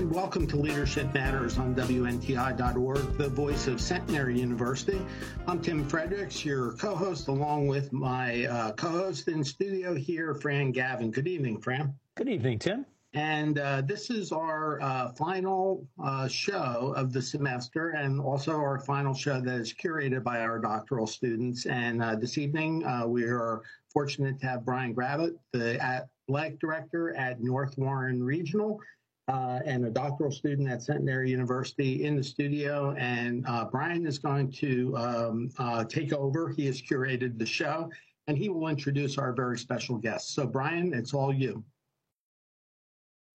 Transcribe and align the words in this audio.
and 0.00 0.14
welcome 0.14 0.46
to 0.46 0.56
Leadership 0.56 1.12
Matters 1.12 1.58
on 1.58 1.74
WNTI.org, 1.74 3.18
the 3.18 3.28
voice 3.28 3.66
of 3.66 3.82
Centenary 3.82 4.40
University. 4.40 4.98
I'm 5.46 5.60
Tim 5.60 5.86
Frederiks, 5.86 6.42
your 6.42 6.72
co 6.72 6.94
host, 6.94 7.28
along 7.28 7.66
with 7.66 7.92
my 7.92 8.46
uh, 8.46 8.72
co 8.72 8.88
host 8.88 9.28
in 9.28 9.44
studio 9.44 9.94
here, 9.94 10.34
Fran 10.34 10.72
Gavin. 10.72 11.10
Good 11.10 11.28
evening, 11.28 11.60
Fran. 11.60 11.92
Good 12.14 12.30
evening, 12.30 12.60
Tim. 12.60 12.86
And 13.12 13.58
uh, 13.58 13.82
this 13.82 14.08
is 14.08 14.32
our 14.32 14.80
uh, 14.80 15.12
final 15.12 15.86
uh, 16.02 16.28
show 16.28 16.94
of 16.96 17.12
the 17.12 17.20
semester 17.20 17.90
and 17.90 18.22
also 18.22 18.52
our 18.52 18.78
final 18.78 19.12
show 19.12 19.38
that 19.38 19.54
is 19.60 19.74
curated 19.74 20.24
by 20.24 20.40
our 20.40 20.58
doctoral 20.58 21.06
students. 21.06 21.66
And 21.66 22.02
uh, 22.02 22.14
this 22.14 22.38
evening, 22.38 22.86
uh, 22.86 23.06
we 23.06 23.24
are 23.24 23.60
fortunate 23.92 24.40
to 24.40 24.46
have 24.46 24.64
Brian 24.64 24.94
Gravatt, 24.94 25.36
the 25.52 25.78
athletic 25.78 26.58
director 26.58 27.14
at 27.16 27.42
North 27.42 27.76
Warren 27.76 28.22
Regional. 28.22 28.80
Uh, 29.28 29.60
and 29.64 29.84
a 29.86 29.90
doctoral 29.90 30.32
student 30.32 30.68
at 30.68 30.82
Centenary 30.82 31.30
University 31.30 32.04
in 32.04 32.16
the 32.16 32.22
studio. 32.22 32.92
And 32.98 33.46
Brian 33.70 34.04
is 34.04 34.18
going 34.18 34.50
to 34.52 34.96
um, 34.96 35.86
take 35.88 36.12
over. 36.12 36.48
He 36.48 36.66
has 36.66 36.82
curated 36.82 37.38
the 37.38 37.46
show 37.46 37.90
and 38.30 38.38
he 38.38 38.48
will 38.48 38.68
introduce 38.68 39.18
our 39.18 39.32
very 39.32 39.58
special 39.58 39.96
guest. 39.96 40.34
So, 40.34 40.46
Brian, 40.46 40.94
it's 40.94 41.12
all 41.12 41.34
you. 41.34 41.64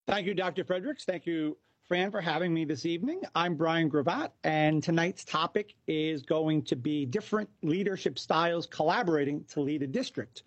Thank 0.07 0.25
you, 0.25 0.33
Dr. 0.33 0.63
Frederiks. 0.63 1.03
Thank 1.03 1.25
you, 1.25 1.57
Fran, 1.85 2.11
for 2.11 2.21
having 2.21 2.53
me 2.53 2.63
this 2.63 2.85
evening. 2.85 3.21
I'm 3.35 3.55
Brian 3.55 3.89
Gravatt, 3.89 4.31
and 4.45 4.81
tonight's 4.81 5.25
topic 5.25 5.73
is 5.87 6.21
going 6.21 6.61
to 6.63 6.77
be 6.77 7.05
different 7.05 7.49
leadership 7.61 8.17
styles 8.17 8.67
collaborating 8.67 9.43
to 9.49 9.59
lead 9.59 9.83
a 9.83 9.87
district. 9.87 10.43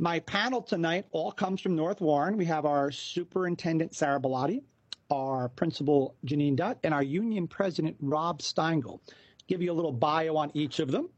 My 0.00 0.20
panel 0.20 0.62
tonight 0.62 1.06
all 1.10 1.32
comes 1.32 1.60
from 1.60 1.74
North 1.74 2.00
Warren. 2.00 2.36
We 2.36 2.44
have 2.44 2.64
our 2.64 2.92
superintendent, 2.92 3.96
Sarah 3.96 4.20
Bilotti, 4.20 4.62
our 5.10 5.48
principal, 5.48 6.14
Jeanene 6.24 6.54
Dutt, 6.54 6.78
and 6.84 6.94
our 6.94 7.02
union 7.02 7.48
president, 7.48 7.96
Rob 8.00 8.38
Steingall. 8.40 9.00
Give 9.48 9.60
you 9.60 9.72
a 9.72 9.74
little 9.74 9.90
bio 9.90 10.36
on 10.36 10.52
each 10.54 10.78
of 10.78 10.92
them. 10.92 11.08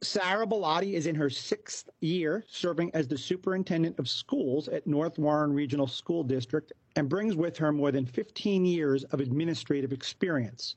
Sarah 0.00 0.46
Bilotti 0.46 0.92
is 0.92 1.06
in 1.06 1.16
her 1.16 1.28
sixth 1.28 1.90
year 1.98 2.44
serving 2.46 2.94
as 2.94 3.08
the 3.08 3.18
superintendent 3.18 3.98
of 3.98 4.08
schools 4.08 4.68
at 4.68 4.86
North 4.86 5.18
Warren 5.18 5.52
Regional 5.52 5.88
School 5.88 6.22
District 6.22 6.72
and 6.94 7.08
brings 7.08 7.34
with 7.34 7.56
her 7.56 7.72
more 7.72 7.90
than 7.90 8.06
15 8.06 8.64
years 8.64 9.02
of 9.04 9.18
administrative 9.18 9.92
experience. 9.92 10.76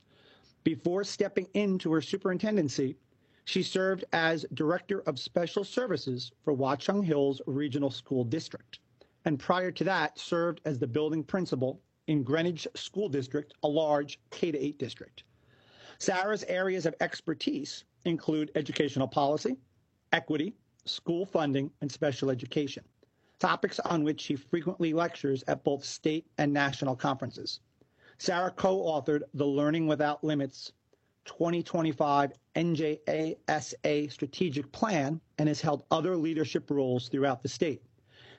Before 0.64 1.04
stepping 1.04 1.48
into 1.54 1.92
her 1.92 2.02
superintendency, 2.02 2.98
she 3.46 3.62
served 3.62 4.04
as 4.12 4.44
Director 4.56 5.02
of 5.02 5.20
Special 5.20 5.64
Services 5.64 6.32
for 6.44 6.56
Watchung 6.56 7.04
Hills 7.04 7.42
Regional 7.46 7.92
School 7.92 8.24
District, 8.24 8.80
and 9.24 9.40
prior 9.40 9.72
to 9.72 9.84
that, 9.84 10.18
served 10.18 10.62
as 10.66 10.80
the 10.80 10.88
building 10.88 11.24
principal 11.24 11.80
in 12.08 12.24
Greenwich 12.24 12.68
School 12.74 13.08
District, 13.08 13.54
a 13.62 13.68
large 13.68 14.20
K 14.32 14.50
8 14.50 14.80
district. 14.80 15.24
Sarah's 16.00 16.44
areas 16.46 16.88
of 16.88 16.96
expertise 17.00 17.84
include 18.06 18.52
educational 18.56 19.08
policy, 19.08 19.58
equity, 20.12 20.56
school 20.86 21.26
funding, 21.26 21.70
and 21.82 21.92
special 21.92 22.32
education, 22.32 22.84
topics 23.38 23.80
on 23.80 24.04
which 24.04 24.22
she 24.22 24.36
frequently 24.36 24.92
lectures 24.92 25.44
at 25.48 25.64
both 25.64 25.86
state 25.86 26.26
and 26.40 26.52
national 26.52 26.96
conferences. 26.96 27.60
Sarah 28.18 28.52
co 28.52 28.78
authored 28.80 29.22
the 29.36 29.46
Learning 29.46 29.86
Without 29.86 30.24
Limits 30.24 30.74
2025 31.26 32.32
NJASA 32.56 34.12
strategic 34.12 34.72
plan 34.72 35.20
and 35.38 35.50
has 35.50 35.62
held 35.62 35.84
other 35.92 36.16
leadership 36.16 36.70
roles 36.72 37.10
throughout 37.10 37.44
the 37.44 37.50
state. 37.50 37.82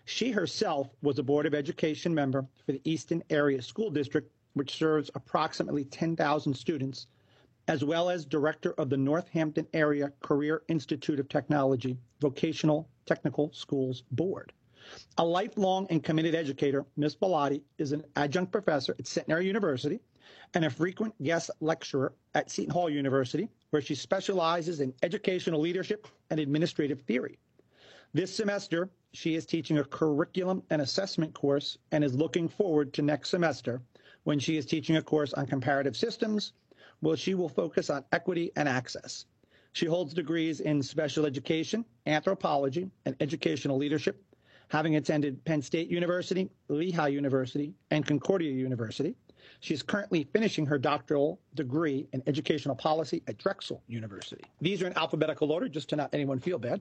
She 0.04 0.30
herself 0.30 0.88
was 1.02 1.18
a 1.18 1.22
Board 1.22 1.46
of 1.46 1.54
Education 1.54 2.14
member 2.14 2.46
for 2.64 2.72
the 2.72 2.80
Easton 2.84 3.22
Area 3.28 3.60
School 3.60 3.90
District, 3.90 4.30
which 4.54 4.76
serves 4.76 5.10
approximately 5.14 5.84
10,000 5.84 6.54
students 6.54 7.08
as 7.68 7.84
well 7.84 8.08
as 8.08 8.24
director 8.24 8.72
of 8.74 8.88
the 8.88 8.96
Northampton 8.96 9.66
Area 9.74 10.12
Career 10.20 10.62
Institute 10.68 11.18
of 11.18 11.28
Technology 11.28 11.98
Vocational 12.20 12.88
Technical 13.06 13.52
Schools 13.52 14.04
Board. 14.12 14.52
A 15.18 15.24
lifelong 15.24 15.88
and 15.90 16.04
committed 16.04 16.36
educator, 16.36 16.86
Ms. 16.96 17.16
Bilotti 17.16 17.62
is 17.78 17.90
an 17.90 18.04
adjunct 18.14 18.52
professor 18.52 18.94
at 18.98 19.06
Centenary 19.08 19.46
University 19.46 20.00
and 20.54 20.64
a 20.64 20.70
frequent 20.70 21.14
guest 21.22 21.50
lecturer 21.60 22.12
at 22.34 22.50
Seton 22.50 22.72
Hall 22.72 22.90
University, 22.90 23.48
where 23.70 23.82
she 23.82 23.94
specializes 23.94 24.80
in 24.80 24.94
educational 25.02 25.60
leadership 25.60 26.06
and 26.30 26.40
administrative 26.40 27.00
theory. 27.02 27.38
This 28.14 28.34
semester, 28.34 28.88
she 29.12 29.34
is 29.34 29.46
teaching 29.46 29.78
a 29.78 29.84
curriculum 29.84 30.62
and 30.70 30.80
assessment 30.80 31.34
course 31.34 31.76
and 31.92 32.02
is 32.02 32.14
looking 32.14 32.48
forward 32.48 32.92
to 32.94 33.02
next 33.02 33.30
semester 33.30 33.82
when 34.24 34.38
she 34.38 34.56
is 34.56 34.66
teaching 34.66 34.96
a 34.96 35.02
course 35.02 35.32
on 35.34 35.46
comparative 35.46 35.96
systems, 35.96 36.52
where 37.00 37.16
she 37.16 37.34
will 37.34 37.48
focus 37.48 37.90
on 37.90 38.04
equity 38.12 38.50
and 38.56 38.68
access. 38.68 39.26
She 39.72 39.86
holds 39.86 40.14
degrees 40.14 40.60
in 40.60 40.82
special 40.82 41.26
education, 41.26 41.84
anthropology, 42.06 42.90
and 43.04 43.14
educational 43.20 43.76
leadership, 43.76 44.24
having 44.68 44.96
attended 44.96 45.44
Penn 45.44 45.60
State 45.60 45.88
University, 45.88 46.50
Lehigh 46.68 47.08
University, 47.08 47.74
and 47.90 48.06
Concordia 48.06 48.50
University. 48.52 49.14
She 49.60 49.74
is 49.74 49.82
currently 49.82 50.24
finishing 50.32 50.66
her 50.66 50.78
doctoral 50.78 51.40
degree 51.54 52.08
in 52.12 52.22
educational 52.26 52.74
policy 52.74 53.22
at 53.26 53.38
Drexel 53.38 53.82
University. 53.88 54.44
These 54.60 54.82
are 54.82 54.86
in 54.86 54.96
alphabetical 54.96 55.50
order, 55.52 55.68
just 55.68 55.88
to 55.90 55.96
not 55.96 56.10
anyone 56.12 56.38
feel 56.38 56.58
bad. 56.58 56.80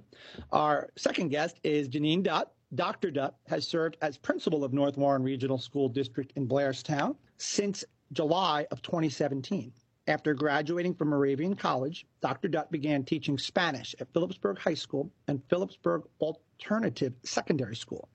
Our 0.51 0.89
second 0.95 1.29
guest 1.29 1.59
is 1.63 1.87
Jeanene 1.89 2.23
Dutt. 2.23 2.51
Dr. 2.75 3.11
Dutt 3.11 3.35
has 3.47 3.67
served 3.67 3.97
as 4.01 4.17
principal 4.17 4.63
of 4.63 4.73
North 4.73 4.97
Warren 4.97 5.23
Regional 5.23 5.57
School 5.57 5.87
District 5.87 6.33
in 6.35 6.47
Blairstown 6.47 7.15
since 7.37 7.83
July 8.11 8.67
of 8.71 8.81
2017. 8.81 9.71
After 10.07 10.35
graduating 10.35 10.93
from 10.93 11.09
Moravian 11.09 11.55
College, 11.55 12.05
Dr. 12.21 12.47
Dutt 12.47 12.71
began 12.71 13.03
teaching 13.03 13.37
Spanish 13.37 13.95
at 13.99 14.11
Phillipsburg 14.13 14.59
High 14.59 14.75
School 14.75 15.09
and 15.27 15.41
Phillipsburg 15.49 16.03
Alternative 16.19 17.13
Secondary 17.23 17.75
School. 17.75 18.07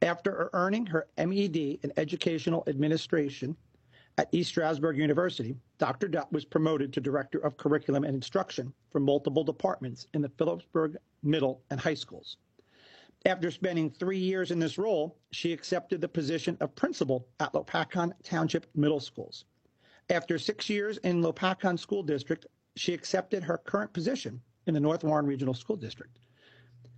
After 0.00 0.50
earning 0.52 0.86
her 0.86 1.06
MED 1.16 1.56
in 1.56 1.92
Educational 1.96 2.64
Administration 2.66 3.56
at 4.18 4.28
East 4.32 4.50
Stroudsburg 4.50 4.98
University, 4.98 5.56
Dr. 5.78 6.06
Dutt 6.06 6.30
was 6.32 6.44
promoted 6.44 6.92
to 6.92 7.00
Director 7.00 7.38
of 7.38 7.56
Curriculum 7.56 8.04
and 8.04 8.14
Instruction 8.14 8.72
for 8.90 9.00
multiple 9.00 9.42
departments 9.42 10.06
in 10.12 10.20
the 10.20 10.28
Phillipsburg 10.28 10.98
Middle 11.22 11.62
and 11.70 11.80
High 11.80 11.94
Schools. 11.94 12.36
After 13.24 13.50
spending 13.50 13.88
three 13.88 14.18
years 14.18 14.50
in 14.50 14.58
this 14.58 14.76
role, 14.76 15.16
she 15.30 15.52
accepted 15.52 16.00
the 16.00 16.08
position 16.08 16.58
of 16.60 16.74
principal 16.74 17.26
at 17.40 17.52
Lopatcong 17.54 18.12
Township 18.22 18.66
Middle 18.74 19.00
Schools. 19.00 19.44
After 20.10 20.38
six 20.38 20.68
years 20.68 20.98
in 20.98 21.22
Lopatcong 21.22 21.78
School 21.78 22.02
District, 22.02 22.46
she 22.76 22.92
accepted 22.92 23.44
her 23.44 23.58
current 23.58 23.92
position 23.92 24.42
in 24.66 24.74
the 24.74 24.80
North 24.80 25.04
Warren 25.04 25.26
Regional 25.26 25.54
School 25.54 25.76
District. 25.76 26.18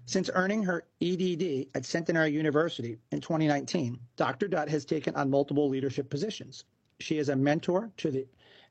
Since 0.06 0.30
earning 0.34 0.62
her 0.64 0.84
EDD 1.00 1.68
at 1.74 1.84
Centenary 1.84 2.32
University 2.32 2.98
in 3.12 3.20
2019, 3.20 4.00
Dr. 4.16 4.48
Dutt 4.48 4.68
has 4.68 4.84
taken 4.84 5.14
on 5.14 5.30
multiple 5.30 5.68
leadership 5.68 6.10
positions. 6.10 6.64
She 7.00 7.18
is 7.18 7.28
a 7.28 7.36
mentor 7.36 7.90
to 7.98 8.10
the 8.10 8.26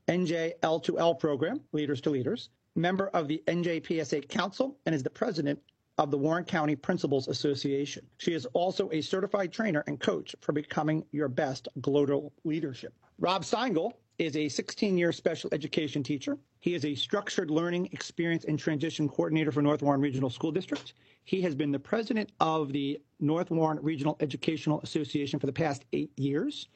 NJL2L 0.08 1.20
program, 1.20 1.62
Leaders 1.72 2.02
to 2.02 2.10
Leaders, 2.10 2.50
member 2.76 3.08
of 3.10 3.28
the 3.28 3.44
NJPSA 3.48 4.28
Council, 4.30 4.78
and 4.86 4.96
is 4.96 5.04
the 5.04 5.10
president 5.10 5.62
of 5.98 6.10
the 6.10 6.18
Warren 6.18 6.44
County 6.44 6.76
Principals 6.76 7.28
Association. 7.28 8.06
She 8.18 8.34
is 8.34 8.46
also 8.48 8.90
a 8.92 9.02
certified 9.02 9.52
trainer 9.52 9.84
and 9.88 10.00
coach 10.00 10.36
for 10.42 10.52
becoming 10.52 11.06
your 11.12 11.28
best 11.28 11.68
global 11.82 12.34
leadership. 12.44 12.94
Rob 13.20 13.44
Steingall 13.44 13.94
is 14.18 14.36
a 14.36 14.48
16 14.48 14.98
year 14.98 15.12
special 15.12 15.50
education 15.54 16.02
teacher. 16.02 16.38
He 16.60 16.74
is 16.74 16.86
a 16.86 16.96
structured 16.96 17.52
learning 17.52 17.90
experience 17.92 18.46
and 18.46 18.58
transition 18.58 19.08
coordinator 19.08 19.52
for 19.52 19.62
North 19.62 19.82
Warren 19.82 20.02
Regional 20.02 20.30
School 20.30 20.52
District. 20.52 20.94
He 21.26 21.42
has 21.42 21.56
been 21.56 21.72
the 21.72 21.80
president 21.80 22.32
of 22.40 22.72
the 22.72 23.00
North 23.20 23.52
Warren 23.52 23.80
Regional 23.82 24.18
Educational 24.20 24.82
Association 24.82 25.40
for 25.40 25.46
the 25.46 25.54
past 25.54 25.86
eight 25.94 26.12
years. 26.18 26.68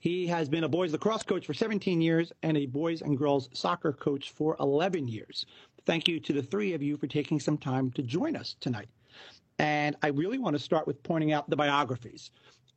He 0.00 0.26
has 0.28 0.48
been 0.48 0.64
a 0.64 0.68
boys 0.68 0.92
lacrosse 0.92 1.24
coach 1.24 1.46
for 1.46 1.54
17 1.54 2.00
years 2.00 2.32
and 2.42 2.56
a 2.56 2.66
boys 2.66 3.02
and 3.02 3.18
girls 3.18 3.48
soccer 3.52 3.92
coach 3.92 4.30
for 4.30 4.56
11 4.60 5.08
years. 5.08 5.44
Thank 5.86 6.06
you 6.06 6.20
to 6.20 6.32
the 6.32 6.42
three 6.42 6.72
of 6.72 6.82
you 6.82 6.96
for 6.96 7.08
taking 7.08 7.40
some 7.40 7.58
time 7.58 7.90
to 7.92 8.02
join 8.02 8.36
us 8.36 8.54
tonight. 8.60 8.88
And 9.58 9.96
I 10.02 10.08
really 10.08 10.38
want 10.38 10.54
to 10.54 10.62
start 10.62 10.86
with 10.86 11.02
pointing 11.02 11.32
out 11.32 11.50
the 11.50 11.56
biographies. 11.56 12.30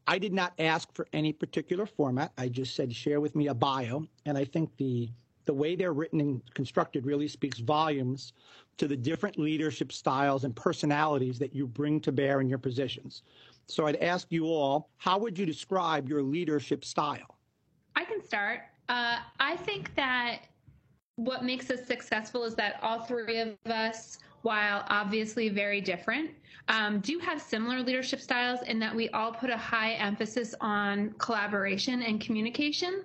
I 0.07 0.17
did 0.17 0.33
not 0.33 0.53
ask 0.57 0.91
for 0.95 1.07
any 1.13 1.31
particular 1.31 1.85
format. 1.85 2.31
I 2.39 2.49
just 2.49 2.75
said 2.75 2.93
share 2.93 3.21
with 3.21 3.35
me 3.35 3.47
a 3.47 3.53
bio, 3.53 4.07
and 4.25 4.37
I 4.37 4.45
think 4.45 4.75
the 4.77 5.09
the 5.45 5.53
way 5.53 5.75
they're 5.75 5.93
written 5.93 6.21
and 6.21 6.41
constructed 6.53 7.05
really 7.05 7.27
speaks 7.27 7.59
volumes 7.59 8.33
to 8.77 8.87
the 8.87 8.95
different 8.95 9.39
leadership 9.39 9.91
styles 9.91 10.43
and 10.43 10.55
personalities 10.55 11.39
that 11.39 11.55
you 11.55 11.65
bring 11.65 11.99
to 11.99 12.11
bear 12.11 12.41
in 12.41 12.47
your 12.47 12.59
positions. 12.59 13.23
So 13.71 13.87
I'd 13.87 13.97
ask 13.97 14.27
you 14.31 14.45
all, 14.45 14.89
how 14.97 15.17
would 15.19 15.37
you 15.37 15.45
describe 15.45 16.09
your 16.09 16.21
leadership 16.21 16.83
style? 16.83 17.37
I 17.95 18.03
can 18.03 18.23
start. 18.23 18.61
Uh, 18.89 19.19
I 19.39 19.57
think 19.57 19.95
that 19.95 20.41
what 21.15 21.43
makes 21.43 21.69
us 21.69 21.85
successful 21.85 22.43
is 22.43 22.55
that 22.55 22.79
all 22.81 23.01
three 23.01 23.39
of 23.39 23.55
us 23.65 24.17
while 24.41 24.83
obviously 24.87 25.49
very 25.49 25.81
different, 25.81 26.31
um, 26.67 26.99
do 26.99 27.19
have 27.19 27.41
similar 27.41 27.81
leadership 27.81 28.19
styles 28.19 28.61
in 28.63 28.79
that 28.79 28.95
we 28.95 29.09
all 29.09 29.31
put 29.31 29.49
a 29.49 29.57
high 29.57 29.93
emphasis 29.93 30.55
on 30.61 31.13
collaboration 31.17 32.01
and 32.01 32.19
communication. 32.21 33.03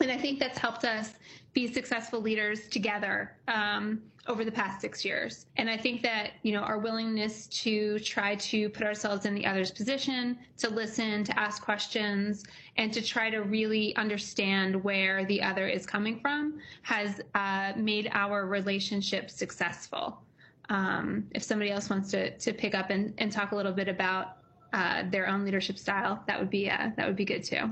And 0.00 0.10
I 0.10 0.18
think 0.18 0.38
that's 0.38 0.58
helped 0.58 0.84
us 0.84 1.14
be 1.52 1.72
successful 1.72 2.20
leaders 2.20 2.68
together 2.68 3.36
um, 3.48 4.02
over 4.26 4.44
the 4.44 4.52
past 4.52 4.80
six 4.80 5.04
years. 5.04 5.46
And 5.56 5.70
I 5.70 5.76
think 5.76 6.02
that, 6.02 6.32
you 6.42 6.52
know, 6.52 6.60
our 6.60 6.78
willingness 6.78 7.46
to 7.46 7.98
try 8.00 8.34
to 8.36 8.68
put 8.68 8.82
ourselves 8.84 9.24
in 9.24 9.34
the 9.34 9.46
other's 9.46 9.70
position, 9.70 10.38
to 10.58 10.68
listen, 10.68 11.24
to 11.24 11.38
ask 11.38 11.62
questions, 11.62 12.44
and 12.76 12.92
to 12.92 13.00
try 13.00 13.30
to 13.30 13.38
really 13.38 13.96
understand 13.96 14.82
where 14.84 15.24
the 15.24 15.40
other 15.42 15.66
is 15.66 15.86
coming 15.86 16.20
from 16.20 16.60
has 16.82 17.20
uh, 17.34 17.72
made 17.76 18.10
our 18.12 18.46
relationship 18.46 19.30
successful. 19.30 20.20
Um, 20.68 21.28
if 21.30 21.42
somebody 21.42 21.70
else 21.70 21.88
wants 21.88 22.10
to, 22.10 22.36
to 22.36 22.52
pick 22.52 22.74
up 22.74 22.90
and, 22.90 23.14
and 23.18 23.30
talk 23.30 23.52
a 23.52 23.56
little 23.56 23.72
bit 23.72 23.88
about 23.88 24.38
uh, 24.72 25.04
their 25.10 25.28
own 25.28 25.44
leadership 25.44 25.78
style, 25.78 26.22
that 26.26 26.38
would 26.38 26.50
be 26.50 26.68
uh, 26.68 26.90
that 26.96 27.06
would 27.06 27.16
be 27.16 27.24
good 27.24 27.44
too. 27.44 27.70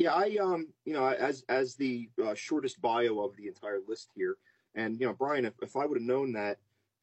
Yeah, 0.00 0.14
I 0.14 0.38
um, 0.40 0.68
you 0.86 0.94
know, 0.94 1.06
as 1.06 1.44
as 1.50 1.74
the 1.74 2.08
uh, 2.24 2.32
shortest 2.32 2.80
bio 2.80 3.20
of 3.20 3.36
the 3.36 3.48
entire 3.48 3.80
list 3.86 4.08
here, 4.14 4.38
and 4.74 4.98
you 4.98 5.06
know, 5.06 5.12
Brian, 5.12 5.44
if, 5.44 5.52
if 5.60 5.76
I 5.76 5.84
would 5.84 5.98
have 5.98 6.06
known 6.06 6.32
that, 6.32 6.56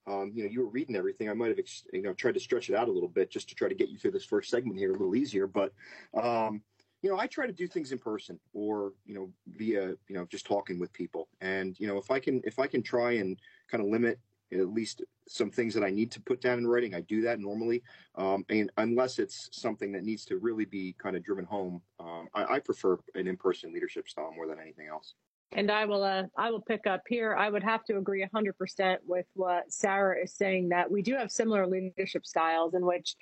um, 0.07 0.31
you 0.33 0.43
know, 0.43 0.49
you 0.49 0.61
were 0.61 0.71
reading 0.71 0.95
everything, 0.95 1.29
I 1.29 1.35
might 1.35 1.55
have 1.55 1.59
you 1.93 2.01
know 2.01 2.13
tried 2.13 2.33
to 2.33 2.39
stretch 2.39 2.71
it 2.71 2.75
out 2.75 2.87
a 2.87 2.91
little 2.91 3.07
bit 3.07 3.29
just 3.29 3.49
to 3.49 3.55
try 3.55 3.69
to 3.69 3.75
get 3.75 3.89
you 3.89 3.99
through 3.99 4.13
this 4.13 4.25
first 4.25 4.49
segment 4.49 4.79
here 4.79 4.89
a 4.89 4.93
little 4.93 5.15
easier. 5.15 5.45
But 5.45 5.73
um, 6.19 6.63
you 7.03 7.11
know, 7.11 7.19
I 7.19 7.27
try 7.27 7.45
to 7.45 7.53
do 7.53 7.67
things 7.67 7.91
in 7.91 7.99
person 7.99 8.39
or 8.51 8.93
you 9.05 9.13
know 9.13 9.29
via 9.45 9.89
you 10.07 10.15
know 10.15 10.25
just 10.25 10.47
talking 10.47 10.79
with 10.79 10.91
people, 10.91 11.27
and 11.39 11.79
you 11.79 11.85
know, 11.85 11.99
if 11.99 12.09
I 12.09 12.19
can 12.19 12.41
if 12.45 12.57
I 12.57 12.65
can 12.65 12.81
try 12.81 13.11
and 13.11 13.37
kind 13.69 13.83
of 13.83 13.91
limit 13.91 14.19
at 14.51 14.73
least 14.73 15.03
some 15.27 15.51
things 15.51 15.73
that 15.73 15.83
I 15.83 15.89
need 15.89 16.11
to 16.11 16.21
put 16.21 16.41
down 16.41 16.59
in 16.59 16.67
writing. 16.67 16.93
I 16.93 17.01
do 17.01 17.21
that 17.21 17.39
normally, 17.39 17.83
um, 18.15 18.45
and 18.49 18.71
unless 18.77 19.19
it's 19.19 19.49
something 19.51 19.91
that 19.91 20.03
needs 20.03 20.25
to 20.25 20.37
really 20.37 20.65
be 20.65 20.95
kind 20.97 21.15
of 21.15 21.23
driven 21.23 21.45
home, 21.45 21.81
um, 21.99 22.27
I, 22.33 22.55
I, 22.55 22.59
prefer 22.59 22.97
an 23.15 23.27
in-person 23.27 23.73
leadership 23.73 24.07
style 24.07 24.31
more 24.35 24.47
than 24.47 24.59
anything 24.59 24.87
else. 24.87 25.15
And 25.53 25.71
I 25.71 25.85
will, 25.85 26.03
uh, 26.03 26.23
I 26.37 26.51
will 26.51 26.61
pick 26.61 26.87
up 26.87 27.03
here. 27.07 27.35
I 27.35 27.49
would 27.49 27.63
have 27.63 27.83
to 27.85 27.97
agree 27.97 28.25
100% 28.33 28.97
with 29.05 29.25
what 29.33 29.71
Sarah 29.71 30.21
is 30.21 30.33
saying 30.33 30.69
that 30.69 30.89
we 30.89 31.01
do 31.01 31.15
have 31.15 31.31
similar 31.31 31.65
leadership 31.65 32.25
styles 32.25 32.73
in 32.73 32.85
which 32.85 33.15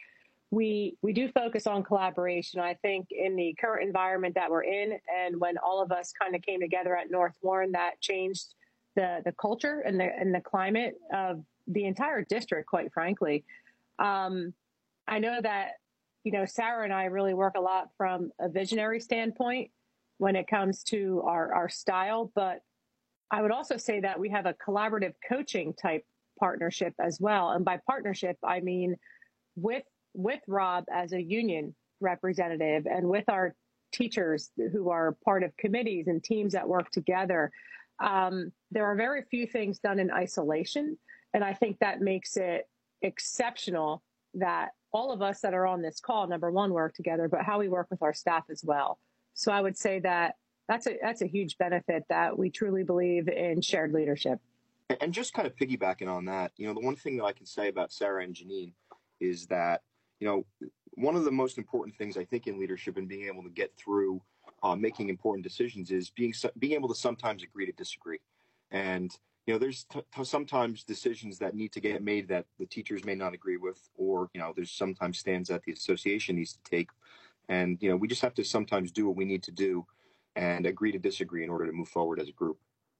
we 0.51 0.95
we 1.01 1.11
do 1.11 1.29
focus 1.29 1.67
on 1.67 1.83
collaboration. 1.83 2.59
I 2.59 2.75
think 2.75 3.07
in 3.11 3.35
the 3.35 3.55
current 3.59 3.85
environment 3.85 4.35
that 4.35 4.49
we're 4.49 4.63
in, 4.63 4.97
and 5.15 5.39
when 5.39 5.57
all 5.57 5.81
of 5.81 5.91
us 5.91 6.13
kind 6.19 6.35
of 6.35 6.41
came 6.41 6.61
together 6.61 6.95
at 6.95 7.11
North 7.11 7.35
Warren, 7.41 7.71
that 7.73 7.99
changed 7.99 8.54
the 8.95 9.21
the 9.25 9.33
culture 9.33 9.81
and 9.85 9.99
the 9.99 10.05
and 10.05 10.33
the 10.33 10.41
climate 10.41 10.95
of 11.13 11.43
the 11.67 11.85
entire 11.85 12.23
district, 12.23 12.67
quite 12.67 12.91
frankly. 12.93 13.43
Um, 13.99 14.53
I 15.07 15.19
know 15.19 15.39
that 15.41 15.71
you 16.23 16.31
know 16.31 16.45
Sarah 16.45 16.83
and 16.83 16.93
I 16.93 17.05
really 17.05 17.33
work 17.33 17.55
a 17.57 17.61
lot 17.61 17.89
from 17.97 18.31
a 18.39 18.49
visionary 18.49 18.99
standpoint 18.99 19.71
when 20.17 20.35
it 20.35 20.47
comes 20.47 20.83
to 20.85 21.21
our 21.25 21.53
our 21.53 21.69
style, 21.69 22.31
but 22.35 22.59
I 23.31 23.41
would 23.41 23.51
also 23.51 23.77
say 23.77 23.99
that 24.01 24.19
we 24.19 24.29
have 24.29 24.45
a 24.45 24.53
collaborative 24.53 25.13
coaching 25.27 25.73
type 25.73 26.05
partnership 26.39 26.93
as 26.99 27.19
well. 27.19 27.51
And 27.51 27.65
by 27.65 27.79
partnership, 27.87 28.37
I 28.43 28.59
mean 28.59 28.95
with 29.55 29.83
with 30.13 30.41
Rob 30.47 30.85
as 30.91 31.13
a 31.13 31.21
union 31.21 31.75
representative 32.01 32.85
and 32.85 33.07
with 33.07 33.25
our 33.29 33.55
teachers 33.91 34.51
who 34.71 34.89
are 34.89 35.17
part 35.23 35.43
of 35.43 35.55
committees 35.57 36.07
and 36.07 36.23
teams 36.23 36.53
that 36.53 36.67
work 36.67 36.89
together 36.91 37.51
um, 37.99 38.51
there 38.71 38.85
are 38.85 38.95
very 38.95 39.23
few 39.29 39.47
things 39.47 39.79
done 39.79 39.99
in 39.99 40.11
isolation. 40.11 40.97
And 41.33 41.43
I 41.43 41.53
think 41.53 41.79
that 41.79 42.01
makes 42.01 42.37
it 42.37 42.67
exceptional 43.01 44.03
that 44.35 44.69
all 44.91 45.11
of 45.11 45.21
us 45.21 45.41
that 45.41 45.53
are 45.53 45.67
on 45.67 45.81
this 45.81 45.99
call, 45.99 46.27
number 46.27 46.51
one, 46.51 46.71
work 46.71 46.93
together, 46.93 47.27
but 47.27 47.41
how 47.41 47.59
we 47.59 47.67
work 47.67 47.87
with 47.89 48.01
our 48.01 48.13
staff 48.13 48.45
as 48.49 48.63
well. 48.63 48.99
So 49.33 49.51
I 49.51 49.61
would 49.61 49.77
say 49.77 49.99
that 49.99 50.35
that's 50.67 50.87
a, 50.87 50.97
that's 51.01 51.21
a 51.21 51.27
huge 51.27 51.57
benefit 51.57 52.03
that 52.09 52.37
we 52.37 52.49
truly 52.49 52.83
believe 52.83 53.27
in 53.27 53.61
shared 53.61 53.91
leadership. 53.91 54.39
And 55.01 55.13
just 55.13 55.33
kind 55.33 55.47
of 55.47 55.55
piggybacking 55.55 56.07
on 56.07 56.25
that, 56.25 56.51
you 56.57 56.67
know, 56.67 56.73
the 56.73 56.79
one 56.79 56.95
thing 56.95 57.17
that 57.17 57.25
I 57.25 57.33
can 57.33 57.45
say 57.45 57.67
about 57.67 57.91
Sarah 57.91 58.23
and 58.23 58.33
Jeanene 58.33 58.71
is 59.19 59.47
that, 59.47 59.81
you 60.19 60.27
know, 60.27 60.45
one 60.93 61.15
of 61.15 61.25
the 61.25 61.31
most 61.31 61.57
important 61.57 61.97
things 61.97 62.17
I 62.17 62.23
think 62.23 62.47
in 62.47 62.59
leadership 62.59 62.97
and 62.97 63.07
being 63.07 63.27
able 63.27 63.43
to 63.43 63.49
get 63.49 63.73
through 63.77 64.21
uh, 64.63 64.75
making 64.75 65.09
important 65.09 65.43
decisions 65.43 65.91
is 65.91 66.09
being 66.09 66.33
being 66.59 66.73
able 66.73 66.89
to 66.89 66.95
sometimes 66.95 67.43
agree 67.43 67.65
to 67.65 67.71
disagree. 67.71 68.19
And 68.71 69.15
you 69.45 69.53
know, 69.53 69.59
there's 69.59 69.85
sometimes 70.23 70.83
decisions 70.83 71.37
that 71.37 71.53
need 71.53 71.71
to 71.73 71.79
get 71.79 72.03
made 72.03 72.27
that 72.29 72.45
the 72.57 72.65
teachers 72.65 73.03
may 73.03 73.13
not 73.13 73.33
agree 73.33 73.57
with, 73.57 73.89
or 73.95 74.29
you 74.33 74.39
know, 74.41 74.53
there's 74.55 74.71
sometimes 74.71 75.19
stands 75.19 75.49
that 75.49 75.63
the 75.63 75.71
association 75.71 76.35
needs 76.35 76.53
to 76.53 76.59
take, 76.63 76.89
and 77.47 77.77
you 77.81 77.89
know, 77.89 77.95
we 77.95 78.07
just 78.07 78.21
have 78.21 78.33
to 78.35 78.43
sometimes 78.43 78.91
do 78.91 79.05
what 79.05 79.15
we 79.15 79.25
need 79.25 79.43
to 79.43 79.51
do 79.51 79.85
and 80.35 80.65
agree 80.65 80.91
to 80.91 80.99
disagree 80.99 81.43
in 81.43 81.49
order 81.49 81.65
to 81.65 81.71
move 81.71 81.87
forward 81.87 82.19
as 82.19 82.27
a 82.27 82.33
group. 82.33 82.57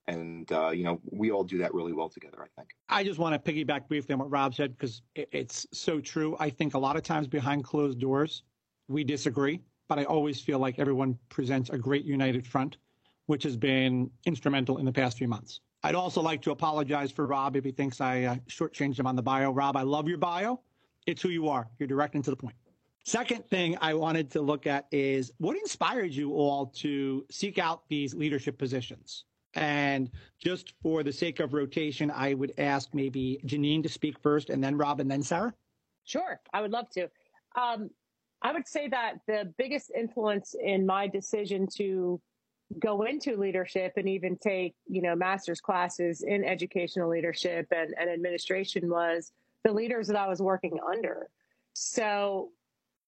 And 0.08 0.50
uh, 0.52 0.70
you 0.70 0.84
know, 0.84 1.02
we 1.12 1.32
all 1.32 1.44
do 1.44 1.58
that 1.58 1.74
really 1.74 1.94
well 1.94 2.10
together. 2.10 2.38
I 2.44 2.48
think. 2.56 2.70
I 2.90 3.04
just 3.04 3.18
want 3.18 3.44
to 3.44 3.52
piggyback 3.52 3.88
briefly 3.88 4.14
on 4.14 4.20
what 4.20 4.30
Rob 4.30 4.54
said 4.54 4.78
because 4.78 5.02
it's 5.16 5.66
so 5.74 6.00
true. 6.00 6.36
I 6.40 6.52
think 6.52 6.76
a 6.76 6.80
lot 6.80 6.96
of 6.96 7.02
times 7.02 7.28
behind 7.28 7.64
closed 7.64 8.00
doors, 8.00 8.44
we 8.88 9.04
disagree 9.04 9.62
but 9.88 10.00
I 10.00 10.04
always 10.06 10.42
feel 10.42 10.60
like 10.60 10.80
everyone 10.80 11.18
presents 11.30 11.70
a 11.70 11.78
great 11.78 12.06
united 12.06 12.46
front, 12.46 12.78
which 13.26 13.44
has 13.44 13.56
been 13.56 14.10
instrumental 14.26 14.78
in 14.78 14.86
the 14.86 14.92
past 14.92 15.18
few 15.18 15.28
months. 15.28 15.60
I'd 15.84 15.96
also 15.96 16.22
like 16.22 16.42
to 16.44 16.52
apologize 16.52 17.12
for 17.12 17.28
Rob 17.28 17.56
if 17.56 17.64
he 17.64 17.72
thinks 17.72 18.02
I 18.02 18.24
uh, 18.24 18.36
shortchanged 18.48 19.00
him 19.00 19.06
on 19.06 19.16
the 19.16 19.22
bio. 19.22 19.52
Rob, 19.52 19.78
I 19.78 19.84
love 19.84 20.08
your 20.08 20.18
bio. 20.18 20.62
It's 21.06 21.22
who 21.22 21.30
you 21.30 21.48
are. 21.48 21.68
You're 21.78 21.88
direct 21.88 22.16
and 22.16 22.24
to 22.24 22.32
the 22.32 22.36
point. 22.36 22.56
Second 23.04 23.48
thing 23.48 23.78
I 23.82 23.94
wanted 23.94 24.32
to 24.32 24.42
look 24.42 24.66
at 24.66 24.88
is 24.92 25.32
what 25.38 25.56
inspired 25.56 26.12
you 26.12 26.34
all 26.34 26.66
to 26.78 27.24
seek 27.30 27.60
out 27.60 27.88
these 27.88 28.16
leadership 28.16 28.58
positions? 28.58 29.26
And 29.54 30.10
just 30.40 30.74
for 30.82 31.04
the 31.04 31.14
sake 31.14 31.40
of 31.40 31.54
rotation, 31.54 32.10
I 32.10 32.34
would 32.34 32.54
ask 32.58 32.90
maybe 32.94 33.40
Jeanene 33.46 33.84
to 33.84 33.90
speak 33.90 34.18
first 34.20 34.50
and 34.50 34.64
then 34.64 34.76
Rob 34.76 35.00
and 35.00 35.10
then 35.10 35.22
Sarah. 35.22 35.54
Sure, 36.04 36.40
I 36.52 36.62
would 36.62 36.72
love 36.72 36.90
to. 36.92 37.10
Um, 37.56 37.92
I 38.42 38.54
would 38.54 38.68
say 38.68 38.88
that 38.90 39.16
the 39.28 39.54
biggest 39.58 39.92
influence 39.98 40.56
in 40.62 40.86
my 40.86 41.08
decision 41.08 41.68
to 41.78 42.22
go 42.80 43.04
into 43.04 43.38
leadership 43.38 43.94
and 43.96 44.10
even 44.10 44.38
take, 44.38 44.76
you 44.88 45.02
know, 45.02 45.16
master's 45.16 45.62
classes 45.62 46.24
in 46.24 46.44
educational 46.44 47.10
leadership 47.10 47.68
and, 47.72 47.94
and 48.00 48.10
administration 48.10 48.90
was 48.90 49.32
the 49.64 49.72
leaders 49.72 50.08
that 50.08 50.18
I 50.18 50.28
was 50.28 50.42
working 50.42 50.80
under. 50.88 51.30
So 51.74 52.50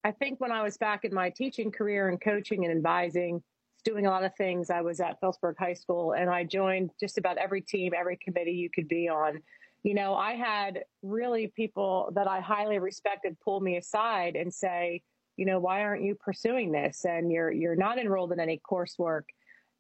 I 0.04 0.12
think 0.12 0.40
when 0.40 0.52
I 0.52 0.64
was 0.64 0.78
back 0.78 1.06
in 1.06 1.14
my 1.14 1.30
teaching 1.30 1.72
career 1.72 2.10
and 2.10 2.20
coaching 2.22 2.66
and 2.66 2.76
advising, 2.76 3.44
doing 3.84 4.06
a 4.06 4.10
lot 4.10 4.24
of 4.24 4.36
things, 4.36 4.70
I 4.70 4.82
was 4.82 5.00
at 5.00 5.20
Phillipsburg 5.20 5.56
High 5.58 5.74
School 5.74 6.14
and 6.14 6.30
I 6.30 6.44
joined 6.44 6.92
just 7.00 7.18
about 7.18 7.38
every 7.38 7.62
team, 7.62 7.94
every 7.98 8.18
committee 8.18 8.52
you 8.52 8.70
could 8.70 8.88
be 8.88 9.08
on. 9.08 9.42
You 9.84 9.94
know, 9.94 10.16
I 10.16 10.34
had 10.34 10.84
really 11.02 11.48
people 11.56 12.12
that 12.16 12.28
I 12.28 12.42
highly 12.42 12.80
respected 12.80 13.38
pull 13.40 13.60
me 13.60 13.78
aside 13.78 14.36
and 14.36 14.54
say, 14.54 15.04
you 15.38 15.46
know, 15.46 15.60
why 15.60 15.84
aren't 15.84 16.04
you 16.04 16.16
pursuing 16.16 16.72
this? 16.72 17.06
And 17.06 17.32
you're 17.32 17.52
you're 17.52 17.76
not 17.76 17.98
enrolled 17.98 18.34
in 18.34 18.40
any 18.40 18.60
coursework. 18.70 19.24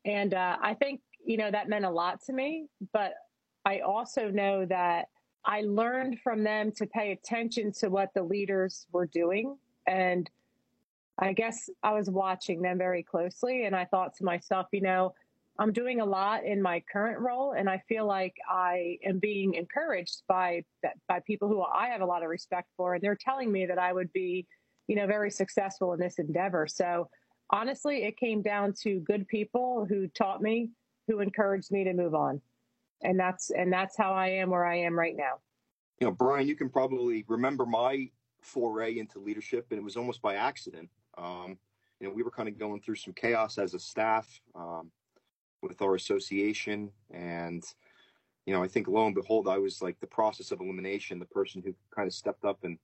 And 0.06 0.34
uh, 0.34 0.58
I 0.62 0.76
think 0.76 1.02
you 1.26 1.38
know 1.38 1.52
that 1.52 1.68
meant 1.68 1.84
a 1.86 1.90
lot 1.90 2.22
to 2.26 2.34
me. 2.34 2.68
But 2.94 3.16
I 3.66 3.80
also 3.80 4.30
know 4.30 4.66
that 4.66 5.10
I 5.44 5.62
learned 5.62 6.20
from 6.22 6.44
them 6.44 6.72
to 6.74 6.86
pay 6.86 7.12
attention 7.12 7.72
to 7.80 7.90
what 7.90 8.14
the 8.14 8.24
leaders 8.24 8.86
were 8.92 9.08
doing. 9.08 9.58
And 9.88 10.30
I 11.20 11.34
guess 11.34 11.70
I 11.82 11.94
was 11.94 12.10
watching 12.10 12.62
them 12.62 12.78
very 12.78 13.02
closely. 13.02 13.66
And 13.66 13.76
I 13.76 13.86
thought 13.86 14.16
to 14.18 14.24
myself, 14.24 14.68
you 14.72 14.82
know, 14.82 15.16
I'm 15.60 15.74
doing 15.74 16.02
a 16.02 16.06
lot 16.06 16.46
in 16.46 16.62
my 16.62 16.84
current 16.92 17.20
role, 17.20 17.54
and 17.54 17.68
I 17.68 17.82
feel 17.90 18.06
like 18.06 18.36
I 18.48 19.00
am 19.04 19.18
being 19.18 19.56
encouraged 19.56 20.22
by 20.28 20.64
by 21.08 21.20
people 21.22 21.48
who 21.48 21.64
I 21.64 21.88
have 21.88 22.02
a 22.02 22.06
lot 22.06 22.22
of 22.22 22.30
respect 22.30 22.70
for, 22.78 22.94
and 22.94 23.04
they're 23.04 23.18
telling 23.20 23.52
me 23.52 23.66
that 23.66 23.80
I 23.80 23.92
would 23.92 24.14
be 24.14 24.46
you 24.88 24.96
know, 24.96 25.06
very 25.06 25.30
successful 25.30 25.94
in 25.94 26.00
this 26.00 26.20
endeavor. 26.20 26.68
So 26.68 27.10
honestly, 27.50 28.04
it 28.04 28.18
came 28.18 28.42
down 28.42 28.74
to 28.84 29.00
good 29.02 29.28
people 29.28 29.86
who 29.88 30.08
taught 30.08 30.42
me, 30.42 30.70
who 31.08 31.20
encouraged 31.20 31.72
me 31.72 31.84
to 31.84 31.94
move 31.94 32.16
on. 32.16 32.42
And 33.04 33.20
that's 33.20 33.52
and 33.52 33.72
that's 33.72 33.96
how 33.96 34.14
I 34.14 34.30
am 34.30 34.50
where 34.50 34.66
I 34.66 34.78
am 34.78 34.98
right 34.98 35.16
now. 35.16 35.40
You 36.00 36.08
know, 36.08 36.12
Brian, 36.12 36.48
you 36.48 36.56
can 36.56 36.70
probably 36.70 37.26
remember 37.28 37.66
my 37.66 38.10
foray 38.42 38.98
into 38.98 39.20
leadership, 39.20 39.68
and 39.70 39.80
it 39.80 39.84
was 39.84 39.98
almost 39.98 40.22
by 40.22 40.36
accident. 40.36 40.90
Um, 41.18 41.58
you 42.00 42.08
know, 42.08 42.14
we 42.14 42.24
were 42.24 42.32
kind 42.32 42.50
of 42.50 42.58
going 42.58 42.82
through 42.82 42.96
some 42.96 43.14
chaos 43.14 43.58
as 43.58 43.74
a 43.74 43.80
staff 43.80 44.42
um, 44.56 44.92
with 45.62 45.82
our 45.82 45.96
association, 45.96 46.92
and 47.12 47.64
you 48.48 48.54
know, 48.54 48.64
I 48.64 48.68
think 48.68 48.88
lo 48.88 49.06
and 49.06 49.14
behold, 49.14 49.48
I 49.48 49.58
was 49.58 49.82
like 49.82 50.00
the 50.00 50.08
process 50.08 50.52
of 50.52 50.60
elimination, 50.60 51.20
the 51.20 51.26
person 51.26 51.62
who 51.64 51.76
kind 51.94 52.08
of 52.08 52.14
stepped 52.14 52.46
up 52.46 52.64
and 52.64 52.80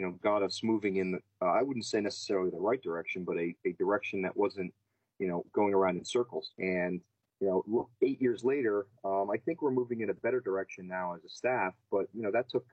you 0.00 0.06
know, 0.06 0.12
got 0.22 0.42
us 0.42 0.62
moving 0.62 0.96
in, 0.96 1.12
the, 1.12 1.18
uh, 1.42 1.50
I 1.50 1.60
wouldn't 1.60 1.84
say 1.84 2.00
necessarily 2.00 2.48
the 2.48 2.58
right 2.58 2.80
direction, 2.80 3.22
but 3.22 3.36
a, 3.36 3.54
a 3.66 3.72
direction 3.72 4.22
that 4.22 4.34
wasn't, 4.34 4.72
you 5.18 5.28
know, 5.28 5.44
going 5.52 5.74
around 5.74 5.98
in 5.98 6.06
circles. 6.06 6.52
And, 6.58 7.02
you 7.38 7.46
know, 7.46 7.88
eight 8.00 8.18
years 8.18 8.42
later, 8.42 8.86
um, 9.04 9.28
I 9.30 9.36
think 9.36 9.60
we're 9.60 9.70
moving 9.70 10.00
in 10.00 10.08
a 10.08 10.14
better 10.14 10.40
direction 10.40 10.88
now 10.88 11.14
as 11.14 11.22
a 11.24 11.28
staff. 11.28 11.74
But 11.90 12.06
you 12.14 12.22
know, 12.22 12.30
that 12.30 12.48
took 12.48 12.64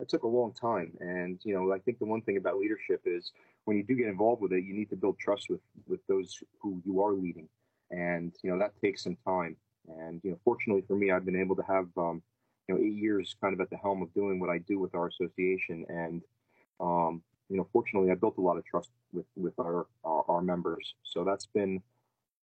that 0.00 0.08
took 0.08 0.24
a 0.24 0.28
long 0.28 0.52
time. 0.52 0.92
And 0.98 1.40
you 1.44 1.54
know, 1.54 1.72
I 1.72 1.78
think 1.78 2.00
the 2.00 2.06
one 2.06 2.22
thing 2.22 2.36
about 2.36 2.58
leadership 2.58 3.02
is 3.04 3.30
when 3.64 3.76
you 3.76 3.84
do 3.84 3.94
get 3.94 4.08
involved 4.08 4.42
with 4.42 4.52
it, 4.52 4.64
you 4.64 4.74
need 4.74 4.90
to 4.90 4.96
build 4.96 5.18
trust 5.18 5.46
with 5.48 5.60
with 5.86 6.00
those 6.08 6.38
who 6.60 6.80
you 6.84 7.02
are 7.02 7.12
leading, 7.12 7.48
and 7.90 8.32
you 8.42 8.50
know 8.50 8.58
that 8.58 8.72
takes 8.80 9.02
some 9.02 9.16
time. 9.24 9.56
And 9.98 10.20
you 10.22 10.30
know, 10.30 10.38
fortunately 10.44 10.82
for 10.86 10.96
me, 10.96 11.10
I've 11.10 11.24
been 11.24 11.40
able 11.40 11.56
to 11.56 11.62
have 11.62 11.86
um, 11.96 12.22
you 12.68 12.74
know 12.74 12.80
eight 12.80 12.94
years 12.94 13.34
kind 13.40 13.54
of 13.54 13.60
at 13.60 13.70
the 13.70 13.76
helm 13.76 14.02
of 14.02 14.12
doing 14.14 14.40
what 14.40 14.50
I 14.50 14.58
do 14.58 14.78
with 14.78 14.94
our 14.94 15.08
association, 15.08 15.84
and 15.88 16.22
um, 16.80 17.22
you 17.52 17.58
know, 17.58 17.68
fortunately, 17.70 18.10
I 18.10 18.14
built 18.14 18.38
a 18.38 18.40
lot 18.40 18.56
of 18.56 18.64
trust 18.64 18.90
with 19.12 19.26
with 19.36 19.52
our, 19.58 19.86
our, 20.04 20.24
our 20.28 20.42
members. 20.42 20.94
So 21.02 21.22
that's 21.22 21.46
been 21.46 21.82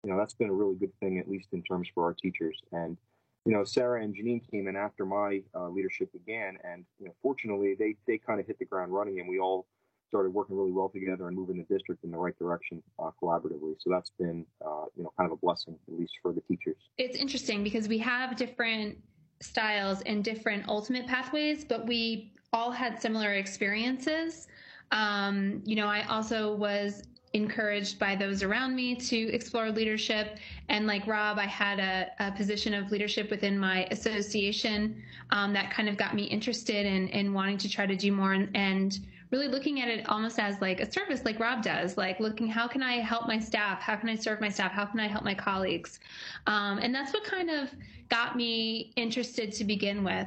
you 0.04 0.10
know 0.10 0.18
that's 0.18 0.34
been 0.34 0.50
a 0.50 0.52
really 0.52 0.76
good 0.76 0.92
thing 1.00 1.18
at 1.18 1.28
least 1.28 1.48
in 1.52 1.62
terms 1.62 1.88
for 1.94 2.04
our 2.04 2.14
teachers. 2.14 2.60
And 2.72 2.96
you 3.44 3.52
know 3.52 3.64
sarah 3.64 4.02
and 4.02 4.14
Jeanene 4.14 4.48
came 4.50 4.68
in 4.68 4.76
after 4.76 5.06
my 5.06 5.42
uh, 5.54 5.68
leadership 5.68 6.12
began. 6.12 6.58
And 6.62 6.84
you 7.00 7.06
know 7.06 7.14
fortunately 7.22 7.74
they 7.78 7.96
they 8.06 8.18
kind 8.18 8.38
of 8.38 8.46
hit 8.46 8.58
the 8.58 8.66
ground 8.66 8.92
running 8.92 9.18
and 9.18 9.28
we 9.28 9.38
all 9.38 9.66
started 10.08 10.30
working 10.30 10.56
really 10.56 10.72
well 10.72 10.88
together 10.88 11.28
and 11.28 11.36
moving 11.36 11.58
the 11.58 11.74
district 11.74 12.02
in 12.02 12.10
the 12.10 12.16
right 12.16 12.38
direction 12.38 12.82
uh, 12.98 13.10
collaboratively. 13.22 13.76
So 13.78 13.90
that's 13.90 14.10
been 14.18 14.44
uh, 14.64 14.84
you 14.94 15.04
know 15.04 15.12
kind 15.18 15.30
of 15.30 15.32
a 15.32 15.40
blessing 15.40 15.78
at 15.88 15.98
least 15.98 16.12
for 16.20 16.32
the 16.32 16.42
teachers. 16.42 16.76
It's 16.98 17.16
interesting 17.16 17.64
because 17.64 17.88
we 17.88 17.98
have 17.98 18.36
different 18.36 18.98
styles 19.40 20.02
and 20.02 20.24
different 20.24 20.66
ultimate 20.68 21.06
pathways 21.06 21.64
but 21.64 21.86
we 21.86 22.32
all 22.52 22.70
had 22.70 23.00
similar 23.00 23.34
experiences 23.34 24.48
um, 24.92 25.62
you 25.64 25.76
know 25.76 25.86
i 25.86 26.02
also 26.08 26.54
was 26.54 27.02
encouraged 27.34 27.98
by 27.98 28.16
those 28.16 28.42
around 28.42 28.74
me 28.74 28.94
to 28.94 29.16
explore 29.32 29.70
leadership. 29.70 30.38
And 30.68 30.86
like 30.86 31.06
Rob, 31.06 31.38
I 31.38 31.46
had 31.46 31.78
a, 31.78 32.10
a 32.26 32.32
position 32.32 32.74
of 32.74 32.90
leadership 32.90 33.30
within 33.30 33.58
my 33.58 33.86
association 33.90 35.02
um, 35.30 35.52
that 35.52 35.70
kind 35.70 35.88
of 35.88 35.96
got 35.96 36.14
me 36.14 36.24
interested 36.24 36.86
in, 36.86 37.08
in 37.08 37.32
wanting 37.32 37.58
to 37.58 37.68
try 37.68 37.86
to 37.86 37.96
do 37.96 38.12
more 38.12 38.32
and, 38.32 38.48
and 38.54 38.98
really 39.30 39.48
looking 39.48 39.80
at 39.80 39.88
it 39.88 40.08
almost 40.08 40.38
as 40.38 40.60
like 40.60 40.80
a 40.80 40.90
service 40.90 41.24
like 41.24 41.38
Rob 41.38 41.62
does, 41.62 41.96
like 41.96 42.18
looking 42.20 42.48
how 42.48 42.66
can 42.66 42.82
I 42.82 42.94
help 42.94 43.26
my 43.26 43.38
staff? 43.38 43.80
How 43.80 43.96
can 43.96 44.08
I 44.08 44.14
serve 44.14 44.40
my 44.40 44.48
staff? 44.48 44.72
How 44.72 44.86
can 44.86 45.00
I 45.00 45.06
help 45.06 45.24
my 45.24 45.34
colleagues? 45.34 46.00
Um, 46.46 46.78
and 46.78 46.94
that's 46.94 47.12
what 47.12 47.24
kind 47.24 47.50
of 47.50 47.68
got 48.08 48.36
me 48.36 48.92
interested 48.96 49.52
to 49.52 49.64
begin 49.64 50.02
with. 50.02 50.26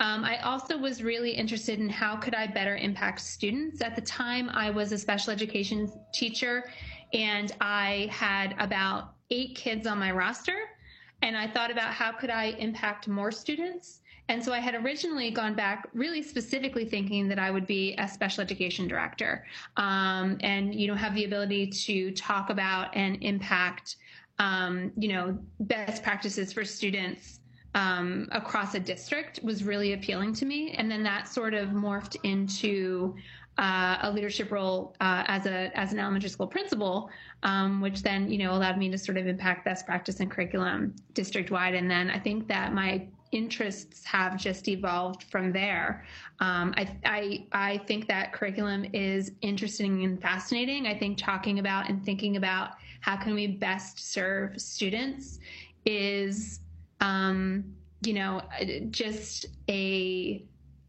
Um, 0.00 0.24
I 0.24 0.38
also 0.38 0.78
was 0.78 1.02
really 1.02 1.30
interested 1.30 1.78
in 1.78 1.90
how 1.90 2.16
could 2.16 2.34
I 2.34 2.46
better 2.46 2.76
impact 2.76 3.20
students. 3.20 3.82
At 3.82 3.94
the 3.94 4.02
time, 4.02 4.48
I 4.48 4.70
was 4.70 4.92
a 4.92 4.98
special 4.98 5.30
education 5.30 5.92
teacher, 6.14 6.70
and 7.12 7.52
I 7.60 8.08
had 8.10 8.54
about 8.58 9.12
eight 9.30 9.54
kids 9.54 9.86
on 9.86 9.98
my 9.98 10.10
roster. 10.10 10.56
And 11.22 11.36
I 11.36 11.46
thought 11.46 11.70
about 11.70 11.92
how 11.92 12.12
could 12.12 12.30
I 12.30 12.46
impact 12.58 13.08
more 13.08 13.30
students. 13.30 13.99
And 14.30 14.44
so 14.44 14.52
I 14.52 14.60
had 14.60 14.76
originally 14.76 15.32
gone 15.32 15.54
back 15.54 15.88
really 15.92 16.22
specifically 16.22 16.84
thinking 16.84 17.26
that 17.26 17.40
I 17.40 17.50
would 17.50 17.66
be 17.66 17.96
a 17.98 18.06
special 18.06 18.42
education 18.42 18.86
director 18.86 19.44
um, 19.76 20.38
and, 20.40 20.72
you 20.72 20.86
know, 20.86 20.94
have 20.94 21.16
the 21.16 21.24
ability 21.24 21.66
to 21.66 22.12
talk 22.12 22.48
about 22.48 22.96
and 22.96 23.20
impact, 23.24 23.96
um, 24.38 24.92
you 24.96 25.08
know, 25.08 25.36
best 25.58 26.04
practices 26.04 26.52
for 26.52 26.64
students 26.64 27.40
um, 27.74 28.28
across 28.30 28.76
a 28.76 28.80
district 28.80 29.40
was 29.42 29.64
really 29.64 29.94
appealing 29.94 30.32
to 30.34 30.46
me. 30.46 30.74
And 30.78 30.88
then 30.88 31.02
that 31.02 31.26
sort 31.26 31.52
of 31.52 31.70
morphed 31.70 32.14
into 32.22 33.16
uh, 33.58 33.98
a 34.02 34.12
leadership 34.12 34.52
role 34.52 34.94
uh, 35.00 35.24
as 35.26 35.46
a 35.46 35.76
as 35.76 35.92
an 35.92 35.98
elementary 35.98 36.30
school 36.30 36.46
principal, 36.46 37.10
um, 37.42 37.80
which 37.80 38.02
then 38.02 38.30
you 38.30 38.38
know 38.38 38.52
allowed 38.52 38.78
me 38.78 38.88
to 38.90 38.96
sort 38.96 39.18
of 39.18 39.26
impact 39.26 39.64
best 39.64 39.84
practice 39.86 40.20
and 40.20 40.30
curriculum 40.30 40.94
district 41.14 41.50
wide. 41.50 41.74
And 41.74 41.90
then 41.90 42.10
I 42.10 42.18
think 42.18 42.46
that 42.48 42.72
my 42.72 43.06
interests 43.32 44.04
have 44.04 44.36
just 44.36 44.68
evolved 44.68 45.24
from 45.24 45.52
there. 45.52 46.04
Um, 46.40 46.74
I, 46.76 46.96
I, 47.04 47.46
I 47.52 47.78
think 47.86 48.08
that 48.08 48.32
curriculum 48.32 48.86
is 48.92 49.32
interesting 49.40 50.04
and 50.04 50.20
fascinating. 50.20 50.86
I 50.86 50.98
think 50.98 51.18
talking 51.18 51.58
about 51.58 51.88
and 51.88 52.04
thinking 52.04 52.36
about 52.36 52.70
how 53.00 53.16
can 53.16 53.34
we 53.34 53.46
best 53.46 54.12
serve 54.12 54.60
students 54.60 55.38
is 55.86 56.60
um, 57.00 57.64
you 58.02 58.14
know, 58.14 58.42
just 58.90 59.46
a 59.68 60.42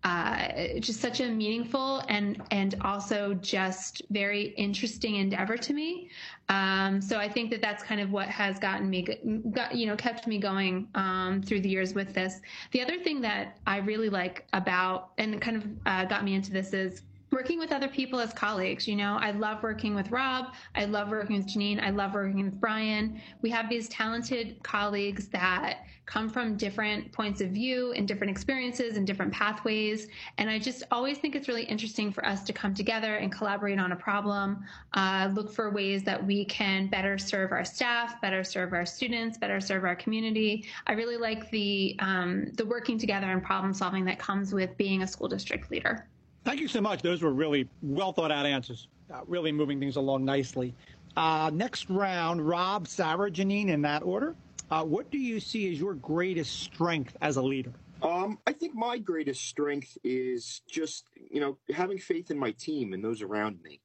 uh, 0.03 0.79
just 0.79 1.00
such 1.00 1.20
a 1.22 1.27
meaningful 1.27 2.03
and 2.08 2.41
and 2.50 2.75
also 2.81 3.36
just 3.36 4.01
very 4.10 4.46
interesting 4.58 5.15
endeavor 5.15 5.58
to 5.58 5.74
me. 5.74 6.10
Um, 6.50 7.01
so 7.01 7.17
I 7.17 7.29
think 7.29 7.50
that 7.51 7.62
that's 7.62 7.84
kind 7.84 8.01
of 8.01 8.12
what 8.12 8.27
has 8.27 8.60
gotten 8.60 8.89
me, 8.89 9.03
got, 9.51 9.74
you 9.74 9.86
know, 9.86 9.96
kept 9.96 10.27
me 10.27 10.38
going 10.38 10.88
um, 10.96 11.41
through 11.41 11.62
the 11.62 11.70
years 11.70 11.93
with 11.93 12.13
this. 12.13 12.41
The 12.72 12.81
other 12.81 12.98
thing 13.00 13.22
that 13.22 13.60
I 13.67 13.77
really 13.77 14.10
like 14.10 14.46
about 14.51 15.12
and 15.17 15.39
kind 15.39 15.58
of 15.58 15.65
uh, 15.86 16.05
got 16.05 16.25
me 16.25 16.34
into 16.34 16.51
this 16.51 16.74
is 16.74 17.03
working 17.31 17.59
with 17.59 17.71
other 17.71 17.88
people 17.88 18.19
as 18.19 18.33
colleagues. 18.33 18.88
You 18.88 18.95
know, 18.95 19.17
I 19.19 19.31
love 19.31 19.63
working 19.63 19.95
with 19.95 20.11
Rob. 20.11 20.53
I 20.75 20.85
love 20.85 21.09
working 21.09 21.38
with 21.38 21.47
Jeanene. 21.47 21.81
I 21.81 21.89
love 21.89 22.13
working 22.13 22.43
with 22.43 22.59
Brian. 22.59 23.21
We 23.41 23.50
have 23.51 23.69
these 23.69 23.88
talented 23.89 24.61
colleagues 24.63 25.27
that 25.29 25.85
come 26.05 26.29
from 26.29 26.57
different 26.57 27.09
points 27.13 27.39
of 27.39 27.51
view 27.51 27.93
and 27.93 28.05
different 28.05 28.29
experiences 28.29 28.97
and 28.97 29.07
different 29.07 29.31
pathways. 29.31 30.07
And 30.38 30.50
I 30.50 30.59
just 30.59 30.83
always 30.91 31.19
think 31.19 31.35
it's 31.35 31.47
really 31.47 31.63
interesting 31.63 32.11
for 32.11 32.25
us 32.25 32.43
to 32.43 32.53
come 32.53 32.73
together 32.73 33.15
and 33.15 33.31
collaborate 33.31 33.79
on 33.79 33.93
a 33.93 33.95
problem, 33.95 34.65
uh, 34.93 35.29
look 35.33 35.53
for 35.53 35.69
ways 35.69 36.03
that 36.03 36.21
we 36.23 36.43
can 36.45 36.88
better 36.88 37.17
serve 37.17 37.53
our 37.53 37.63
staff, 37.63 38.19
better 38.19 38.43
serve 38.43 38.73
our 38.73 38.85
students, 38.85 39.38
better 39.38 39.61
serve 39.61 39.85
our 39.85 39.95
community. 39.95 40.65
I 40.85 40.93
really 40.93 41.17
like 41.17 41.50
the 41.50 41.95
um, 42.00 42.51
the 42.55 42.65
working 42.65 42.97
together 42.97 43.27
and 43.27 43.41
problem 43.41 43.73
solving 43.73 44.03
that 44.05 44.19
comes 44.19 44.53
with 44.53 44.75
being 44.75 45.03
a 45.03 45.07
school 45.07 45.29
district 45.29 45.71
leader. 45.71 46.07
Thank 46.43 46.60
you 46.60 46.67
so 46.67 46.81
much. 46.81 47.01
Those 47.01 47.21
were 47.21 47.33
really 47.33 47.67
well 47.81 48.13
thought 48.13 48.31
out 48.31 48.45
answers, 48.45 48.88
uh, 49.13 49.21
really 49.27 49.51
moving 49.51 49.79
things 49.79 49.95
along 49.95 50.25
nicely. 50.25 50.74
Uh, 51.15 51.51
next 51.53 51.89
round, 51.89 52.48
Rob, 52.48 52.88
Sarah, 52.88 53.29
Jeanene, 53.29 53.69
in 53.69 53.81
that 53.83 54.01
order. 54.03 54.36
Uh, 54.71 54.83
what 54.83 55.12
do 55.12 55.17
you 55.17 55.39
see 55.39 55.71
as 55.71 55.79
your 55.79 55.93
greatest 55.95 56.62
strength 56.62 57.15
as 57.21 57.38
a 57.38 57.41
leader? 57.41 57.74
Um, 58.01 58.39
I 58.48 58.53
think 58.53 58.74
my 58.74 58.98
greatest 58.98 59.45
strength 59.45 59.98
is 60.03 60.62
just, 60.67 61.05
you 61.29 61.39
know, 61.39 61.57
having 61.74 62.00
faith 62.00 62.31
in 62.31 62.39
my 62.39 62.51
team 62.51 62.93
and 62.93 63.03
those 63.03 63.21
around 63.21 63.62
me. 63.62 63.81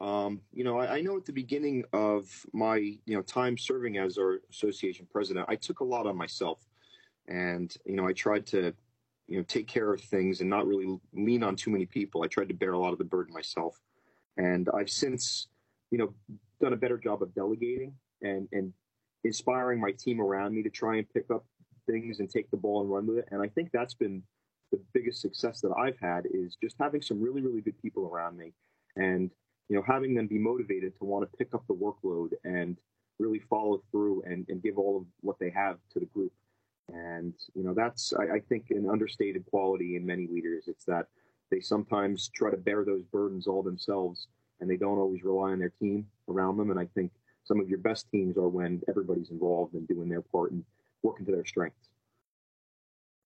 Um, 0.00 0.40
you 0.52 0.62
know, 0.62 0.78
I, 0.78 0.98
I, 0.98 1.00
know 1.00 1.16
at 1.16 1.24
the 1.24 1.32
beginning 1.32 1.84
of 1.92 2.24
my, 2.52 2.76
you 2.76 3.16
know, 3.16 3.22
time 3.22 3.58
serving 3.58 3.98
as 3.98 4.16
our 4.16 4.40
association 4.48 5.08
president, 5.10 5.46
I 5.48 5.56
took 5.56 5.80
a 5.80 5.84
lot 5.84 6.06
on 6.06 6.16
myself. 6.16 6.60
And, 7.26 7.74
you 7.84 7.96
know, 7.96 8.06
I 8.06 8.12
tried 8.12 8.46
to 8.46 8.72
you 9.28 9.36
know 9.36 9.44
take 9.44 9.66
care 9.66 9.92
of 9.92 10.00
things 10.00 10.40
and 10.40 10.48
not 10.48 10.66
really 10.66 10.98
lean 11.12 11.42
on 11.42 11.54
too 11.54 11.70
many 11.70 11.86
people. 11.86 12.22
I 12.22 12.26
tried 12.26 12.48
to 12.48 12.54
bear 12.54 12.72
a 12.72 12.78
lot 12.78 12.92
of 12.92 12.98
the 12.98 13.04
burden 13.04 13.32
myself, 13.32 13.78
and 14.36 14.68
I've 14.74 14.90
since 14.90 15.48
you 15.90 15.98
know 15.98 16.14
done 16.60 16.72
a 16.72 16.76
better 16.76 16.98
job 16.98 17.22
of 17.22 17.34
delegating 17.34 17.94
and 18.22 18.48
and 18.52 18.72
inspiring 19.24 19.80
my 19.80 19.92
team 19.92 20.20
around 20.20 20.54
me 20.54 20.62
to 20.62 20.70
try 20.70 20.96
and 20.96 21.08
pick 21.12 21.30
up 21.30 21.44
things 21.86 22.20
and 22.20 22.30
take 22.30 22.50
the 22.50 22.56
ball 22.56 22.80
and 22.80 22.90
run 22.90 23.06
with 23.06 23.18
it. 23.18 23.28
And 23.30 23.42
I 23.42 23.48
think 23.48 23.70
that's 23.72 23.94
been 23.94 24.22
the 24.72 24.80
biggest 24.92 25.20
success 25.20 25.60
that 25.60 25.72
I've 25.78 25.98
had 26.00 26.24
is 26.30 26.56
just 26.62 26.76
having 26.80 27.02
some 27.02 27.20
really 27.20 27.42
really 27.42 27.60
good 27.60 27.80
people 27.80 28.06
around 28.06 28.36
me 28.36 28.52
and 28.96 29.30
you 29.68 29.76
know 29.76 29.82
having 29.86 30.14
them 30.14 30.26
be 30.26 30.38
motivated 30.38 30.96
to 30.98 31.04
want 31.04 31.30
to 31.30 31.36
pick 31.36 31.54
up 31.54 31.64
the 31.68 31.74
workload 31.74 32.32
and 32.44 32.78
really 33.18 33.40
follow 33.50 33.82
through 33.90 34.22
and, 34.22 34.46
and 34.48 34.62
give 34.62 34.78
all 34.78 34.96
of 34.98 35.04
what 35.20 35.38
they 35.40 35.50
have 35.50 35.76
to 35.92 35.98
the 36.00 36.06
group 36.06 36.32
and, 36.92 37.34
you 37.54 37.62
know, 37.62 37.74
that's, 37.74 38.12
I, 38.14 38.36
I 38.36 38.40
think, 38.48 38.66
an 38.70 38.88
understated 38.90 39.44
quality 39.46 39.96
in 39.96 40.06
many 40.06 40.26
leaders. 40.26 40.64
It's 40.68 40.84
that 40.84 41.06
they 41.50 41.60
sometimes 41.60 42.30
try 42.34 42.50
to 42.50 42.56
bear 42.56 42.84
those 42.84 43.04
burdens 43.04 43.46
all 43.46 43.62
themselves 43.62 44.28
and 44.60 44.68
they 44.68 44.76
don't 44.76 44.98
always 44.98 45.22
rely 45.22 45.52
on 45.52 45.58
their 45.58 45.72
team 45.80 46.06
around 46.28 46.56
them. 46.56 46.70
And 46.70 46.80
I 46.80 46.86
think 46.94 47.12
some 47.44 47.60
of 47.60 47.68
your 47.68 47.78
best 47.78 48.10
teams 48.10 48.36
are 48.36 48.48
when 48.48 48.80
everybody's 48.88 49.30
involved 49.30 49.74
and 49.74 49.86
doing 49.88 50.08
their 50.08 50.22
part 50.22 50.50
and 50.52 50.64
working 51.02 51.26
to 51.26 51.32
their 51.32 51.44
strengths. 51.44 51.88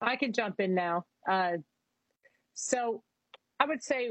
I 0.01 0.17
can 0.17 0.33
jump 0.33 0.61
in 0.61 0.75
now. 0.75 1.05
Uh, 1.29 1.59
so 2.55 3.03
I 3.61 3.67
would 3.67 3.83
say 3.83 4.11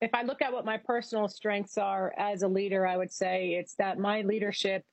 if 0.00 0.10
I 0.14 0.22
look 0.22 0.42
at 0.42 0.52
what 0.52 0.64
my 0.64 0.78
personal 0.78 1.28
strengths 1.28 1.78
are 1.78 2.14
as 2.16 2.42
a 2.42 2.48
leader, 2.48 2.86
I 2.86 2.96
would 2.96 3.12
say 3.12 3.56
it's 3.58 3.74
that 3.74 3.98
my 3.98 4.22
leadership 4.22 4.84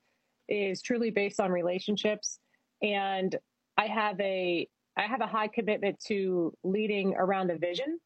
is 0.50 0.82
truly 0.82 1.12
based 1.12 1.40
on 1.40 1.52
relationships. 1.52 2.40
And 2.82 3.36
I 3.78 3.88
have 3.88 4.20
a 4.20 4.68
I 4.98 5.04
have 5.04 5.22
a 5.22 5.28
high 5.28 5.48
commitment 5.48 6.00
to 6.08 6.56
leading 6.64 7.16
around 7.16 7.50
a 7.52 7.58
vision. 7.58 8.00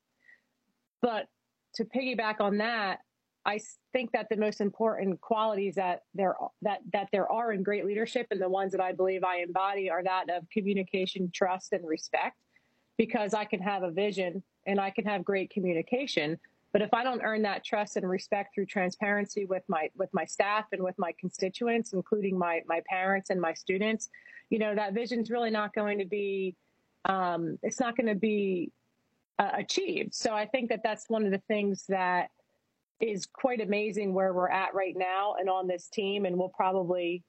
But 1.01 1.27
to 1.75 1.85
piggyback 1.85 2.39
on 2.39 2.57
that, 2.57 2.99
I 3.45 3.59
think 3.93 4.11
that 4.13 4.27
the 4.29 4.37
most 4.37 4.61
important 4.61 5.21
qualities 5.21 5.75
that 5.75 6.01
there 6.13 6.35
that 6.61 6.79
that 6.93 7.09
there 7.11 7.31
are 7.31 7.53
in 7.53 7.63
great 7.63 7.85
leadership 7.85 8.27
and 8.31 8.41
the 8.41 8.49
ones 8.49 8.71
that 8.71 8.81
I 8.81 8.91
believe 8.93 9.23
I 9.23 9.37
embody 9.37 9.89
are 9.89 10.03
that 10.03 10.29
of 10.29 10.49
communication, 10.49 11.31
trust, 11.33 11.73
and 11.73 11.87
respect. 11.87 12.37
Because 12.97 13.33
I 13.35 13.45
can 13.45 13.61
have 13.61 13.83
a 13.83 13.91
vision 13.91 14.41
and 14.65 14.79
I 14.79 14.89
can 14.89 15.05
have 15.05 15.23
great 15.23 15.49
communication, 15.51 16.39
But 16.73 16.81
if 16.81 16.93
I 16.93 17.03
don't 17.03 17.21
earn 17.23 17.41
that 17.43 17.63
trust 17.63 17.95
and 17.95 18.07
respect 18.07 18.53
through 18.53 18.65
transparency 18.67 19.45
with 19.45 19.63
my 19.67 19.89
with 19.95 20.09
my 20.13 20.25
staff 20.25 20.65
and 20.71 20.83
with 20.83 20.95
my 20.97 21.13
constituents, 21.19 21.93
including 21.93 22.37
my 22.37 22.61
my 22.67 22.81
parents 22.89 23.29
and 23.29 23.39
my 23.39 23.53
students, 23.53 24.09
you 24.49 24.59
know 24.59 24.75
that 24.75 24.93
vision's 24.93 25.29
really 25.29 25.49
not 25.49 25.73
going 25.73 25.99
to 25.99 26.05
be 26.05 26.55
um, 27.05 27.57
it's 27.63 27.79
not 27.79 27.95
going 27.95 28.07
to 28.07 28.15
be 28.15 28.71
uh, 29.39 29.51
achieved. 29.53 30.13
So 30.13 30.33
I 30.33 30.45
think 30.45 30.69
that 30.69 30.81
that's 30.83 31.09
one 31.09 31.25
of 31.25 31.31
the 31.31 31.41
things 31.47 31.85
that 31.89 32.29
is 32.99 33.27
quite 33.31 33.61
amazing 33.61 34.13
where 34.13 34.33
we're 34.33 34.49
at 34.49 34.73
right 34.73 34.95
now 34.97 35.35
and 35.39 35.49
on 35.49 35.67
this 35.67 35.87
team, 35.87 36.25
and 36.25 36.37
we'll 36.37 36.49
probably 36.49 37.23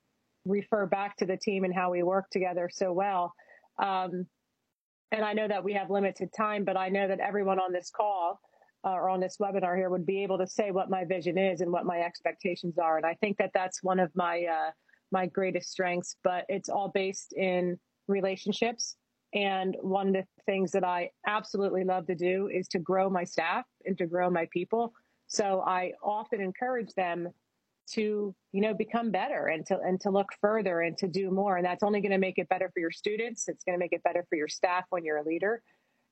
refer 0.44 0.86
back 0.86 1.16
to 1.18 1.26
the 1.26 1.36
team 1.36 1.64
and 1.64 1.74
how 1.74 1.90
we 1.90 2.02
work 2.02 2.30
together 2.30 2.70
so 2.72 2.92
well. 2.92 3.34
Um, 3.78 4.26
and 5.12 5.24
I 5.24 5.32
know 5.32 5.48
that 5.48 5.64
we 5.64 5.74
have 5.74 5.90
limited 5.90 6.30
time, 6.36 6.64
but 6.64 6.76
I 6.76 6.88
know 6.88 7.06
that 7.08 7.20
everyone 7.20 7.58
on 7.58 7.72
this 7.72 7.90
call 7.90 8.40
uh, 8.84 8.90
or 8.90 9.08
on 9.08 9.20
this 9.20 9.36
webinar 9.40 9.76
here 9.76 9.90
would 9.90 10.06
be 10.06 10.22
able 10.22 10.38
to 10.38 10.46
say 10.46 10.70
what 10.70 10.90
my 10.90 11.04
vision 11.04 11.38
is 11.38 11.60
and 11.60 11.70
what 11.70 11.84
my 11.84 12.00
expectations 12.00 12.78
are. 12.78 12.96
And 12.96 13.06
I 13.06 13.14
think 13.14 13.36
that 13.38 13.50
that's 13.54 13.82
one 13.82 14.00
of 14.00 14.10
my 14.14 14.44
uh, 14.44 14.70
my 15.10 15.26
greatest 15.26 15.70
strengths. 15.70 16.16
But 16.24 16.44
it's 16.48 16.68
all 16.68 16.88
based 16.88 17.32
in 17.32 17.78
relationships. 18.06 18.96
And 19.34 19.76
one 19.80 20.08
of 20.08 20.14
the 20.14 20.24
things 20.46 20.72
that 20.72 20.84
I 20.84 21.10
absolutely 21.26 21.84
love 21.84 22.06
to 22.06 22.14
do 22.14 22.48
is 22.48 22.66
to 22.68 22.78
grow 22.78 23.10
my 23.10 23.24
staff 23.24 23.66
and 23.84 23.96
to 23.98 24.06
grow 24.06 24.30
my 24.30 24.48
people. 24.52 24.94
So 25.26 25.62
I 25.66 25.92
often 26.02 26.40
encourage 26.40 26.94
them 26.94 27.28
to 27.90 28.34
you 28.52 28.60
know 28.60 28.74
become 28.74 29.10
better 29.10 29.46
and 29.46 29.64
to 29.66 29.78
and 29.80 30.00
to 30.00 30.10
look 30.10 30.28
further 30.40 30.82
and 30.82 30.96
to 30.98 31.08
do 31.08 31.30
more 31.30 31.56
and 31.56 31.64
that's 31.64 31.82
only 31.82 32.00
going 32.00 32.12
to 32.12 32.18
make 32.18 32.38
it 32.38 32.48
better 32.48 32.70
for 32.72 32.80
your 32.80 32.90
students 32.90 33.48
it's 33.48 33.64
going 33.64 33.74
to 33.74 33.78
make 33.78 33.92
it 33.92 34.02
better 34.02 34.24
for 34.28 34.36
your 34.36 34.48
staff 34.48 34.84
when 34.90 35.04
you're 35.04 35.18
a 35.18 35.24
leader 35.24 35.62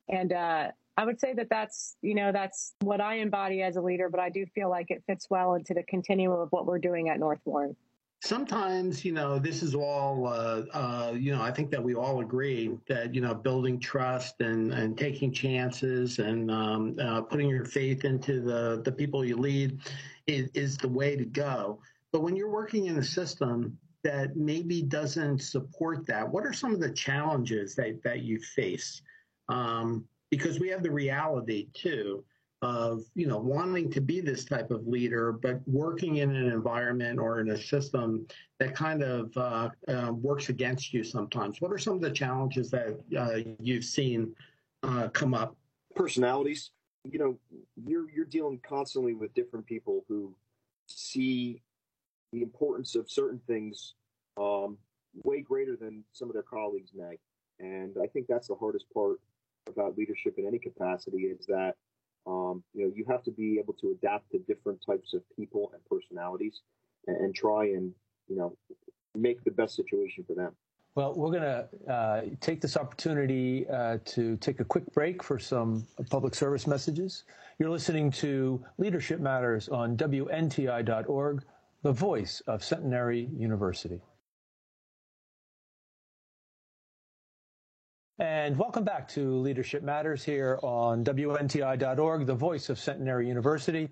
and 0.08 0.32
uh, 0.32 0.68
i 0.96 1.04
would 1.04 1.20
say 1.20 1.34
that 1.34 1.48
that's 1.50 1.96
you 2.00 2.14
know 2.14 2.32
that's 2.32 2.74
what 2.80 3.00
i 3.00 3.16
embody 3.16 3.62
as 3.62 3.76
a 3.76 3.80
leader 3.80 4.08
but 4.08 4.20
i 4.20 4.30
do 4.30 4.46
feel 4.54 4.70
like 4.70 4.90
it 4.90 5.02
fits 5.06 5.26
well 5.28 5.54
into 5.54 5.74
the 5.74 5.82
continuum 5.82 6.40
of 6.40 6.48
what 6.50 6.66
we're 6.66 6.78
doing 6.78 7.08
at 7.10 7.18
north 7.18 7.40
warren 7.44 7.76
sometimes 8.22 9.04
you 9.04 9.12
know 9.12 9.38
this 9.38 9.62
is 9.62 9.74
all 9.74 10.26
uh, 10.26 10.62
uh, 10.72 11.12
you 11.12 11.34
know 11.34 11.42
i 11.42 11.50
think 11.50 11.70
that 11.70 11.82
we 11.82 11.94
all 11.94 12.20
agree 12.20 12.76
that 12.88 13.14
you 13.14 13.20
know 13.20 13.34
building 13.34 13.78
trust 13.78 14.40
and 14.40 14.72
and 14.72 14.96
taking 14.96 15.32
chances 15.32 16.18
and 16.18 16.50
um, 16.50 16.96
uh, 17.00 17.20
putting 17.20 17.48
your 17.48 17.64
faith 17.64 18.04
into 18.04 18.40
the 18.40 18.80
the 18.84 18.92
people 18.92 19.24
you 19.24 19.36
lead 19.36 19.78
is, 20.26 20.50
is 20.54 20.76
the 20.76 20.88
way 20.88 21.16
to 21.16 21.24
go. 21.24 21.80
But 22.12 22.22
when 22.22 22.36
you're 22.36 22.50
working 22.50 22.86
in 22.86 22.98
a 22.98 23.04
system 23.04 23.78
that 24.02 24.36
maybe 24.36 24.82
doesn't 24.82 25.40
support 25.40 26.06
that 26.06 26.28
what 26.28 26.44
are 26.44 26.52
some 26.52 26.72
of 26.72 26.80
the 26.80 26.92
challenges 26.92 27.74
that 27.76 28.02
that 28.02 28.22
you 28.22 28.38
face? 28.40 29.02
Um, 29.48 30.04
because 30.30 30.58
we 30.58 30.68
have 30.70 30.82
the 30.82 30.90
reality 30.90 31.68
too 31.72 32.24
of 32.62 33.04
you 33.14 33.26
know 33.26 33.38
wanting 33.38 33.90
to 33.90 34.00
be 34.00 34.20
this 34.20 34.44
type 34.44 34.70
of 34.70 34.86
leader, 34.86 35.32
but 35.32 35.60
working 35.66 36.16
in 36.16 36.34
an 36.34 36.46
environment 36.46 37.18
or 37.18 37.40
in 37.40 37.50
a 37.50 37.56
system 37.56 38.26
that 38.58 38.74
kind 38.74 39.02
of 39.02 39.36
uh, 39.36 39.68
uh, 39.88 40.12
works 40.12 40.48
against 40.48 40.94
you 40.94 41.04
sometimes. 41.04 41.60
What 41.60 41.72
are 41.72 41.78
some 41.78 41.94
of 41.94 42.00
the 42.00 42.10
challenges 42.10 42.70
that 42.70 42.98
uh, 43.16 43.52
you've 43.60 43.84
seen 43.84 44.34
uh, 44.82 45.08
come 45.08 45.34
up? 45.34 45.56
Personalities. 45.94 46.70
You 47.04 47.18
know, 47.18 47.38
you're 47.86 48.10
you're 48.10 48.24
dealing 48.24 48.60
constantly 48.66 49.14
with 49.14 49.34
different 49.34 49.66
people 49.66 50.04
who 50.08 50.34
see 50.86 51.62
the 52.32 52.42
importance 52.42 52.94
of 52.94 53.10
certain 53.10 53.40
things 53.46 53.94
um, 54.38 54.78
way 55.24 55.40
greater 55.40 55.76
than 55.76 56.04
some 56.12 56.28
of 56.28 56.34
their 56.34 56.42
colleagues 56.42 56.90
may, 56.94 57.18
and 57.60 57.96
I 58.02 58.06
think 58.06 58.26
that's 58.28 58.48
the 58.48 58.54
hardest 58.54 58.86
part 58.94 59.20
about 59.68 59.98
leadership 59.98 60.34
in 60.38 60.46
any 60.46 60.58
capacity 60.58 61.18
is 61.18 61.44
that 61.46 61.74
um, 62.26 62.62
you 62.74 62.84
know, 62.86 62.92
you 62.94 63.04
have 63.08 63.22
to 63.24 63.30
be 63.30 63.58
able 63.58 63.74
to 63.74 63.90
adapt 63.90 64.30
to 64.32 64.38
different 64.40 64.80
types 64.84 65.14
of 65.14 65.22
people 65.36 65.70
and 65.72 65.82
personalities, 65.84 66.62
and, 67.06 67.16
and 67.16 67.34
try 67.34 67.66
and 67.66 67.92
you 68.28 68.36
know 68.36 68.56
make 69.14 69.42
the 69.44 69.50
best 69.50 69.76
situation 69.76 70.24
for 70.26 70.34
them. 70.34 70.52
Well, 70.96 71.12
we're 71.14 71.30
going 71.30 71.42
to 71.42 71.92
uh, 71.92 72.22
take 72.40 72.62
this 72.62 72.74
opportunity 72.74 73.68
uh, 73.68 73.98
to 74.06 74.36
take 74.38 74.60
a 74.60 74.64
quick 74.64 74.90
break 74.94 75.22
for 75.22 75.38
some 75.38 75.86
public 76.08 76.34
service 76.34 76.66
messages. 76.66 77.24
You're 77.58 77.68
listening 77.68 78.10
to 78.12 78.64
Leadership 78.78 79.20
Matters 79.20 79.68
on 79.68 79.94
WNTI.org, 79.98 81.44
the 81.82 81.92
voice 81.92 82.40
of 82.46 82.64
Centenary 82.64 83.28
University. 83.36 84.00
And 88.46 88.56
welcome 88.56 88.84
back 88.84 89.08
to 89.08 89.38
Leadership 89.38 89.82
Matters 89.82 90.22
here 90.22 90.60
on 90.62 91.02
WNTI.org, 91.02 92.26
the 92.26 92.34
voice 92.36 92.68
of 92.68 92.78
Centenary 92.78 93.26
University. 93.26 93.88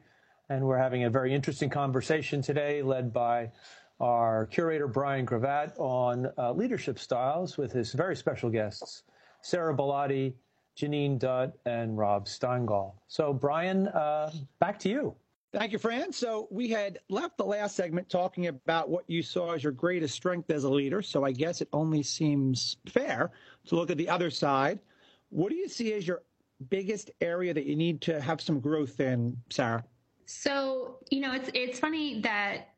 And 0.48 0.64
we're 0.64 0.78
having 0.78 1.02
a 1.02 1.10
very 1.10 1.34
interesting 1.34 1.68
conversation 1.68 2.40
today, 2.40 2.80
led 2.80 3.12
by 3.12 3.50
our 3.98 4.46
curator, 4.46 4.86
Brian 4.86 5.26
Gravatt, 5.26 5.76
on 5.76 6.30
uh, 6.38 6.52
leadership 6.52 7.00
styles 7.00 7.58
with 7.58 7.72
his 7.72 7.94
very 7.94 8.14
special 8.14 8.48
guests, 8.48 9.02
Sarah 9.40 9.76
Bilotti, 9.76 10.34
Jeanene 10.76 11.18
Dutt, 11.18 11.54
and 11.66 11.98
Rob 11.98 12.26
Steingall. 12.26 12.92
So, 13.08 13.32
Brian, 13.32 13.88
uh, 13.88 14.30
back 14.60 14.78
to 14.78 14.88
you. 14.88 15.16
Thank 15.54 15.70
you, 15.70 15.78
Fran. 15.78 16.12
So 16.12 16.48
we 16.50 16.68
had 16.68 16.98
left 17.08 17.38
the 17.38 17.44
last 17.44 17.76
segment 17.76 18.10
talking 18.10 18.48
about 18.48 18.90
what 18.90 19.08
you 19.08 19.22
saw 19.22 19.52
as 19.52 19.62
your 19.62 19.70
greatest 19.70 20.12
strength 20.12 20.50
as 20.50 20.64
a 20.64 20.68
leader. 20.68 21.00
So 21.00 21.24
I 21.24 21.30
guess 21.30 21.60
it 21.60 21.68
only 21.72 22.02
seems 22.02 22.78
fair 22.88 23.30
to 23.66 23.76
look 23.76 23.88
at 23.88 23.96
the 23.96 24.08
other 24.08 24.30
side. 24.30 24.80
What 25.28 25.50
do 25.50 25.54
you 25.54 25.68
see 25.68 25.92
as 25.92 26.08
your 26.08 26.22
biggest 26.70 27.12
area 27.20 27.54
that 27.54 27.66
you 27.66 27.76
need 27.76 28.00
to 28.00 28.20
have 28.20 28.40
some 28.40 28.58
growth 28.58 28.98
in, 28.98 29.36
Sarah? 29.48 29.84
So 30.26 30.96
you 31.10 31.20
know, 31.20 31.32
it's 31.32 31.50
it's 31.54 31.78
funny 31.78 32.20
that 32.22 32.70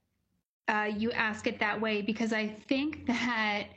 uh, 0.68 0.90
you 0.94 1.12
ask 1.12 1.46
it 1.46 1.58
that 1.60 1.80
way 1.80 2.02
because 2.02 2.34
I 2.34 2.48
think 2.68 3.06
that 3.06 3.68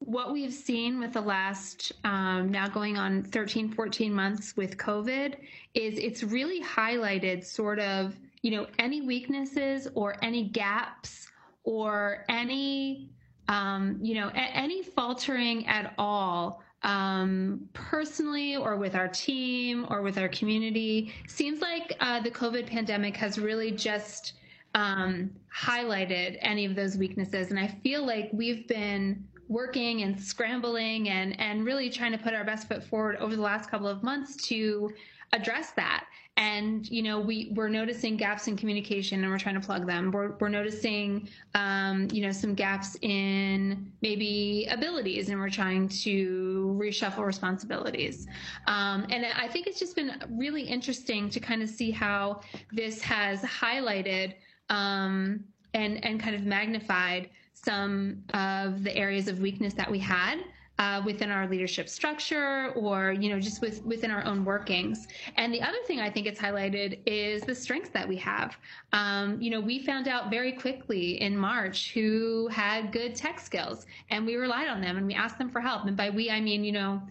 what 0.00 0.32
we've 0.32 0.52
seen 0.52 0.98
with 0.98 1.12
the 1.12 1.20
last 1.20 1.92
um, 2.04 2.50
now 2.50 2.66
going 2.66 2.96
on 2.96 3.22
13 3.22 3.70
14 3.72 4.12
months 4.12 4.56
with 4.56 4.76
covid 4.78 5.36
is 5.74 5.98
it's 5.98 6.22
really 6.22 6.62
highlighted 6.62 7.44
sort 7.44 7.78
of 7.78 8.18
you 8.42 8.50
know 8.50 8.66
any 8.78 9.02
weaknesses 9.02 9.88
or 9.94 10.16
any 10.22 10.44
gaps 10.48 11.28
or 11.64 12.24
any 12.30 13.10
um, 13.48 13.98
you 14.00 14.14
know 14.14 14.28
a- 14.28 14.56
any 14.56 14.82
faltering 14.82 15.66
at 15.66 15.92
all 15.98 16.62
um, 16.82 17.68
personally 17.74 18.56
or 18.56 18.76
with 18.76 18.94
our 18.94 19.08
team 19.08 19.86
or 19.90 20.00
with 20.00 20.16
our 20.16 20.28
community. 20.28 21.12
Seems 21.28 21.60
like 21.60 21.94
uh, 22.00 22.20
the 22.20 22.30
covid 22.30 22.66
pandemic 22.66 23.16
has 23.16 23.38
really 23.38 23.70
just 23.70 24.32
um, 24.74 25.30
highlighted 25.54 26.38
any 26.40 26.64
of 26.64 26.74
those 26.74 26.96
weaknesses. 26.96 27.50
And 27.50 27.58
i 27.58 27.66
feel 27.82 28.06
like 28.06 28.30
we've 28.32 28.66
been 28.66 29.26
working 29.50 30.02
and 30.02 30.18
scrambling 30.18 31.08
and 31.08 31.38
and 31.38 31.66
really 31.66 31.90
trying 31.90 32.12
to 32.12 32.18
put 32.18 32.32
our 32.32 32.44
best 32.44 32.68
foot 32.68 32.82
forward 32.82 33.16
over 33.16 33.36
the 33.36 33.42
last 33.42 33.68
couple 33.68 33.88
of 33.88 34.02
months 34.02 34.36
to 34.36 34.90
address 35.32 35.72
that. 35.72 36.06
And 36.36 36.88
you 36.88 37.02
know 37.02 37.18
we 37.18 37.52
we're 37.56 37.68
noticing 37.68 38.16
gaps 38.16 38.46
in 38.46 38.56
communication 38.56 39.22
and 39.22 39.30
we're 39.30 39.40
trying 39.40 39.60
to 39.60 39.60
plug 39.60 39.86
them. 39.86 40.12
We're, 40.12 40.36
we're 40.38 40.48
noticing 40.48 41.28
um, 41.54 42.06
you 42.12 42.22
know 42.22 42.30
some 42.30 42.54
gaps 42.54 42.96
in 43.02 43.92
maybe 44.02 44.68
abilities 44.70 45.28
and 45.28 45.38
we're 45.38 45.50
trying 45.50 45.88
to 45.88 46.78
reshuffle 46.80 47.26
responsibilities. 47.26 48.26
Um, 48.68 49.06
and 49.10 49.26
i 49.36 49.48
think 49.48 49.66
it's 49.66 49.78
just 49.78 49.96
been 49.96 50.12
really 50.30 50.62
interesting 50.62 51.28
to 51.28 51.40
kind 51.40 51.62
of 51.62 51.68
see 51.68 51.90
how 51.90 52.40
this 52.72 53.02
has 53.02 53.42
highlighted 53.42 54.34
um, 54.70 55.44
and 55.74 56.02
and 56.04 56.20
kind 56.20 56.34
of 56.36 56.44
magnified 56.44 57.28
some 57.64 58.22
of 58.34 58.84
the 58.84 58.96
areas 58.96 59.28
of 59.28 59.40
weakness 59.40 59.74
that 59.74 59.90
we 59.90 59.98
had 59.98 60.40
uh, 60.80 61.02
within 61.04 61.30
our 61.30 61.46
leadership 61.46 61.90
structure 61.90 62.72
or 62.74 63.12
you 63.12 63.28
know 63.28 63.38
just 63.38 63.60
with, 63.60 63.84
within 63.84 64.10
our 64.10 64.24
own 64.24 64.46
workings. 64.46 65.06
And 65.36 65.52
the 65.52 65.60
other 65.60 65.76
thing 65.86 66.00
i 66.00 66.08
think 66.08 66.26
it's 66.26 66.40
highlighted 66.40 67.00
is 67.04 67.42
the 67.42 67.54
strengths 67.54 67.90
that 67.90 68.08
we 68.08 68.16
have. 68.16 68.56
Um, 68.92 69.40
you 69.42 69.50
know 69.50 69.60
we 69.60 69.78
found 69.80 70.08
out 70.08 70.30
very 70.30 70.52
quickly 70.52 71.20
in 71.20 71.36
march 71.36 71.92
who 71.92 72.48
had 72.48 72.92
good 72.92 73.14
tech 73.14 73.38
skills 73.38 73.84
and 74.08 74.24
we 74.24 74.36
relied 74.36 74.68
on 74.68 74.80
them 74.80 74.96
and 74.96 75.06
we 75.06 75.14
asked 75.14 75.36
them 75.36 75.50
for 75.50 75.60
help. 75.60 75.84
And 75.84 75.96
by 75.96 76.08
we 76.08 76.30
i 76.30 76.40
mean 76.40 76.64
you 76.64 76.72
know 76.72 77.02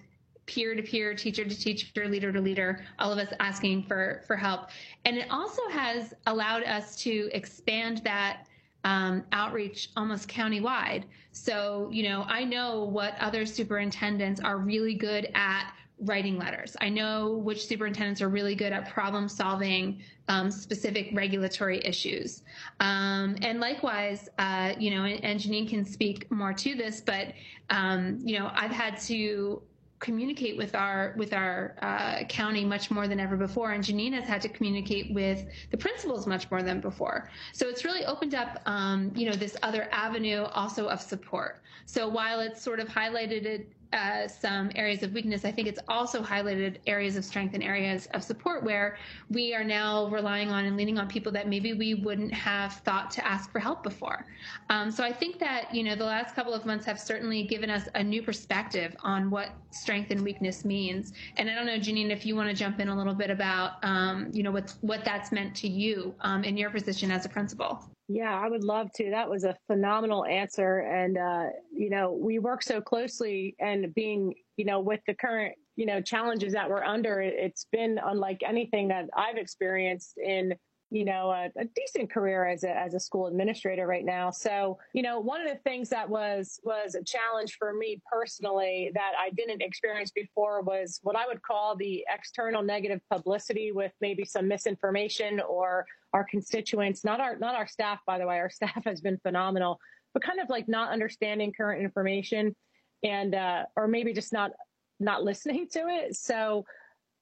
peer 0.48 0.74
to 0.74 0.82
peer, 0.82 1.14
teacher 1.14 1.46
to 1.46 1.56
teacher, 1.56 2.08
leader 2.08 2.32
to 2.32 2.42
leader, 2.42 2.84
all 2.98 3.14
of 3.14 3.20
us 3.20 3.32
asking 3.40 3.84
for 3.84 4.24
for 4.26 4.36
help. 4.36 4.70
And 5.06 5.16
it 5.16 5.28
also 5.30 5.62
has 5.70 6.16
allowed 6.26 6.64
us 6.64 6.96
to 7.04 7.30
expand 7.34 8.02
that 8.04 8.48
um, 8.84 9.24
outreach 9.32 9.90
almost 9.96 10.28
countywide. 10.28 11.04
So, 11.32 11.90
you 11.92 12.04
know, 12.04 12.26
I 12.28 12.44
know 12.44 12.84
what 12.84 13.16
other 13.20 13.46
superintendents 13.46 14.42
are 14.42 14.58
really 14.58 14.96
good 14.96 15.30
at 15.36 15.74
writing 16.02 16.38
letters. 16.38 16.78
I 16.80 16.90
know 16.90 17.34
which 17.34 17.66
superintendents 17.66 18.22
are 18.22 18.30
really 18.30 18.56
good 18.56 18.72
at 18.72 18.90
problem 18.90 19.28
solving 19.28 20.02
um, 20.30 20.50
specific 20.50 21.10
regulatory 21.14 21.82
issues. 21.84 22.44
Um, 22.80 23.36
and 23.42 23.60
likewise, 23.60 24.30
uh, 24.38 24.74
you 24.80 24.92
know, 24.92 25.04
and, 25.04 25.24
and, 25.24 25.40
Jeanene 25.40 25.68
can 25.68 25.84
speak 25.84 26.32
more 26.32 26.54
to 26.54 26.76
this, 26.76 27.02
but, 27.02 27.34
um, 27.70 28.20
you 28.24 28.40
know, 28.40 28.50
I've 28.54 28.72
had 28.72 29.00
to 29.02 29.62
communicate 30.00 30.58
with 30.58 30.76
our 30.76 31.14
with 31.18 31.34
our 31.34 31.76
uh, 31.82 32.24
county 32.26 32.64
much 32.64 32.90
more 32.90 33.08
than 33.08 33.20
ever 33.20 33.36
before, 33.36 33.72
and 33.72 33.84
Jeanene 33.84 34.14
has 34.14 34.26
had 34.26 34.42
to 34.42 34.50
communicate 34.50 35.14
with 35.14 35.46
the 35.72 35.78
principals 35.78 36.26
much 36.26 36.50
more 36.50 36.64
than 36.64 36.80
before. 36.80 37.30
So 37.54 37.68
it's 37.68 37.84
really 37.84 38.06
opened 38.06 38.34
up, 38.34 38.62
um, 38.66 39.12
you 39.16 39.30
know, 39.30 39.36
this 39.36 39.58
other 39.62 39.90
avenue 39.92 40.44
also 40.44 40.88
of 40.88 41.02
support. 41.02 41.62
So 41.86 42.08
while 42.08 42.40
it's 42.40 42.62
sort 42.62 42.80
of 42.80 42.88
highlighted 42.88 43.46
it 43.46 43.72
uh, 43.94 44.28
some 44.28 44.72
areas 44.76 45.04
of 45.04 45.14
weakness, 45.14 45.46
I 45.46 45.52
think 45.52 45.68
it's 45.68 45.80
also 45.88 46.22
highlighted 46.22 46.78
areas 46.86 47.16
of 47.16 47.26
strength 47.26 47.54
and 47.54 47.64
areas 47.64 48.08
of 48.14 48.24
support 48.24 48.64
where 48.64 48.98
we 49.30 49.54
are 49.54 49.64
now 49.64 50.08
relying 50.08 50.50
on 50.50 50.66
and 50.66 50.78
leaning 50.78 51.00
on 51.00 51.08
people 51.08 51.32
that 51.32 51.48
maybe 51.48 51.74
we 51.74 51.96
wouldn't 51.96 52.34
have 52.34 52.74
thought 52.86 53.10
to 53.12 53.26
ask 53.26 53.52
for 53.52 53.60
help 53.60 53.84
before. 53.84 54.26
Um, 54.70 54.92
so 54.92 55.04
I 55.04 55.12
think 55.12 55.40
that, 55.40 55.74
you 55.74 55.84
know, 55.84 55.96
the 55.96 56.06
last 56.06 56.36
couple 56.36 56.54
of 56.54 56.66
months 56.66 56.86
have 56.86 57.00
certainly 57.00 57.44
given 57.44 57.70
us 57.70 57.88
a 57.96 58.04
new 58.04 58.22
perspective 58.22 58.96
on 59.04 59.30
what 59.30 59.50
strength 59.72 60.12
and 60.12 60.22
weakness 60.22 60.64
means. 60.64 61.14
And 61.38 61.50
I 61.50 61.56
don't 61.56 61.66
know, 61.66 61.78
Jeanene, 61.78 62.12
if 62.12 62.26
you 62.26 62.36
want 62.36 62.50
to 62.50 62.56
jump 62.56 62.80
in 62.80 62.90
a 62.90 62.96
little 62.96 63.16
bit 63.16 63.30
about, 63.32 63.84
um, 63.84 64.30
you 64.32 64.44
know, 64.44 64.52
what, 64.52 64.74
what 64.82 65.04
that's 65.04 65.32
meant 65.32 65.56
to 65.56 65.68
you 65.68 66.14
um, 66.22 66.44
in 66.44 66.58
your 66.58 66.70
position 66.70 67.12
as 67.12 67.26
a 67.26 67.30
principal. 67.30 67.84
Yeah, 68.12 68.34
I 68.36 68.50
would 68.50 68.64
love 68.64 68.92
to. 68.94 69.12
That 69.12 69.30
was 69.30 69.44
a 69.44 69.56
phenomenal 69.68 70.26
answer. 70.26 70.80
And, 70.80 71.16
uh, 71.16 71.50
you 71.72 71.92
know, 71.92 72.12
we 72.12 72.40
work 72.40 72.64
so 72.64 72.82
closely 72.82 73.56
and 73.60 73.94
being, 73.94 74.34
you 74.58 74.66
know, 74.66 74.80
with 74.80 75.00
the 75.06 75.14
current, 75.14 75.54
you 75.76 75.86
know, 75.86 76.02
challenges 76.02 76.54
that 76.54 76.70
we're 76.72 76.84
under, 76.84 77.22
it's 77.22 77.68
been 77.72 78.00
unlike 78.04 78.40
anything 78.44 78.88
that 78.88 79.06
I've 79.16 79.38
experienced 79.38 80.18
in, 80.18 80.56
you 80.92 81.06
know, 81.06 81.30
a, 81.30 81.50
a, 81.56 81.66
decent 81.76 82.12
career 82.12 82.48
as 82.48 82.64
a, 82.64 82.76
as 82.76 82.96
a 82.96 83.00
school 83.00 83.28
administrator 83.28 83.86
right 83.86 84.06
now. 84.06 84.32
So, 84.32 84.80
you 84.94 85.04
know, 85.04 85.20
one 85.20 85.40
of 85.40 85.48
the 85.48 85.60
things 85.64 85.90
that 85.90 86.10
was, 86.10 86.60
was 86.64 86.96
a 86.96 87.04
challenge 87.04 87.58
for 87.60 87.74
me 87.74 88.02
personally 88.12 88.92
that 88.96 89.12
I 89.20 89.30
didn't 89.32 89.62
experience 89.62 90.10
before 90.10 90.62
was 90.62 91.00
what 91.04 91.16
I 91.16 91.28
would 91.28 91.44
call 91.44 91.76
the 91.76 92.04
external 92.12 92.64
negative 92.64 93.02
publicity 93.12 93.72
with 93.72 93.92
maybe 94.02 94.26
some 94.26 94.48
misinformation 94.48 95.40
or 95.42 95.86
our 96.14 96.24
constituents, 96.24 97.04
not 97.04 97.20
our 97.20 97.38
not 97.38 97.54
our 97.54 97.68
staff, 97.68 98.00
by 98.08 98.18
the 98.18 98.26
way. 98.26 98.40
Our 98.40 98.50
staff 98.50 98.84
has 98.86 99.02
been 99.02 99.18
phenomenal, 99.20 99.80
but 100.14 100.24
kind 100.24 100.40
of 100.40 100.50
like 100.50 100.68
not 100.68 100.92
understanding 100.92 101.54
current 101.56 101.84
information 101.84 102.56
and 103.04 103.36
uh, 103.36 103.66
or 103.76 103.88
maybe 103.88 104.14
just 104.14 104.34
not 104.34 104.52
not 105.00 105.24
listening 105.24 105.68
to 105.74 105.88
it. 105.88 106.16
So 106.16 106.66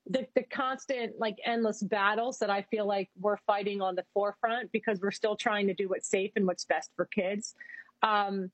the 0.09 0.27
the 0.35 0.43
constant 0.43 1.13
like 1.19 1.37
endless 1.45 1.81
battles 1.81 2.39
that 2.39 2.49
I 2.49 2.61
feel 2.63 2.85
like 2.85 3.09
we're 3.19 3.37
fighting 3.37 3.81
on 3.81 3.95
the 3.95 4.05
forefront 4.13 4.71
because 4.71 4.99
we're 5.01 5.11
still 5.11 5.35
trying 5.35 5.67
to 5.67 5.73
do 5.73 5.89
what's 5.89 6.09
safe 6.09 6.31
and 6.35 6.45
what's 6.45 6.65
best 6.65 6.91
for 6.95 7.05
kids. 7.05 7.55
Um, 8.03 8.51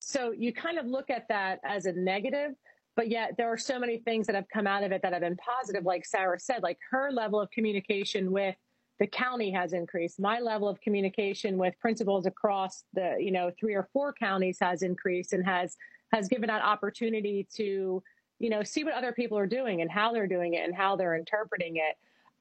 so 0.00 0.32
you 0.32 0.52
kind 0.52 0.78
of 0.78 0.86
look 0.86 1.10
at 1.10 1.26
that 1.28 1.60
as 1.64 1.86
a 1.86 1.92
negative, 1.92 2.52
but 2.96 3.08
yet 3.08 3.34
there 3.36 3.50
are 3.50 3.58
so 3.58 3.78
many 3.78 3.98
things 3.98 4.26
that 4.26 4.36
have 4.36 4.48
come 4.52 4.66
out 4.66 4.84
of 4.84 4.92
it 4.92 5.02
that 5.02 5.12
have 5.12 5.22
been 5.22 5.36
positive. 5.36 5.84
Like 5.84 6.04
Sarah 6.04 6.38
said, 6.38 6.62
like 6.62 6.78
her 6.90 7.10
level 7.10 7.40
of 7.40 7.50
communication 7.50 8.30
with 8.30 8.54
the 9.00 9.06
county 9.06 9.50
has 9.50 9.72
increased. 9.72 10.20
My 10.20 10.38
level 10.40 10.68
of 10.68 10.80
communication 10.80 11.58
with 11.58 11.74
principals 11.80 12.26
across 12.26 12.84
the, 12.92 13.16
you 13.18 13.32
know, 13.32 13.50
three 13.58 13.74
or 13.74 13.88
four 13.92 14.12
counties 14.12 14.58
has 14.60 14.82
increased 14.82 15.32
and 15.32 15.44
has 15.44 15.76
has 16.12 16.28
given 16.28 16.46
that 16.46 16.62
opportunity 16.62 17.48
to, 17.56 18.00
you 18.38 18.50
know, 18.50 18.62
see 18.62 18.84
what 18.84 18.94
other 18.94 19.12
people 19.12 19.38
are 19.38 19.46
doing 19.46 19.80
and 19.80 19.90
how 19.90 20.12
they're 20.12 20.26
doing 20.26 20.54
it 20.54 20.64
and 20.64 20.74
how 20.74 20.96
they're 20.96 21.16
interpreting 21.16 21.76
it. 21.76 21.96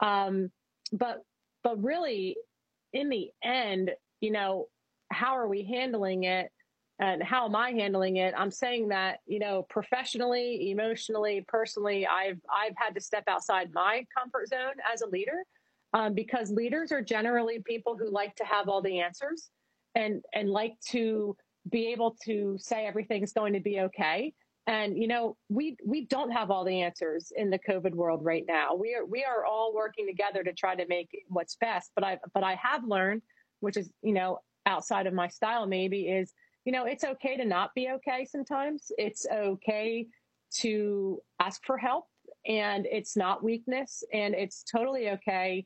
Um, 0.05 0.51
but 0.91 1.23
but 1.63 1.81
really, 1.81 2.35
in 2.91 3.09
the 3.09 3.29
end, 3.43 3.91
you 4.19 4.31
know, 4.31 4.67
how 5.11 5.37
are 5.37 5.47
we 5.47 5.63
handling 5.63 6.23
it? 6.23 6.51
And 6.99 7.23
how 7.23 7.45
am 7.45 7.55
I 7.55 7.71
handling 7.71 8.17
it? 8.17 8.33
I'm 8.37 8.51
saying 8.51 8.89
that, 8.89 9.19
you 9.25 9.39
know, 9.39 9.65
professionally, 9.69 10.71
emotionally, 10.71 11.43
personally, 11.47 12.05
I've 12.05 12.39
I've 12.53 12.75
had 12.75 12.93
to 12.95 13.01
step 13.01 13.23
outside 13.27 13.71
my 13.73 14.05
comfort 14.15 14.49
zone 14.49 14.75
as 14.91 15.01
a 15.01 15.07
leader 15.07 15.43
um, 15.93 16.13
because 16.13 16.51
leaders 16.51 16.91
are 16.91 17.01
generally 17.01 17.59
people 17.65 17.97
who 17.97 18.09
like 18.09 18.35
to 18.35 18.45
have 18.45 18.67
all 18.67 18.81
the 18.81 18.99
answers 18.99 19.49
and 19.95 20.21
and 20.33 20.49
like 20.49 20.73
to 20.89 21.35
be 21.69 21.87
able 21.87 22.15
to 22.25 22.57
say 22.59 22.85
everything's 22.85 23.31
going 23.31 23.53
to 23.53 23.59
be 23.59 23.79
okay. 23.81 24.33
And 24.65 24.97
you 24.97 25.07
know, 25.07 25.35
we 25.49 25.75
we 25.85 26.05
don't 26.05 26.31
have 26.31 26.49
all 26.49 26.63
the 26.63 26.81
answers 26.81 27.31
in 27.35 27.49
the 27.49 27.59
COVID 27.59 27.93
world 27.93 28.23
right 28.23 28.45
now. 28.47 28.75
We 28.75 28.95
are 28.95 29.05
we 29.05 29.23
are 29.23 29.45
all 29.45 29.73
working 29.73 30.07
together 30.07 30.43
to 30.43 30.53
try 30.53 30.75
to 30.75 30.85
make 30.87 31.09
what's 31.27 31.55
best. 31.55 31.91
But 31.95 32.03
I 32.05 32.19
but 32.33 32.43
I 32.43 32.55
have 32.55 32.83
learned, 32.85 33.21
which 33.59 33.75
is 33.75 33.91
you 34.01 34.13
know 34.13 34.39
outside 34.65 35.05
of 35.05 35.13
my 35.13 35.27
style 35.27 35.67
maybe 35.67 36.07
is 36.07 36.33
you 36.63 36.71
know 36.71 36.85
it's 36.85 37.03
okay 37.03 37.35
to 37.35 37.45
not 37.45 37.73
be 37.75 37.89
okay 37.89 38.25
sometimes. 38.25 38.91
It's 38.97 39.25
okay 39.29 40.07
to 40.59 41.19
ask 41.39 41.61
for 41.65 41.77
help 41.77 42.05
and 42.45 42.85
it's 42.85 43.15
not 43.17 43.43
weakness 43.43 44.03
and 44.13 44.33
it's 44.33 44.63
totally 44.63 45.09
okay 45.09 45.65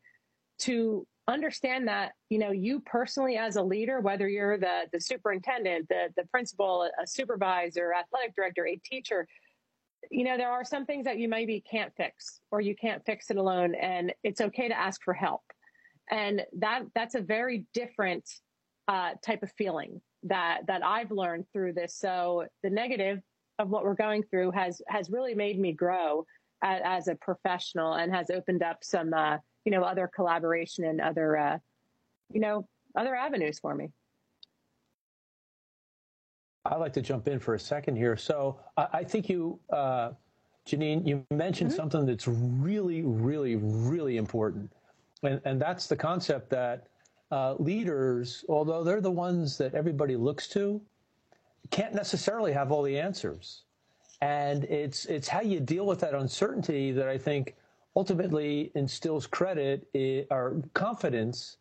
to 0.60 1.06
understand 1.28 1.88
that 1.88 2.14
you 2.30 2.40
know 2.40 2.52
you 2.52 2.80
personally 2.82 3.38
as 3.38 3.58
a 3.58 3.62
leader 3.62 4.00
whether 4.00 4.30
you're 4.30 4.58
the 4.58 4.84
the 4.94 5.00
superintendent 5.00 5.88
the 5.90 6.08
the 6.16 6.24
principal 6.28 6.90
a 7.02 7.06
supervisor 7.06 7.94
athletic 7.94 8.34
director 8.34 8.66
a 8.66 8.80
teacher 8.86 9.28
you 10.12 10.24
know 10.24 10.38
there 10.38 10.52
are 10.52 10.64
some 10.64 10.86
things 10.86 11.06
that 11.06 11.18
you 11.18 11.28
maybe 11.28 11.64
can't 11.70 11.94
fix 11.96 12.42
or 12.52 12.62
you 12.62 12.76
can't 12.76 13.06
fix 13.06 13.30
it 13.30 13.38
alone 13.38 13.76
and 13.76 14.14
it's 14.24 14.42
okay 14.42 14.68
to 14.68 14.78
ask 14.78 15.02
for 15.04 15.14
help. 15.14 15.42
And 16.10 16.42
that 16.60 16.84
that's 16.96 17.16
a 17.16 17.22
very 17.22 17.66
different 17.74 18.30
uh, 18.88 19.12
type 19.26 19.44
of 19.44 19.52
feeling 19.58 20.02
that 20.24 20.62
that 20.68 20.86
I've 20.86 21.12
learned 21.12 21.46
through 21.52 21.74
this. 21.74 21.96
So 21.98 22.46
the 22.64 22.70
negative 22.70 23.20
of 23.60 23.70
what 23.70 23.84
we're 23.84 23.96
going 23.96 24.24
through 24.24 24.52
has 24.52 24.82
has 24.88 25.10
really 25.10 25.36
made 25.36 25.60
me 25.60 25.74
grow 25.74 26.26
as, 26.64 26.82
as 26.86 27.08
a 27.08 27.16
professional 27.16 27.94
and 27.94 28.14
has 28.14 28.30
opened 28.30 28.64
up 28.64 28.78
some 28.84 29.14
uh, 29.14 29.38
you 29.68 29.72
know, 29.72 29.84
other 29.84 30.10
collaboration 30.16 30.86
and 30.86 31.02
other, 31.02 31.36
uh, 31.36 31.58
you 32.32 32.40
know, 32.40 32.66
other 32.96 33.14
avenues 33.14 33.60
for 33.60 33.76
me. 33.76 33.90
I'd 36.64 36.78
like 36.78 36.94
to 36.94 37.02
jump 37.02 37.28
in 37.28 37.38
for 37.38 37.54
a 37.54 37.60
second 37.60 37.98
here. 37.98 38.16
So 38.16 38.62
I, 38.78 38.88
I 38.94 39.04
think 39.04 39.28
you, 39.28 39.60
uh, 39.70 40.12
Jeanene, 40.66 41.06
you 41.06 41.26
mentioned 41.32 41.72
mm-hmm. 41.72 41.76
something 41.76 42.06
that's 42.06 42.30
really, 42.30 43.02
really, 43.02 43.58
really 43.58 44.16
important. 44.16 44.72
And, 45.24 45.42
and 45.44 45.62
that's 45.62 45.88
the 45.88 45.98
concept 45.98 46.50
that 46.52 46.88
uh, 47.32 47.56
leaders, 47.56 48.46
although 48.48 48.86
they're 48.86 49.02
the 49.02 49.12
ones 49.12 49.58
that 49.58 49.76
everybody 49.76 50.16
looks 50.16 50.48
to, 50.50 50.82
can't 51.72 51.94
necessarily 51.94 52.54
have 52.54 52.72
all 52.72 52.84
the 52.84 52.98
answers. 52.98 53.64
And 54.22 54.64
it's, 54.64 55.04
it's 55.08 55.28
how 55.28 55.42
you 55.42 55.60
deal 55.60 55.86
with 55.86 56.00
that 56.00 56.14
uncertainty 56.14 56.94
that 56.94 57.10
I 57.10 57.18
think 57.18 57.58
ultimately 57.98 58.72
instills 58.76 59.26
credit 59.26 59.88
or 60.30 60.62
confidence 60.76 61.58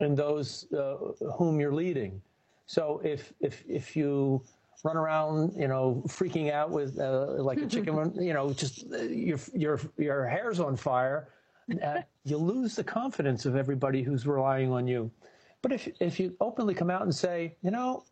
in 0.00 0.14
those 0.14 0.72
uh, 0.72 0.96
whom 1.36 1.60
you're 1.60 1.74
leading. 1.74 2.22
So 2.66 3.02
if 3.04 3.34
if 3.40 3.62
if 3.68 3.94
you 3.94 4.42
run 4.82 4.96
around, 4.96 5.54
you 5.56 5.68
know, 5.68 6.02
freaking 6.06 6.50
out 6.50 6.70
with 6.70 6.98
uh, 6.98 7.34
like 7.50 7.58
a 7.58 7.66
chicken, 7.66 8.14
you 8.18 8.32
know, 8.32 8.52
just 8.54 8.86
uh, 8.92 9.02
your 9.02 9.38
your 9.52 9.78
your 9.98 10.26
hair's 10.26 10.58
on 10.58 10.74
fire, 10.74 11.28
uh, 11.84 12.00
you 12.24 12.38
lose 12.38 12.76
the 12.76 12.84
confidence 12.84 13.44
of 13.44 13.54
everybody 13.54 14.02
who's 14.02 14.26
relying 14.26 14.72
on 14.72 14.88
you. 14.88 15.10
But 15.60 15.72
if 15.72 15.88
if 16.00 16.18
you 16.18 16.34
openly 16.40 16.74
come 16.74 16.90
out 16.90 17.02
and 17.02 17.14
say, 17.14 17.56
you 17.62 17.70
know, 17.70 18.04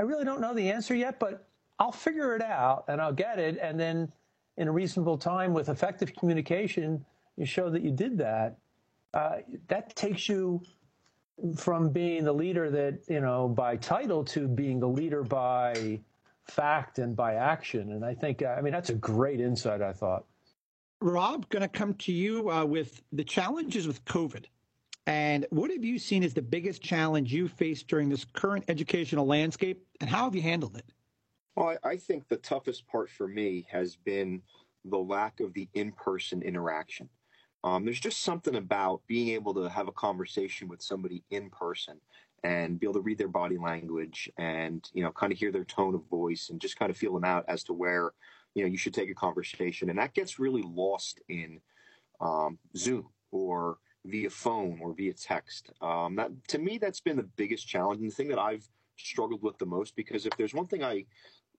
I 0.00 0.02
really 0.02 0.24
don't 0.24 0.40
know 0.40 0.52
the 0.52 0.68
answer 0.68 0.96
yet, 0.96 1.20
but 1.20 1.46
I'll 1.78 1.92
figure 1.92 2.34
it 2.34 2.42
out 2.42 2.84
and 2.88 3.00
I'll 3.00 3.18
get 3.26 3.38
it, 3.38 3.56
and 3.62 3.78
then 3.78 4.12
in 4.56 4.66
a 4.66 4.72
reasonable 4.72 5.16
time 5.16 5.54
with 5.54 5.68
effective 5.68 6.12
communication, 6.16 7.04
you 7.40 7.46
show 7.46 7.70
that 7.70 7.82
you 7.82 7.90
did 7.90 8.18
that, 8.18 8.58
uh, 9.14 9.36
that 9.68 9.96
takes 9.96 10.28
you 10.28 10.62
from 11.56 11.88
being 11.88 12.22
the 12.22 12.32
leader 12.32 12.70
that, 12.70 13.00
you 13.08 13.20
know, 13.20 13.48
by 13.48 13.76
title 13.76 14.22
to 14.26 14.46
being 14.46 14.78
the 14.78 14.86
leader 14.86 15.22
by 15.22 15.98
fact 16.44 16.98
and 16.98 17.16
by 17.16 17.36
action. 17.36 17.92
And 17.92 18.04
I 18.04 18.14
think, 18.14 18.42
I 18.42 18.60
mean, 18.60 18.74
that's 18.74 18.90
a 18.90 18.94
great 18.94 19.40
insight, 19.40 19.80
I 19.80 19.94
thought. 19.94 20.26
Rob, 21.00 21.48
going 21.48 21.62
to 21.62 21.68
come 21.68 21.94
to 21.94 22.12
you 22.12 22.50
uh, 22.50 22.66
with 22.66 23.02
the 23.10 23.24
challenges 23.24 23.86
with 23.86 24.04
COVID. 24.04 24.44
And 25.06 25.46
what 25.48 25.70
have 25.70 25.82
you 25.82 25.98
seen 25.98 26.22
as 26.22 26.34
the 26.34 26.42
biggest 26.42 26.82
challenge 26.82 27.32
you 27.32 27.48
faced 27.48 27.88
during 27.88 28.10
this 28.10 28.26
current 28.26 28.66
educational 28.68 29.26
landscape, 29.26 29.82
and 30.02 30.10
how 30.10 30.24
have 30.24 30.36
you 30.36 30.42
handled 30.42 30.76
it? 30.76 30.84
Well, 31.56 31.78
I 31.82 31.96
think 31.96 32.28
the 32.28 32.36
toughest 32.36 32.86
part 32.86 33.08
for 33.08 33.26
me 33.26 33.66
has 33.70 33.96
been 33.96 34.42
the 34.84 34.98
lack 34.98 35.40
of 35.40 35.54
the 35.54 35.68
in 35.72 35.92
person 35.92 36.42
interaction. 36.42 37.08
Um, 37.62 37.84
there's 37.84 38.00
just 38.00 38.22
something 38.22 38.56
about 38.56 39.02
being 39.06 39.28
able 39.28 39.54
to 39.54 39.68
have 39.68 39.88
a 39.88 39.92
conversation 39.92 40.68
with 40.68 40.80
somebody 40.80 41.22
in 41.30 41.50
person 41.50 42.00
and 42.42 42.80
be 42.80 42.86
able 42.86 42.94
to 42.94 43.00
read 43.00 43.18
their 43.18 43.28
body 43.28 43.58
language 43.58 44.30
and 44.38 44.88
you 44.94 45.02
know 45.02 45.10
kind 45.12 45.32
of 45.32 45.38
hear 45.38 45.52
their 45.52 45.64
tone 45.64 45.94
of 45.94 46.02
voice 46.08 46.48
and 46.48 46.60
just 46.60 46.78
kind 46.78 46.90
of 46.90 46.96
feel 46.96 47.12
them 47.12 47.24
out 47.24 47.44
as 47.48 47.62
to 47.64 47.74
where 47.74 48.12
you 48.54 48.62
know 48.62 48.68
you 48.68 48.78
should 48.78 48.94
take 48.94 49.10
a 49.10 49.14
conversation 49.14 49.90
and 49.90 49.98
that 49.98 50.14
gets 50.14 50.38
really 50.38 50.62
lost 50.62 51.20
in 51.28 51.60
um, 52.22 52.58
zoom 52.74 53.06
or 53.30 53.76
via 54.06 54.30
phone 54.30 54.78
or 54.80 54.94
via 54.94 55.12
text 55.12 55.70
um, 55.82 56.16
that 56.16 56.30
to 56.48 56.58
me 56.58 56.78
that's 56.78 57.00
been 57.00 57.18
the 57.18 57.28
biggest 57.36 57.68
challenge 57.68 58.00
and 58.00 58.10
the 58.10 58.14
thing 58.14 58.28
that 58.28 58.38
i've 58.38 58.66
struggled 58.96 59.42
with 59.42 59.58
the 59.58 59.66
most 59.66 59.94
because 59.94 60.24
if 60.24 60.34
there's 60.38 60.54
one 60.54 60.66
thing 60.66 60.82
i 60.82 61.04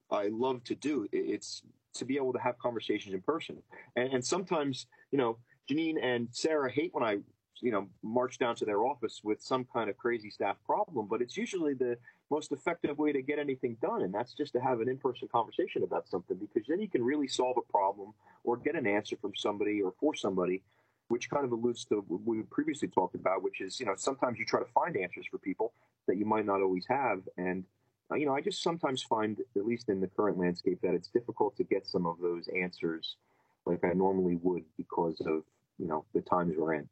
i 0.10 0.30
love 0.30 0.64
to 0.64 0.74
do 0.74 1.08
it's 1.12 1.62
to 1.94 2.06
be 2.06 2.18
able 2.18 2.34
to 2.34 2.40
have 2.40 2.58
conversations 2.58 3.14
in 3.14 3.22
person. 3.22 3.62
And, 3.96 4.14
and 4.14 4.26
sometimes, 4.26 4.88
you 5.12 5.18
know, 5.18 5.38
Jeanene 5.70 6.04
and 6.04 6.28
Sarah 6.32 6.72
hate 6.72 6.94
when 6.94 7.04
I, 7.04 7.20
you 7.62 7.72
know, 7.72 7.88
march 8.04 8.40
down 8.40 8.56
to 8.56 8.66
their 8.66 8.84
office 8.84 9.22
with 9.24 9.42
some 9.42 9.66
kind 9.74 9.90
of 9.90 9.98
crazy 9.98 10.30
staff 10.30 10.58
problem, 10.66 11.08
but 11.10 11.22
it's 11.22 11.38
usually 11.38 11.74
the 11.74 11.98
most 12.30 12.52
effective 12.52 12.98
way 12.98 13.12
to 13.12 13.22
get 13.22 13.40
anything 13.40 13.78
done. 13.82 14.02
And 14.02 14.14
that's 14.14 14.34
just 14.34 14.54
to 14.54 14.60
have 14.60 14.80
an 14.80 14.90
in 14.90 14.98
person 14.98 15.28
conversation 15.32 15.84
about 15.84 16.08
something 16.08 16.38
because 16.38 16.68
then 16.68 16.80
you 16.80 16.90
can 16.90 17.04
really 17.04 17.28
solve 17.28 17.58
a 17.58 17.72
problem 17.72 18.14
or 18.44 18.58
get 18.58 18.76
an 18.76 18.88
answer 18.88 19.18
from 19.18 19.34
somebody 19.36 19.82
or 19.82 19.94
for 20.00 20.16
somebody, 20.16 20.64
which 21.10 21.30
kind 21.30 21.46
of 21.46 21.52
alludes 21.52 21.86
to 21.86 22.04
what 22.08 22.22
we 22.26 22.42
previously 22.44 22.88
talked 22.88 23.16
about, 23.16 23.44
which 23.44 23.62
is, 23.62 23.80
you 23.80 23.86
know, 23.86 23.94
sometimes 23.96 24.40
you 24.40 24.46
try 24.46 24.60
to 24.60 24.72
find 24.74 24.98
answers 24.98 25.26
for 25.30 25.38
people 25.38 25.74
that 26.08 26.18
you 26.18 26.26
might 26.26 26.46
not 26.46 26.62
always 26.62 26.86
have. 26.88 27.22
And, 27.38 27.66
uh, 28.12 28.16
you 28.16 28.26
know, 28.26 28.34
I 28.34 28.42
just 28.42 28.64
sometimes 28.64 29.04
find, 29.04 29.38
at 29.56 29.66
least 29.66 29.90
in 29.90 30.02
the 30.02 30.08
current 30.08 30.38
landscape, 30.38 30.80
that 30.82 30.94
it's 30.94 31.10
difficult 31.10 31.56
to 31.58 31.64
get 31.64 31.86
some 31.86 32.06
of 32.06 32.18
those 32.22 32.48
answers 32.60 33.18
like 33.66 33.84
I 33.84 33.94
normally 33.94 34.38
would 34.42 34.64
because 34.78 35.20
of, 35.22 35.44
you 35.78 35.88
know, 35.88 36.06
the 36.14 36.22
times 36.22 36.54
we're 36.58 36.76
in. 36.76 36.90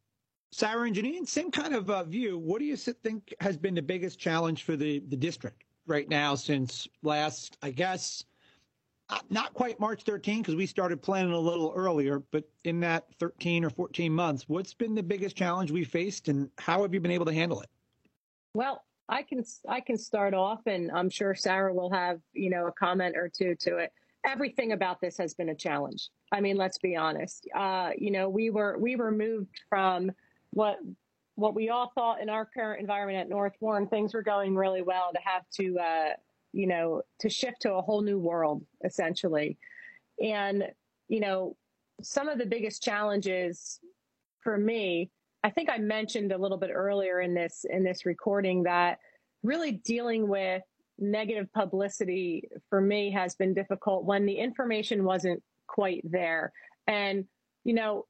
Sarah 0.52 0.88
and 0.88 0.96
Jeanene, 0.96 1.28
same 1.28 1.52
kind 1.52 1.76
of 1.76 1.90
uh, 1.90 2.04
view. 2.04 2.38
What 2.40 2.60
do 2.60 2.66
you 2.66 2.76
think 2.76 3.34
has 3.40 3.58
been 3.58 3.76
the 3.76 3.82
biggest 3.82 4.20
challenge 4.20 4.64
for 4.64 4.76
the, 4.76 5.00
the 5.08 5.16
district 5.16 5.64
right 5.86 6.10
now 6.10 6.36
since 6.36 6.88
last, 7.04 7.58
I 7.62 7.72
guess, 7.72 8.24
uh, 9.10 9.20
not 9.30 9.54
quite 9.54 9.80
March 9.80 10.04
13, 10.04 10.42
because 10.42 10.56
we 10.56 10.66
started 10.66 11.02
planning 11.02 11.34
a 11.34 11.40
little 11.40 11.74
earlier, 11.76 12.20
but 12.32 12.44
in 12.64 12.80
that 12.82 13.06
13 13.20 13.64
or 13.64 13.70
14 13.70 14.12
months, 14.12 14.46
what's 14.48 14.74
been 14.74 14.94
the 14.94 15.04
biggest 15.04 15.36
challenge 15.36 15.72
we 15.72 15.84
faced 15.84 16.28
and 16.28 16.50
how 16.58 16.82
have 16.84 16.94
you 16.94 17.00
been 17.00 17.12
able 17.12 17.26
to 17.26 17.34
handle 17.34 17.62
it? 17.62 17.70
Well, 18.54 18.84
I 19.08 19.24
can 19.24 19.44
I 19.68 19.82
can 19.82 19.98
start 19.98 20.36
off, 20.36 20.62
and 20.68 20.92
I'm 20.92 21.10
sure 21.10 21.34
Sarah 21.34 21.74
will 21.74 21.92
have 21.92 22.20
you 22.34 22.50
know 22.52 22.68
a 22.68 22.72
comment 22.72 23.18
or 23.18 23.28
two 23.28 23.56
to 23.62 23.78
it. 23.78 23.92
Everything 24.30 24.74
about 24.74 25.02
this 25.02 25.18
has 25.18 25.34
been 25.34 25.50
a 25.50 25.56
challenge. 25.56 26.10
I 26.32 26.40
mean, 26.40 26.56
let's 26.56 26.78
be 26.78 26.96
honest. 26.96 27.48
Uh, 27.56 27.92
you 27.98 28.12
know, 28.12 28.30
we 28.30 28.50
were 28.50 28.78
we 28.78 28.96
were 28.96 29.12
moved 29.12 29.60
from 29.68 30.12
what 30.52 30.78
what 31.36 31.56
we 31.56 31.70
all 31.70 31.92
thought 31.96 32.22
in 32.22 32.30
our 32.30 32.46
current 32.46 32.82
environment 32.82 33.20
at 33.20 33.30
North 33.30 33.54
Warren, 33.60 33.88
things 33.88 34.14
were 34.14 34.22
going 34.22 34.56
really 34.56 34.82
well. 34.82 35.12
To 35.14 35.20
have 35.24 35.44
to 35.60 35.80
uh, 35.80 36.10
you 36.54 36.68
know 36.68 37.02
to 37.20 37.30
shift 37.30 37.62
to 37.62 37.74
a 37.74 37.82
whole 37.82 38.02
new 38.02 38.20
world 38.20 38.64
essentially, 38.86 39.58
and 40.22 40.64
you 41.08 41.22
know 41.22 41.56
some 42.02 42.30
of 42.30 42.38
the 42.38 42.46
biggest 42.46 42.84
challenges 42.84 43.80
for 44.44 44.58
me 44.58 45.10
I 45.44 45.50
think 45.50 45.70
I 45.70 45.78
mentioned 45.78 46.32
a 46.32 46.38
little 46.38 46.58
bit 46.58 46.72
earlier 46.74 47.22
in 47.22 47.34
this 47.34 47.66
in 47.70 47.84
this 47.84 48.06
recording 48.06 48.64
that 48.64 49.00
really 49.44 49.72
dealing 49.72 50.28
with 50.28 50.64
negative 51.00 51.52
publicity 51.54 52.50
for 52.70 52.82
me 52.82 53.12
has 53.12 53.36
been 53.36 53.54
difficult 53.54 54.06
when 54.06 54.26
the 54.26 54.36
information 54.36 55.04
wasn't 55.04 55.42
quite 55.68 56.02
there. 56.04 56.52
And 56.88 57.26
you 57.64 57.74
know, 57.74 58.06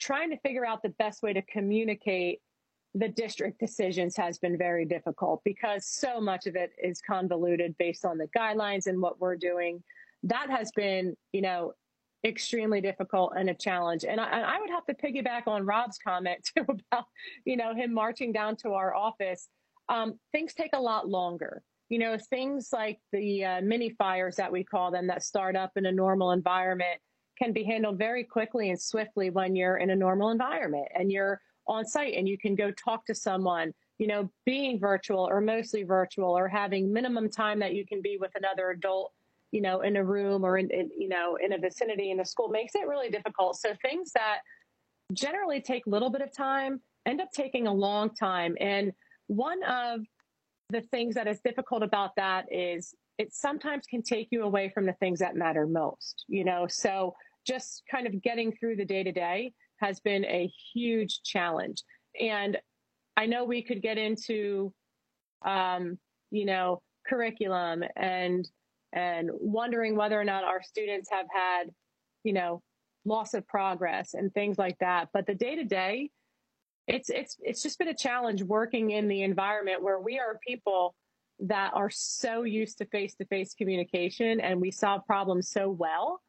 trying 0.00 0.30
to 0.30 0.38
figure 0.38 0.66
out 0.66 0.82
the 0.82 0.90
best 0.90 1.22
way 1.22 1.32
to 1.32 1.42
communicate 1.42 2.40
the 2.94 3.08
district 3.08 3.60
decisions 3.60 4.16
has 4.16 4.38
been 4.38 4.56
very 4.56 4.84
difficult 4.84 5.42
because 5.44 5.86
so 5.86 6.20
much 6.20 6.46
of 6.46 6.56
it 6.56 6.72
is 6.82 7.00
convoluted 7.00 7.76
based 7.78 8.04
on 8.04 8.18
the 8.18 8.28
guidelines 8.36 8.86
and 8.86 9.00
what 9.00 9.20
we're 9.20 9.36
doing. 9.36 9.82
That 10.22 10.50
has 10.50 10.72
been, 10.72 11.16
you 11.32 11.42
know, 11.42 11.74
extremely 12.24 12.80
difficult 12.80 13.34
and 13.36 13.50
a 13.50 13.54
challenge. 13.54 14.04
And 14.04 14.20
I, 14.20 14.40
I, 14.40 14.60
would 14.60 14.70
have 14.70 14.84
to 14.86 14.94
piggyback 14.94 15.46
on 15.46 15.64
Rob's 15.64 15.98
comment 15.98 16.48
too 16.56 16.64
about, 16.68 17.04
you 17.44 17.56
know, 17.56 17.74
him 17.74 17.94
marching 17.94 18.32
down 18.32 18.56
to 18.56 18.72
our 18.72 18.94
office. 18.94 19.48
Um, 19.88 20.18
things 20.32 20.54
take 20.54 20.72
a 20.74 20.80
lot 20.80 21.08
longer. 21.08 21.62
You 21.88 21.98
know, 21.98 22.16
things 22.30 22.70
like 22.72 22.98
the 23.12 23.44
uh, 23.44 23.60
mini 23.62 23.90
fires 23.90 24.36
that 24.36 24.52
we 24.52 24.62
call 24.62 24.90
them 24.90 25.06
that 25.06 25.22
start 25.22 25.56
up 25.56 25.72
in 25.76 25.86
a 25.86 25.92
normal 25.92 26.32
environment 26.32 27.00
can 27.38 27.52
be 27.52 27.64
handled 27.64 27.98
very 27.98 28.24
quickly 28.24 28.70
and 28.70 28.80
swiftly 28.80 29.30
when 29.30 29.56
you're 29.56 29.76
in 29.78 29.90
a 29.90 29.96
normal 29.96 30.30
environment 30.30 30.88
and 30.94 31.10
you're 31.10 31.40
on 31.66 31.84
site 31.84 32.14
and 32.14 32.28
you 32.28 32.36
can 32.36 32.54
go 32.54 32.70
talk 32.72 33.06
to 33.06 33.14
someone 33.14 33.72
you 33.98 34.06
know 34.06 34.28
being 34.44 34.78
virtual 34.78 35.28
or 35.30 35.40
mostly 35.40 35.84
virtual 35.84 36.36
or 36.36 36.48
having 36.48 36.92
minimum 36.92 37.30
time 37.30 37.60
that 37.60 37.74
you 37.74 37.86
can 37.86 38.02
be 38.02 38.16
with 38.18 38.32
another 38.34 38.70
adult 38.70 39.12
you 39.50 39.60
know, 39.60 39.80
in 39.80 39.96
a 39.96 40.04
room 40.04 40.44
or 40.44 40.58
in, 40.58 40.70
in, 40.70 40.90
you 40.96 41.08
know, 41.08 41.36
in 41.36 41.52
a 41.52 41.58
vicinity 41.58 42.10
in 42.10 42.20
a 42.20 42.24
school 42.24 42.48
makes 42.48 42.74
it 42.74 42.86
really 42.86 43.10
difficult. 43.10 43.56
So 43.56 43.74
things 43.80 44.12
that 44.12 44.38
generally 45.12 45.60
take 45.60 45.86
a 45.86 45.90
little 45.90 46.10
bit 46.10 46.20
of 46.20 46.32
time 46.32 46.80
end 47.06 47.20
up 47.20 47.30
taking 47.32 47.66
a 47.66 47.72
long 47.72 48.14
time. 48.14 48.56
And 48.60 48.92
one 49.28 49.62
of 49.64 50.00
the 50.70 50.82
things 50.82 51.14
that 51.14 51.26
is 51.26 51.40
difficult 51.40 51.82
about 51.82 52.14
that 52.16 52.46
is 52.52 52.94
it 53.16 53.32
sometimes 53.32 53.86
can 53.86 54.02
take 54.02 54.28
you 54.30 54.42
away 54.42 54.70
from 54.72 54.86
the 54.86 54.92
things 54.94 55.18
that 55.20 55.34
matter 55.34 55.66
most, 55.66 56.24
you 56.28 56.44
know? 56.44 56.66
So 56.68 57.14
just 57.46 57.82
kind 57.90 58.06
of 58.06 58.22
getting 58.22 58.52
through 58.52 58.76
the 58.76 58.84
day 58.84 59.02
to 59.02 59.12
day 59.12 59.52
has 59.80 60.00
been 60.00 60.24
a 60.26 60.50
huge 60.72 61.22
challenge. 61.24 61.82
And 62.20 62.58
I 63.16 63.26
know 63.26 63.44
we 63.44 63.62
could 63.62 63.82
get 63.82 63.98
into, 63.98 64.72
um, 65.44 65.98
you 66.30 66.44
know, 66.44 66.82
curriculum 67.06 67.82
and 67.96 68.48
and 68.92 69.30
wondering 69.34 69.96
whether 69.96 70.18
or 70.18 70.24
not 70.24 70.44
our 70.44 70.62
students 70.62 71.08
have 71.10 71.26
had, 71.34 71.64
you 72.24 72.32
know, 72.32 72.62
loss 73.04 73.34
of 73.34 73.46
progress 73.46 74.14
and 74.14 74.32
things 74.32 74.58
like 74.58 74.78
that. 74.78 75.08
But 75.12 75.26
the 75.26 75.34
day 75.34 75.56
to 75.56 75.64
day, 75.64 76.10
it's 76.88 77.10
it's 77.10 77.36
it's 77.42 77.62
just 77.62 77.78
been 77.78 77.88
a 77.88 77.94
challenge 77.94 78.42
working 78.42 78.90
in 78.90 79.06
the 79.08 79.22
environment 79.22 79.82
where 79.82 80.00
we 80.00 80.18
are 80.18 80.40
people 80.46 80.94
that 81.40 81.70
are 81.74 81.90
so 81.90 82.42
used 82.42 82.78
to 82.78 82.86
face 82.86 83.14
to 83.14 83.24
face 83.26 83.54
communication 83.54 84.40
and 84.40 84.60
we 84.60 84.70
solve 84.70 85.06
problems 85.06 85.50
so 85.50 85.70
well 85.70 86.20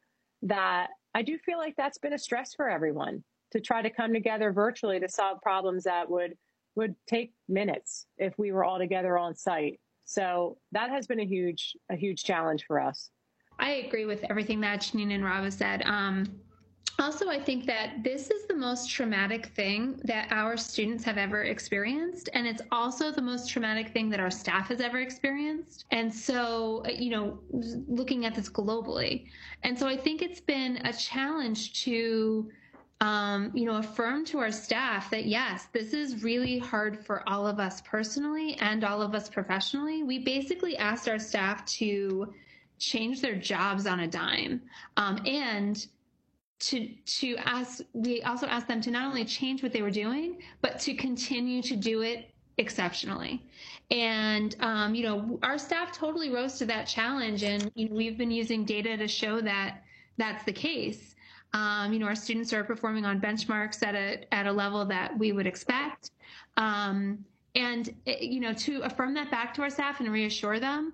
that 0.42 0.88
I 1.14 1.22
do 1.22 1.36
feel 1.38 1.58
like 1.58 1.74
that's 1.76 1.98
been 1.98 2.12
a 2.12 2.18
stress 2.18 2.54
for 2.54 2.68
everyone 2.68 3.24
to 3.50 3.60
try 3.60 3.82
to 3.82 3.90
come 3.90 4.12
together 4.12 4.52
virtually 4.52 5.00
to 5.00 5.08
solve 5.08 5.40
problems 5.42 5.84
that 5.84 6.08
would 6.08 6.36
would 6.76 6.94
take 7.06 7.32
minutes 7.48 8.06
if 8.18 8.38
we 8.38 8.52
were 8.52 8.64
all 8.64 8.78
together 8.78 9.18
on 9.18 9.34
site. 9.34 9.80
So 10.04 10.58
that 10.72 10.90
has 10.90 11.06
been 11.06 11.20
a 11.20 11.26
huge, 11.26 11.76
a 11.90 11.96
huge 11.96 12.22
challenge 12.22 12.64
for 12.66 12.80
us. 12.80 13.10
I 13.58 13.72
agree 13.72 14.06
with 14.06 14.24
everything 14.30 14.60
that 14.60 14.80
Jeanene 14.80 15.14
and 15.14 15.24
Rob 15.24 15.50
said. 15.52 15.82
Um, 15.84 16.26
also, 17.00 17.28
I 17.30 17.40
think 17.40 17.64
that 17.66 18.04
this 18.04 18.30
is 18.30 18.46
the 18.46 18.54
most 18.54 18.90
traumatic 18.90 19.46
thing 19.46 20.00
that 20.04 20.30
our 20.30 20.56
students 20.56 21.02
have 21.04 21.16
ever 21.16 21.44
experienced. 21.44 22.28
And 22.34 22.46
it's 22.46 22.62
also 22.70 23.10
the 23.10 23.22
most 23.22 23.48
traumatic 23.48 23.88
thing 23.88 24.10
that 24.10 24.20
our 24.20 24.30
staff 24.30 24.68
has 24.68 24.80
ever 24.80 25.00
experienced. 25.00 25.86
And 25.90 26.12
so, 26.12 26.84
you 26.86 27.10
know, 27.10 27.38
looking 27.88 28.26
at 28.26 28.34
this 28.34 28.50
globally. 28.50 29.26
And 29.62 29.78
so 29.78 29.88
I 29.88 29.96
think 29.96 30.20
it's 30.20 30.40
been 30.40 30.76
a 30.84 30.92
challenge 30.92 31.82
to 31.84 32.50
um, 33.02 33.50
you 33.54 33.64
know, 33.64 33.76
affirm 33.76 34.26
to 34.26 34.38
our 34.40 34.52
staff 34.52 35.08
that 35.08 35.24
yes, 35.24 35.68
this 35.72 35.94
is 35.94 36.22
really 36.22 36.58
hard 36.58 37.02
for 37.02 37.26
all 37.26 37.46
of 37.46 37.58
us 37.58 37.80
personally 37.80 38.58
and 38.60 38.84
all 38.84 39.00
of 39.00 39.14
us 39.14 39.26
professionally. 39.26 40.02
We 40.02 40.18
basically 40.18 40.76
asked 40.76 41.08
our 41.08 41.18
staff 41.18 41.64
to 41.78 42.34
change 42.78 43.22
their 43.22 43.36
jobs 43.36 43.86
on 43.86 44.00
a 44.00 44.06
dime 44.06 44.60
um, 44.98 45.18
and 45.24 45.86
to 46.60 46.86
to 47.06 47.36
ask 47.38 47.80
we 47.92 48.22
also 48.22 48.46
asked 48.46 48.68
them 48.68 48.80
to 48.80 48.90
not 48.90 49.06
only 49.06 49.24
change 49.24 49.62
what 49.62 49.72
they 49.72 49.82
were 49.82 49.90
doing 49.90 50.38
but 50.60 50.78
to 50.78 50.94
continue 50.94 51.62
to 51.62 51.74
do 51.74 52.02
it 52.02 52.30
exceptionally 52.58 53.42
and 53.90 54.56
um, 54.60 54.94
you 54.94 55.02
know 55.02 55.38
our 55.42 55.58
staff 55.58 55.90
totally 55.92 56.30
rose 56.30 56.58
to 56.58 56.66
that 56.66 56.86
challenge 56.86 57.42
and 57.42 57.70
you 57.74 57.88
know, 57.88 57.94
we've 57.94 58.18
been 58.18 58.30
using 58.30 58.64
data 58.64 58.96
to 58.96 59.08
show 59.08 59.40
that 59.40 59.82
that's 60.18 60.44
the 60.44 60.52
case 60.52 61.14
um, 61.52 61.92
you 61.92 61.98
know, 61.98 62.06
our 62.06 62.14
students 62.14 62.52
are 62.52 62.62
performing 62.62 63.04
on 63.04 63.20
benchmarks 63.20 63.82
at 63.82 63.94
a 63.94 64.32
at 64.32 64.46
a 64.46 64.52
level 64.52 64.84
that 64.84 65.18
we 65.18 65.32
would 65.32 65.46
expect. 65.46 66.10
Um, 66.56 67.24
and 67.54 67.92
eh, 68.06 68.18
you 68.20 68.40
know, 68.40 68.52
to 68.54 68.82
affirm 68.82 69.14
that 69.14 69.30
back 69.30 69.54
to 69.54 69.62
our 69.62 69.70
staff 69.70 70.00
and 70.00 70.12
reassure 70.12 70.60
them, 70.60 70.92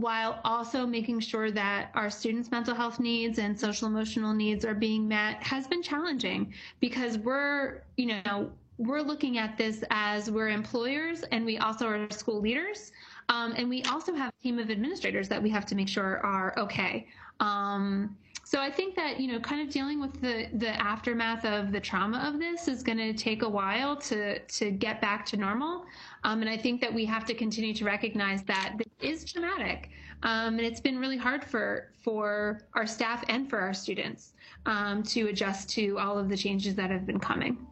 while 0.00 0.40
also 0.44 0.86
making 0.86 1.20
sure 1.20 1.50
that 1.50 1.90
our 1.94 2.10
students' 2.10 2.50
mental 2.50 2.74
health 2.74 3.00
needs 3.00 3.38
and 3.38 3.58
social 3.58 3.88
emotional 3.88 4.32
needs 4.32 4.64
are 4.64 4.74
being 4.74 5.06
met, 5.06 5.42
has 5.42 5.66
been 5.66 5.82
challenging 5.82 6.52
because 6.80 7.18
we're, 7.18 7.82
you 7.96 8.20
know, 8.24 8.50
we're 8.78 9.02
looking 9.02 9.38
at 9.38 9.58
this 9.58 9.82
as 9.90 10.30
we're 10.30 10.48
employers 10.48 11.22
and 11.32 11.44
we 11.44 11.58
also 11.58 11.86
are 11.86 12.10
school 12.10 12.40
leaders. 12.40 12.92
Um, 13.28 13.52
and 13.56 13.68
we 13.68 13.82
also 13.84 14.14
have 14.14 14.32
a 14.38 14.42
team 14.42 14.58
of 14.58 14.70
administrators 14.70 15.28
that 15.28 15.42
we 15.42 15.50
have 15.50 15.66
to 15.66 15.74
make 15.74 15.88
sure 15.88 16.20
are 16.24 16.54
okay. 16.58 17.06
Um, 17.40 18.16
so 18.48 18.62
I 18.62 18.70
think 18.70 18.96
that, 18.96 19.20
you 19.20 19.30
know, 19.30 19.38
kind 19.38 19.60
of 19.60 19.68
dealing 19.68 20.00
with 20.00 20.22
the, 20.22 20.46
the 20.54 20.70
aftermath 20.82 21.44
of 21.44 21.70
the 21.70 21.78
trauma 21.78 22.16
of 22.26 22.40
this 22.40 22.66
is 22.66 22.82
going 22.82 22.96
to 22.96 23.12
take 23.12 23.42
a 23.42 23.48
while 23.48 23.94
to, 23.96 24.38
to 24.38 24.70
get 24.70 25.02
back 25.02 25.26
to 25.26 25.36
normal. 25.36 25.84
Um, 26.24 26.40
and 26.40 26.48
I 26.48 26.56
think 26.56 26.80
that 26.80 26.94
we 26.94 27.04
have 27.04 27.26
to 27.26 27.34
continue 27.34 27.74
to 27.74 27.84
recognize 27.84 28.42
that 28.44 28.76
this 28.78 28.88
is 29.02 29.30
traumatic. 29.30 29.90
Um, 30.22 30.54
and 30.54 30.62
it's 30.62 30.80
been 30.80 30.98
really 30.98 31.18
hard 31.18 31.44
for, 31.44 31.92
for 32.02 32.62
our 32.72 32.86
staff 32.86 33.22
and 33.28 33.50
for 33.50 33.58
our 33.58 33.74
students 33.74 34.32
um, 34.64 35.02
to 35.02 35.28
adjust 35.28 35.68
to 35.72 35.98
all 35.98 36.18
of 36.18 36.30
the 36.30 36.36
changes 36.36 36.74
that 36.76 36.90
have 36.90 37.04
been 37.04 37.20
coming. 37.20 37.66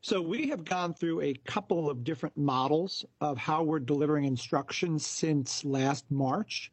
So 0.00 0.20
we 0.20 0.48
have 0.48 0.64
gone 0.64 0.92
through 0.92 1.20
a 1.20 1.34
couple 1.44 1.88
of 1.88 2.02
different 2.02 2.36
models 2.36 3.04
of 3.20 3.38
how 3.38 3.62
we're 3.62 3.78
delivering 3.78 4.24
instruction 4.24 4.98
since 4.98 5.64
last 5.64 6.04
March. 6.10 6.72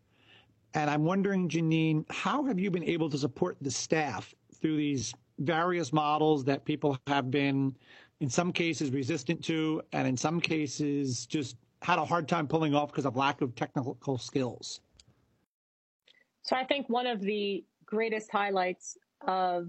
And 0.74 0.90
I'm 0.90 1.04
wondering, 1.04 1.50
Jeanene, 1.50 2.06
how 2.10 2.44
have 2.46 2.60
you 2.60 2.72
been 2.72 2.84
able 2.84 3.10
to 3.10 3.18
support 3.18 3.58
the 3.62 3.72
staff 3.72 4.34
through 4.56 4.78
these 4.78 5.14
various 5.40 5.92
models 5.92 6.44
that 6.46 6.64
people 6.66 6.98
have 7.08 7.30
been, 7.30 7.76
in 8.22 8.30
some 8.30 8.54
cases, 8.54 8.92
resistant 8.92 9.44
to, 9.46 9.82
and 9.92 10.08
in 10.08 10.16
some 10.16 10.40
cases, 10.40 11.26
just 11.26 11.58
had 11.82 12.00
a 12.00 12.06
hard 12.06 12.28
time 12.28 12.48
pulling 12.48 12.74
off 12.74 12.90
because 12.90 13.06
of 13.06 13.16
lack 13.16 13.42
of 13.42 13.56
technical 13.56 14.18
skills? 14.18 14.82
So 16.44 16.56
I 16.56 16.64
think 16.64 16.88
one 16.90 17.08
of 17.08 17.22
the 17.22 17.64
greatest 17.86 18.32
highlights 18.32 18.98
of 19.28 19.68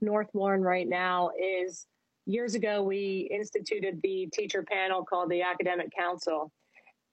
North 0.00 0.28
Warren 0.34 0.62
right 0.62 0.88
now 0.88 1.30
is 1.40 1.86
years 2.26 2.54
ago 2.54 2.82
we 2.82 3.28
instituted 3.32 4.00
the 4.02 4.28
teacher 4.32 4.62
panel 4.62 5.04
called 5.04 5.30
the 5.30 5.42
Academic 5.42 5.90
Council. 5.96 6.52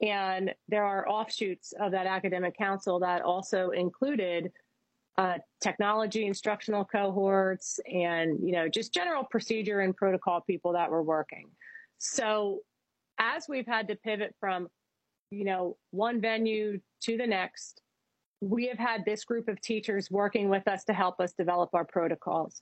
And 0.02 0.54
there 0.68 0.84
are 0.84 1.08
offshoots 1.08 1.74
of 1.80 1.92
that 1.92 2.08
academic 2.08 2.58
council 2.58 3.00
that 3.00 3.22
also 3.22 3.70
included 3.70 4.52
uh, 5.18 5.38
technology 5.62 6.26
instructional 6.26 6.86
cohorts 6.86 7.80
and 7.86 8.40
you 8.42 8.54
know 8.54 8.68
just 8.68 8.94
general 8.94 9.24
procedure 9.24 9.82
and 9.82 9.96
protocol 9.96 10.42
people 10.42 10.74
that 10.74 10.90
were 10.90 11.04
working. 11.04 11.50
So 11.98 12.60
as 13.20 13.46
we've 13.48 13.68
had 13.68 13.88
to 13.90 13.96
pivot 13.96 14.34
from 14.40 14.68
you 15.30 15.46
know 15.46 15.78
one 15.92 16.22
venue 16.22 16.80
to 17.02 17.18
the 17.18 17.28
next, 17.28 17.82
we 18.40 18.68
have 18.68 18.80
had 18.80 19.06
this 19.06 19.24
group 19.24 19.48
of 19.48 19.62
teachers 19.62 20.10
working 20.10 20.50
with 20.50 20.68
us 20.68 20.84
to 20.86 20.94
help 20.94 21.20
us 21.20 21.34
develop 21.34 21.70
our 21.74 21.86
protocols. 21.86 22.62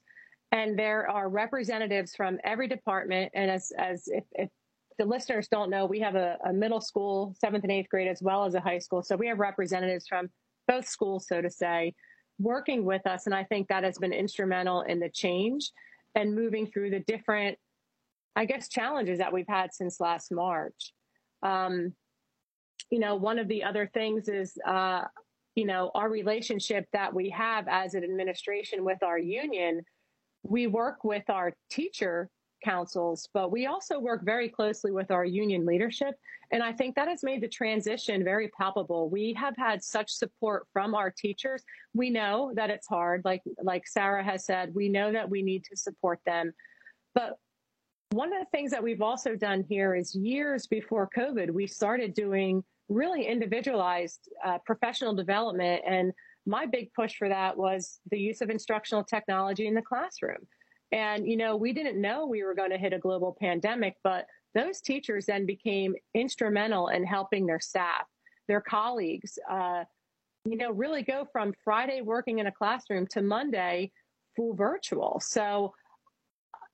And 0.51 0.77
there 0.77 1.09
are 1.09 1.29
representatives 1.29 2.15
from 2.15 2.39
every 2.43 2.67
department. 2.67 3.31
And 3.35 3.51
as, 3.51 3.71
as 3.77 4.07
if, 4.07 4.23
if 4.33 4.49
the 4.99 5.05
listeners 5.05 5.47
don't 5.47 5.69
know, 5.69 5.85
we 5.85 5.99
have 6.01 6.15
a, 6.15 6.37
a, 6.45 6.53
middle 6.53 6.81
school, 6.81 7.33
seventh 7.39 7.63
and 7.63 7.71
eighth 7.71 7.89
grade, 7.89 8.07
as 8.07 8.21
well 8.21 8.45
as 8.45 8.53
a 8.53 8.59
high 8.59 8.77
school. 8.77 9.01
So 9.01 9.15
we 9.15 9.27
have 9.27 9.39
representatives 9.39 10.07
from 10.07 10.29
both 10.67 10.87
schools, 10.87 11.25
so 11.27 11.41
to 11.41 11.49
say, 11.49 11.95
working 12.37 12.85
with 12.85 13.07
us. 13.07 13.25
And 13.25 13.33
I 13.33 13.45
think 13.45 13.69
that 13.69 13.83
has 13.83 13.97
been 13.97 14.13
instrumental 14.13 14.81
in 14.81 14.99
the 14.99 15.09
change 15.09 15.71
and 16.15 16.35
moving 16.35 16.67
through 16.67 16.91
the 16.91 16.99
different, 16.99 17.57
I 18.35 18.45
guess, 18.45 18.69
challenges 18.69 19.17
that 19.17 19.33
we've 19.33 19.47
had 19.47 19.73
since 19.73 19.99
last 19.99 20.31
March. 20.31 20.93
Um, 21.41 21.93
you 22.91 22.99
know, 22.99 23.15
one 23.15 23.39
of 23.39 23.47
the 23.47 23.63
other 23.63 23.89
things 23.93 24.27
is, 24.27 24.57
uh, 24.67 25.03
you 25.55 25.65
know, 25.65 25.91
our 25.95 26.09
relationship 26.09 26.85
that 26.93 27.13
we 27.13 27.29
have 27.29 27.67
as 27.69 27.93
an 27.93 28.03
administration 28.03 28.83
with 28.83 29.01
our 29.01 29.17
union 29.17 29.81
we 30.43 30.67
work 30.67 31.03
with 31.03 31.29
our 31.29 31.53
teacher 31.69 32.29
councils, 32.63 33.29
but 33.33 33.51
we 33.51 33.65
also 33.65 33.99
work 33.99 34.23
very 34.23 34.49
closely 34.49 34.91
with 34.91 35.11
our 35.11 35.25
union 35.25 35.65
leadership. 35.65 36.15
And 36.51 36.63
I 36.63 36.71
think 36.71 36.95
that 36.95 37.07
has 37.07 37.23
made 37.23 37.41
the 37.41 37.47
transition 37.47 38.23
very 38.23 38.49
palpable. 38.49 39.09
We 39.09 39.33
have 39.33 39.55
had 39.57 39.83
such 39.83 40.11
support 40.11 40.67
from 40.73 40.95
our 40.95 41.11
teachers. 41.11 41.63
We 41.93 42.09
know 42.09 42.51
that 42.55 42.69
it's 42.69 42.87
hard, 42.87 43.21
like, 43.25 43.41
like 43.61 43.87
Sarah 43.87 44.23
has 44.23 44.45
said, 44.45 44.73
we 44.73 44.89
know 44.89 45.11
that 45.11 45.29
we 45.29 45.41
need 45.41 45.63
to 45.65 45.75
support 45.75 46.19
them. 46.25 46.53
But 47.13 47.37
one 48.11 48.33
of 48.33 48.39
the 48.39 48.49
things 48.51 48.71
that 48.71 48.83
we've 48.83 49.01
also 49.01 49.35
done 49.35 49.63
here 49.69 49.95
is 49.95 50.15
years 50.15 50.65
before 50.65 51.09
COVID, 51.15 51.51
we 51.51 51.67
started 51.67 52.13
doing 52.13 52.63
really 52.87 53.27
individualized 53.27 54.29
uh, 54.43 54.57
professional 54.65 55.13
development 55.13 55.83
and 55.85 56.11
my 56.49 56.65
big 56.65 56.91
push 56.93 57.15
for 57.15 57.29
that 57.29 57.55
was 57.55 57.99
the 58.09 58.17
use 58.17 58.41
of 58.41 58.49
instructional 58.49 59.03
technology 59.03 59.67
in 59.67 59.75
the 59.75 59.81
classroom. 59.81 60.47
And, 60.91 61.27
you 61.27 61.37
know, 61.37 61.55
we 61.55 61.73
didn't 61.73 62.01
know 62.01 62.25
we 62.25 62.43
were 62.43 62.55
going 62.55 62.71
to 62.71 62.77
hit 62.77 62.93
a 62.93 62.99
global 62.99 63.35
pandemic, 63.39 63.95
but 64.03 64.25
those 64.55 64.81
teachers 64.81 65.27
then 65.27 65.45
became 65.45 65.95
instrumental 66.15 66.87
in 66.87 67.05
helping 67.05 67.45
their 67.45 67.59
staff, 67.59 68.07
their 68.47 68.61
colleagues, 68.61 69.37
uh, 69.49 69.83
you 70.45 70.57
know, 70.57 70.71
really 70.71 71.03
go 71.03 71.27
from 71.31 71.53
Friday 71.63 72.01
working 72.01 72.39
in 72.39 72.47
a 72.47 72.51
classroom 72.51 73.05
to 73.07 73.21
Monday 73.21 73.91
full 74.35 74.55
virtual. 74.55 75.21
So, 75.23 75.73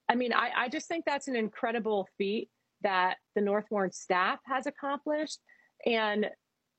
I 0.07 0.15
mean, 0.15 0.31
I, 0.33 0.51
I 0.55 0.69
just 0.69 0.87
think 0.87 1.03
that's 1.05 1.27
an 1.27 1.35
incredible 1.35 2.07
feat 2.17 2.49
that 2.81 3.17
the 3.33 3.41
North 3.41 3.65
Warren 3.69 3.91
staff 3.91 4.39
has 4.45 4.67
accomplished. 4.67 5.39
And 5.85 6.29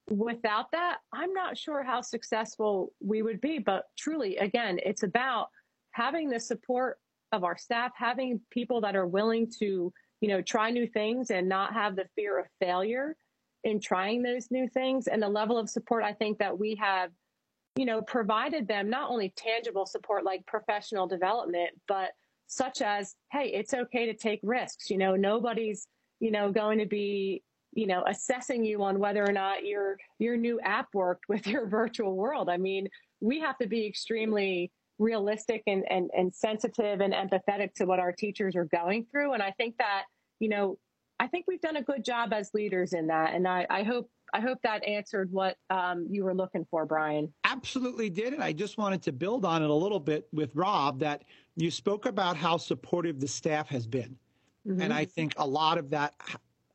without 0.09 0.70
that, 0.72 0.99
I'm 1.12 1.33
not 1.35 1.59
sure 1.59 1.83
how 1.83 2.01
successful 2.01 2.92
we 3.01 3.22
would 3.22 3.40
be. 3.40 3.59
But 3.59 3.85
truly, 3.99 4.37
again, 4.37 4.79
it's 4.85 5.03
about 5.03 5.49
having 5.90 6.31
the 6.31 6.40
support 6.40 6.99
of 7.32 7.44
our 7.44 7.56
staff, 7.56 7.92
having 7.96 8.40
people 8.50 8.80
that 8.82 8.96
are 8.96 9.06
willing 9.06 9.50
to, 9.58 9.92
you 10.20 10.28
know, 10.28 10.40
try 10.42 10.70
new 10.70 10.86
things 10.86 11.30
and 11.30 11.48
not 11.48 11.72
have 11.72 11.96
the 11.96 12.06
fear 12.14 12.38
of 12.38 12.46
failure 12.60 13.16
in 13.64 13.80
trying 13.80 14.22
those 14.22 14.50
new 14.50 14.68
things 14.68 15.08
and 15.08 15.22
the 15.22 15.28
level 15.28 15.58
of 15.58 15.68
support 15.68 16.04
I 16.04 16.12
think 16.12 16.38
that 16.38 16.58
we 16.58 16.76
have, 16.76 17.10
you 17.76 17.84
know, 17.84 18.00
provided 18.02 18.68
them 18.68 18.88
not 18.88 19.10
only 19.10 19.32
tangible 19.36 19.86
support 19.86 20.24
like 20.24 20.46
professional 20.46 21.06
development, 21.06 21.70
but 21.88 22.10
such 22.46 22.80
as, 22.80 23.16
hey, 23.32 23.48
it's 23.48 23.74
okay 23.74 24.06
to 24.06 24.14
take 24.14 24.40
risks. 24.42 24.88
You 24.88 24.98
know, 24.98 25.16
nobody's, 25.16 25.88
you 26.20 26.30
know, 26.30 26.52
going 26.52 26.78
to 26.78 26.86
be 26.86 27.42
you 27.76 27.86
know, 27.86 28.02
assessing 28.06 28.64
you 28.64 28.82
on 28.82 28.98
whether 28.98 29.22
or 29.22 29.32
not 29.32 29.64
your 29.64 29.98
your 30.18 30.36
new 30.36 30.58
app 30.60 30.88
worked 30.94 31.24
with 31.28 31.46
your 31.46 31.66
virtual 31.66 32.16
world. 32.16 32.48
I 32.48 32.56
mean, 32.56 32.88
we 33.20 33.38
have 33.40 33.58
to 33.58 33.68
be 33.68 33.86
extremely 33.86 34.72
realistic 34.98 35.62
and, 35.66 35.85
and, 35.90 36.11
and 36.16 36.35
sensitive 36.35 37.00
and 37.00 37.12
empathetic 37.12 37.74
to 37.74 37.85
what 37.85 37.98
our 37.98 38.12
teachers 38.12 38.56
are 38.56 38.64
going 38.64 39.06
through. 39.11 39.35
And 39.35 39.42
I 39.42 39.50
think 39.52 39.76
that, 39.78 40.04
you 40.40 40.48
know, 40.48 40.78
I 41.18 41.26
think 41.26 41.46
we've 41.48 41.61
done 41.61 41.76
a 41.76 41.82
good 41.82 42.04
job 42.04 42.32
as 42.32 42.50
leaders 42.54 42.92
in 42.92 43.06
that. 43.09 43.35
And 43.35 43.46
I, 43.46 43.66
I 43.70 43.82
hope 43.82 44.11
I 44.35 44.40
hope 44.40 44.59
that 44.64 44.85
answered 44.85 45.30
what 45.32 45.56
um, 45.70 46.09
you 46.11 46.24
were 46.24 46.35
looking 46.35 46.66
for, 46.70 46.85
Brian. 46.85 47.32
Absolutely 47.44 48.11
did. 48.11 48.35
And 48.35 48.42
I 48.42 48.52
just 48.52 48.76
wanted 48.76 49.00
to 49.02 49.12
build 49.12 49.44
on 49.44 49.62
it 49.62 49.70
a 49.70 49.74
little 49.74 50.00
bit 50.00 50.26
with 50.32 50.54
Rob 50.54 50.98
that 51.00 51.22
you 51.54 51.70
spoke 51.70 52.06
about 52.06 52.37
how 52.37 52.56
supportive 52.56 53.20
the 53.20 53.28
staff 53.28 53.68
has 53.68 53.87
been. 53.87 54.16
Mm-hmm. 54.66 54.82
And 54.82 54.92
I 54.92 55.04
think 55.04 55.35
a 55.37 55.46
lot 55.46 55.78
of 55.78 55.90
that, 55.90 56.14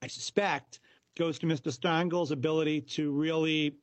I 0.01 0.07
suspect, 0.07 0.79
goes 1.17 1.37
to 1.39 1.45
Mr. 1.45 1.77
Steingall's 1.77 2.31
ability 2.31 2.81
to 2.81 3.11
really 3.11 3.75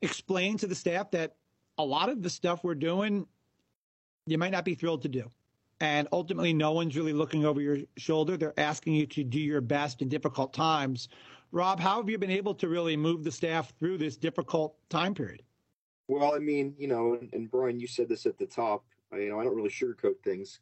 explain 0.00 0.56
to 0.58 0.66
the 0.66 0.74
staff 0.74 1.10
that 1.10 1.36
a 1.78 1.84
lot 1.84 2.08
of 2.08 2.22
the 2.22 2.30
stuff 2.30 2.64
we're 2.64 2.74
doing, 2.74 3.26
you 4.26 4.38
might 4.38 4.52
not 4.52 4.64
be 4.64 4.74
thrilled 4.74 5.02
to 5.02 5.08
do. 5.08 5.30
And 5.80 6.06
ultimately, 6.12 6.52
no 6.52 6.72
one's 6.72 6.96
really 6.96 7.12
looking 7.12 7.44
over 7.44 7.60
your 7.60 7.78
shoulder. 7.96 8.36
They're 8.36 8.58
asking 8.58 8.94
you 8.94 9.06
to 9.06 9.24
do 9.24 9.40
your 9.40 9.60
best 9.60 10.00
in 10.00 10.08
difficult 10.08 10.52
times. 10.52 11.08
Rob, 11.50 11.80
how 11.80 11.96
have 11.96 12.08
you 12.08 12.18
been 12.18 12.30
able 12.30 12.54
to 12.54 12.68
really 12.68 12.96
move 12.96 13.24
the 13.24 13.32
staff 13.32 13.72
through 13.78 13.98
this 13.98 14.16
difficult 14.16 14.76
time 14.88 15.14
period? 15.14 15.42
Well, 16.06 16.34
I 16.34 16.38
mean, 16.38 16.74
you 16.78 16.88
know, 16.88 17.14
and, 17.14 17.28
and 17.32 17.50
Brian, 17.50 17.80
you 17.80 17.86
said 17.86 18.08
this 18.08 18.26
at 18.26 18.38
the 18.38 18.46
top. 18.46 18.84
I, 19.12 19.18
you 19.18 19.28
know, 19.28 19.40
I 19.40 19.44
don't 19.44 19.56
really 19.56 19.70
sugarcoat 19.70 20.22
things. 20.22 20.60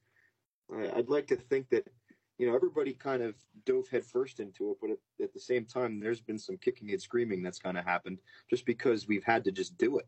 I, 0.74 0.90
I'd 0.96 1.08
like 1.08 1.26
to 1.28 1.36
think 1.36 1.68
that 1.70 1.86
you 2.40 2.46
know, 2.46 2.54
everybody 2.54 2.94
kind 2.94 3.22
of 3.22 3.34
dove 3.66 3.86
headfirst 3.88 4.40
into 4.40 4.70
it, 4.70 4.78
but 4.80 4.88
at, 4.88 4.96
at, 5.22 5.34
the 5.34 5.38
same 5.38 5.66
time, 5.66 6.00
there's 6.00 6.22
been 6.22 6.38
some 6.38 6.56
kicking 6.56 6.90
and 6.90 7.00
screaming 7.00 7.42
that's 7.42 7.58
kind 7.58 7.76
of 7.76 7.84
happened 7.84 8.16
just 8.48 8.64
because 8.64 9.06
we've 9.06 9.24
had 9.24 9.44
to 9.44 9.52
just 9.52 9.76
do 9.76 9.98
it. 9.98 10.06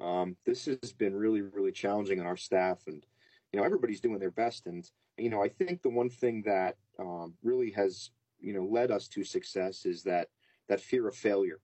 Um, 0.00 0.36
this 0.44 0.66
has 0.66 0.92
been 0.92 1.14
really, 1.14 1.42
really 1.42 1.72
challenging 1.72 2.20
on 2.20 2.26
our 2.26 2.36
staff, 2.36 2.80
and 2.86 3.04
you 3.52 3.60
know, 3.60 3.66
everybody's 3.66 4.00
doing 4.00 4.18
their 4.18 4.30
best. 4.30 4.66
And 4.66 4.88
you 5.16 5.30
know, 5.30 5.42
I 5.42 5.48
think 5.48 5.82
the 5.82 5.90
one 5.90 6.10
thing 6.10 6.42
that 6.46 6.76
um, 6.98 7.34
really 7.42 7.70
has 7.72 8.10
you 8.40 8.52
know 8.52 8.64
led 8.64 8.90
us 8.90 9.08
to 9.08 9.24
success 9.24 9.86
is 9.86 10.02
that 10.04 10.28
that 10.68 10.80
fear 10.80 11.06
of 11.08 11.14
failure 11.14 11.60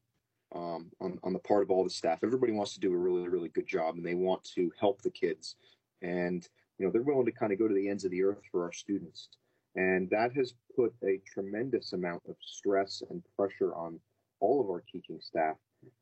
um, 0.55 0.91
on 1.01 1.19
on 1.23 1.33
the 1.33 1.38
part 1.38 1.62
of 1.62 1.71
all 1.71 1.85
the 1.85 1.91
staff. 1.91 2.21
Everybody 2.23 2.53
wants 2.53 2.75
to 2.75 2.81
do 2.81 2.93
a 2.93 2.97
really, 2.97 3.29
really 3.29 3.49
good 3.49 3.67
job, 3.67 3.97
and 3.97 4.05
they 4.05 4.14
want 4.14 4.45
to 4.55 4.73
help 4.79 5.03
the 5.03 5.11
kids, 5.11 5.57
and 6.03 6.49
you 6.79 6.87
know, 6.87 6.93
they're 6.93 7.03
willing 7.03 7.27
to 7.27 7.33
kind 7.33 7.53
of 7.53 7.59
go 7.59 7.69
to 7.69 7.75
the 7.75 7.88
ends 7.88 8.05
of 8.05 8.11
the 8.11 8.23
earth 8.23 8.43
for 8.51 8.64
our 8.64 8.73
students. 8.73 9.29
And 9.75 10.09
that 10.11 10.33
has 10.35 10.55
put 10.75 10.95
a 11.05 11.21
tremendous 11.27 11.93
amount 11.93 12.23
of 12.29 12.37
stress 12.41 13.03
and 13.11 13.23
pressure 13.37 13.75
on 13.75 14.01
all 14.41 14.61
of 14.61 14.69
our 14.69 14.83
teaching 14.91 15.19
staff. 15.21 15.57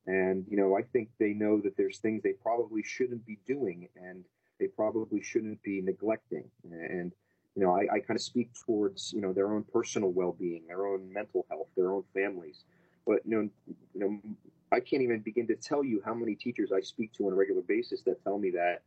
And, 0.06 0.44
you 0.48 0.56
know, 0.56 0.76
I 0.76 0.82
think 0.82 1.08
they 1.18 1.32
know 1.32 1.60
that 1.60 1.76
there's 1.76 1.98
things 1.98 2.22
they 2.22 2.32
probably 2.32 2.82
shouldn't 2.82 3.26
be 3.26 3.38
doing 3.46 3.88
and 3.96 4.24
they 4.58 4.68
probably 4.68 5.22
shouldn't 5.22 5.62
be 5.62 5.80
neglecting. 5.80 6.44
And, 6.64 7.12
you 7.54 7.62
know, 7.62 7.74
I, 7.74 7.94
I 7.94 8.00
kind 8.00 8.16
of 8.16 8.22
speak 8.22 8.50
towards, 8.64 9.12
you 9.12 9.20
know, 9.20 9.32
their 9.32 9.52
own 9.52 9.64
personal 9.72 10.10
well 10.10 10.36
being, 10.38 10.62
their 10.66 10.86
own 10.86 11.12
mental 11.12 11.44
health, 11.50 11.68
their 11.76 11.92
own 11.92 12.04
families. 12.14 12.64
But, 13.06 13.20
you 13.24 13.36
know, 13.36 13.48
you 13.94 14.00
know, 14.00 14.20
I 14.72 14.80
can't 14.80 15.02
even 15.02 15.20
begin 15.20 15.46
to 15.48 15.56
tell 15.56 15.84
you 15.84 16.02
how 16.04 16.14
many 16.14 16.34
teachers 16.34 16.72
I 16.72 16.80
speak 16.80 17.12
to 17.14 17.26
on 17.26 17.32
a 17.32 17.36
regular 17.36 17.62
basis 17.62 18.02
that 18.02 18.22
tell 18.22 18.38
me 18.38 18.50
that, 18.50 18.82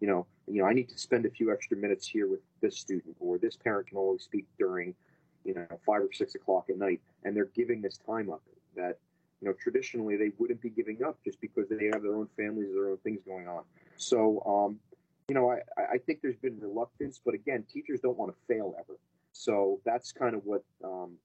you 0.00 0.08
know, 0.08 0.26
you 0.46 0.60
know, 0.60 0.68
I 0.68 0.72
need 0.72 0.88
to 0.90 0.98
spend 0.98 1.24
a 1.26 1.30
few 1.30 1.52
extra 1.52 1.76
minutes 1.76 2.06
here 2.06 2.28
with 2.28 2.40
this 2.60 2.76
student, 2.78 3.16
or 3.20 3.38
this 3.38 3.56
parent 3.56 3.88
can 3.88 3.98
only 3.98 4.18
speak 4.18 4.46
during, 4.58 4.94
you 5.44 5.54
know, 5.54 5.66
five 5.86 6.02
or 6.02 6.12
six 6.12 6.34
o'clock 6.34 6.66
at 6.68 6.78
night, 6.78 7.00
and 7.24 7.36
they're 7.36 7.46
giving 7.46 7.80
this 7.80 7.98
time 7.98 8.30
up 8.30 8.42
that, 8.76 8.98
you 9.44 9.50
know, 9.50 9.56
traditionally 9.60 10.16
they 10.16 10.30
wouldn't 10.38 10.62
be 10.62 10.70
giving 10.70 11.04
up 11.04 11.18
just 11.22 11.38
because 11.38 11.68
they 11.68 11.90
have 11.92 12.02
their 12.02 12.16
own 12.16 12.28
families, 12.34 12.68
their 12.72 12.88
own 12.88 12.96
things 13.04 13.20
going 13.26 13.46
on. 13.46 13.62
So, 13.98 14.42
um, 14.46 14.78
you 15.28 15.34
know, 15.34 15.50
I, 15.50 15.58
I 15.82 15.98
think 15.98 16.20
there's 16.22 16.36
been 16.36 16.58
reluctance, 16.58 17.20
but 17.22 17.34
again, 17.34 17.62
teachers 17.70 18.00
don't 18.00 18.16
want 18.16 18.32
to 18.32 18.54
fail 18.54 18.74
ever. 18.78 18.98
So 19.32 19.80
that's 19.84 20.12
kind 20.12 20.34
of 20.34 20.40
what 20.46 20.64
um, 20.82 21.18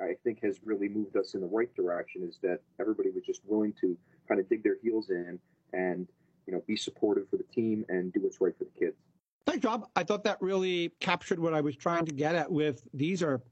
I 0.00 0.12
think 0.22 0.44
has 0.44 0.60
really 0.64 0.88
moved 0.88 1.16
us 1.16 1.34
in 1.34 1.40
the 1.40 1.48
right 1.48 1.74
direction 1.74 2.22
is 2.22 2.38
that 2.44 2.60
everybody 2.78 3.10
was 3.10 3.24
just 3.24 3.40
willing 3.44 3.74
to 3.80 3.98
kind 4.28 4.38
of 4.38 4.48
dig 4.48 4.62
their 4.62 4.76
heels 4.80 5.10
in 5.10 5.36
and 5.72 6.06
you 6.46 6.52
know 6.52 6.62
be 6.68 6.76
supportive 6.76 7.28
for 7.28 7.36
the 7.36 7.44
team 7.52 7.84
and 7.88 8.12
do 8.12 8.20
what's 8.20 8.40
right 8.40 8.56
for 8.56 8.64
the 8.64 8.78
kids. 8.78 8.96
Thanks, 9.44 9.64
Rob. 9.64 9.88
I 9.96 10.04
thought 10.04 10.22
that 10.22 10.40
really 10.40 10.92
captured 11.00 11.40
what 11.40 11.52
I 11.52 11.62
was 11.62 11.74
trying 11.74 12.06
to 12.06 12.12
get 12.12 12.36
at 12.36 12.50
with 12.52 12.86
these 12.94 13.24
are 13.24 13.42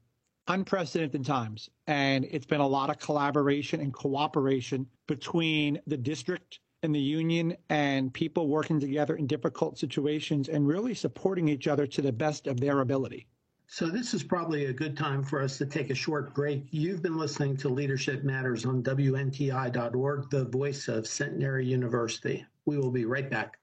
unprecedented 0.47 1.25
times. 1.25 1.69
And 1.87 2.25
it's 2.29 2.45
been 2.45 2.61
a 2.61 2.67
lot 2.67 2.89
of 2.89 2.99
collaboration 2.99 3.81
and 3.81 3.93
cooperation 3.93 4.87
between 5.07 5.79
the 5.87 5.97
district 5.97 6.59
and 6.83 6.93
the 6.93 6.99
union 6.99 7.57
and 7.69 8.13
people 8.13 8.47
working 8.47 8.79
together 8.79 9.15
in 9.15 9.27
difficult 9.27 9.77
situations 9.77 10.49
and 10.49 10.67
really 10.67 10.93
supporting 10.93 11.47
each 11.47 11.67
other 11.67 11.87
to 11.87 12.01
the 12.01 12.11
best 12.11 12.47
of 12.47 12.59
their 12.59 12.81
ability. 12.81 13.27
So, 13.67 13.87
this 13.87 14.13
is 14.13 14.21
probably 14.21 14.65
a 14.65 14.73
good 14.73 14.95
time 14.95 15.23
for 15.23 15.41
us 15.41 15.57
to 15.57 15.65
take 15.65 15.89
a 15.89 15.95
short 15.95 16.35
break. 16.35 16.67
You've 16.69 17.01
been 17.01 17.17
listening 17.17 17.57
to 17.57 17.69
Leadership 17.69 18.23
Matters 18.23 18.63
on 18.63 18.83
WNTI.org, 18.83 20.29
the 20.29 20.45
voice 20.45 20.87
of 20.87 21.07
Centenary 21.07 21.65
University. 21.65 22.45
We 22.65 22.77
will 22.77 22.91
be 22.91 23.05
right 23.05 23.27
back. 23.27 23.57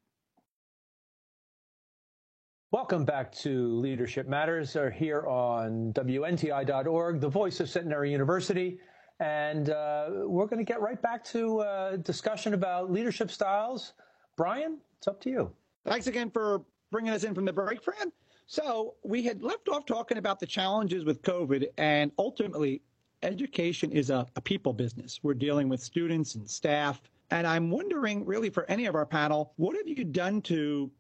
Welcome 2.72 3.04
back 3.04 3.30
to 3.32 3.78
Leadership 3.80 4.26
Matters 4.26 4.76
are 4.76 4.90
here 4.90 5.26
on 5.26 5.92
WNTI.org, 5.92 7.20
the 7.20 7.28
voice 7.28 7.60
of 7.60 7.68
Centenary 7.68 8.10
University. 8.10 8.78
And 9.20 9.68
uh, 9.68 10.08
we're 10.24 10.46
going 10.46 10.56
to 10.56 10.64
get 10.64 10.80
right 10.80 11.00
back 11.02 11.22
to 11.24 11.60
uh, 11.60 11.96
discussion 11.96 12.54
about 12.54 12.90
leadership 12.90 13.30
styles. 13.30 13.92
Brian, 14.38 14.78
it's 14.96 15.06
up 15.06 15.20
to 15.20 15.28
you. 15.28 15.52
Thanks 15.84 16.06
again 16.06 16.30
for 16.30 16.62
bringing 16.90 17.12
us 17.12 17.24
in 17.24 17.34
from 17.34 17.44
the 17.44 17.52
break, 17.52 17.82
Fran. 17.82 18.10
So 18.46 18.94
we 19.04 19.22
had 19.22 19.42
left 19.42 19.68
off 19.68 19.84
talking 19.84 20.16
about 20.16 20.40
the 20.40 20.46
challenges 20.46 21.04
with 21.04 21.20
COVID, 21.20 21.66
and 21.76 22.10
ultimately, 22.18 22.80
education 23.22 23.92
is 23.92 24.08
a, 24.08 24.26
a 24.34 24.40
people 24.40 24.72
business. 24.72 25.20
We're 25.22 25.34
dealing 25.34 25.68
with 25.68 25.82
students 25.82 26.36
and 26.36 26.48
staff. 26.48 27.02
And 27.30 27.46
I'm 27.46 27.70
wondering, 27.70 28.24
really, 28.24 28.48
for 28.48 28.64
any 28.70 28.86
of 28.86 28.94
our 28.94 29.04
panel, 29.04 29.52
what 29.56 29.76
have 29.76 29.86
you 29.86 30.04
done 30.04 30.40
to 30.42 30.90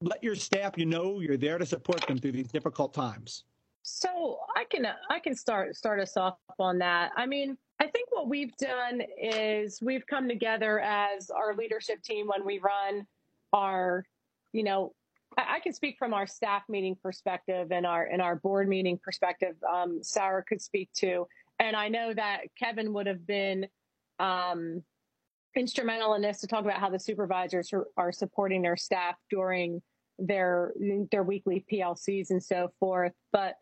let 0.00 0.22
your 0.22 0.34
staff 0.34 0.74
you 0.76 0.86
know 0.86 1.20
you're 1.20 1.36
there 1.36 1.58
to 1.58 1.66
support 1.66 2.06
them 2.06 2.18
through 2.18 2.32
these 2.32 2.48
difficult 2.48 2.94
times. 2.94 3.44
So 3.82 4.38
i 4.56 4.64
can 4.64 4.86
i 5.10 5.18
can 5.18 5.34
start 5.34 5.74
start 5.76 6.00
us 6.00 6.16
off 6.16 6.36
on 6.58 6.78
that. 6.78 7.10
I 7.16 7.26
mean 7.26 7.56
i 7.80 7.86
think 7.86 8.08
what 8.10 8.28
we've 8.28 8.56
done 8.56 9.02
is 9.20 9.80
we've 9.82 10.06
come 10.06 10.28
together 10.28 10.80
as 10.80 11.30
our 11.30 11.54
leadership 11.54 12.02
team 12.02 12.26
when 12.26 12.44
we 12.44 12.58
run 12.58 13.06
our 13.52 14.04
you 14.52 14.62
know 14.62 14.92
I, 15.36 15.56
I 15.56 15.60
can 15.60 15.72
speak 15.72 15.96
from 15.98 16.14
our 16.14 16.26
staff 16.26 16.62
meeting 16.68 16.96
perspective 17.02 17.72
and 17.72 17.86
our 17.86 18.04
and 18.04 18.22
our 18.22 18.36
board 18.36 18.68
meeting 18.68 18.98
perspective 19.02 19.56
um, 19.70 20.02
sarah 20.02 20.44
could 20.44 20.62
speak 20.62 20.90
to. 20.98 21.26
And 21.58 21.74
i 21.74 21.88
know 21.88 22.14
that 22.14 22.42
kevin 22.58 22.92
would 22.92 23.06
have 23.06 23.26
been 23.26 23.66
um, 24.20 24.82
instrumental 25.56 26.14
in 26.14 26.22
this 26.22 26.40
to 26.40 26.46
talk 26.46 26.64
about 26.64 26.80
how 26.80 26.90
the 26.90 26.98
supervisors 26.98 27.72
are, 27.96 28.12
supporting 28.12 28.62
their 28.62 28.76
staff 28.76 29.16
during 29.30 29.82
their 30.18 30.72
their 31.10 31.22
weekly 31.22 31.64
PLCs 31.70 32.30
and 32.30 32.42
so 32.42 32.70
forth. 32.80 33.12
But 33.32 33.54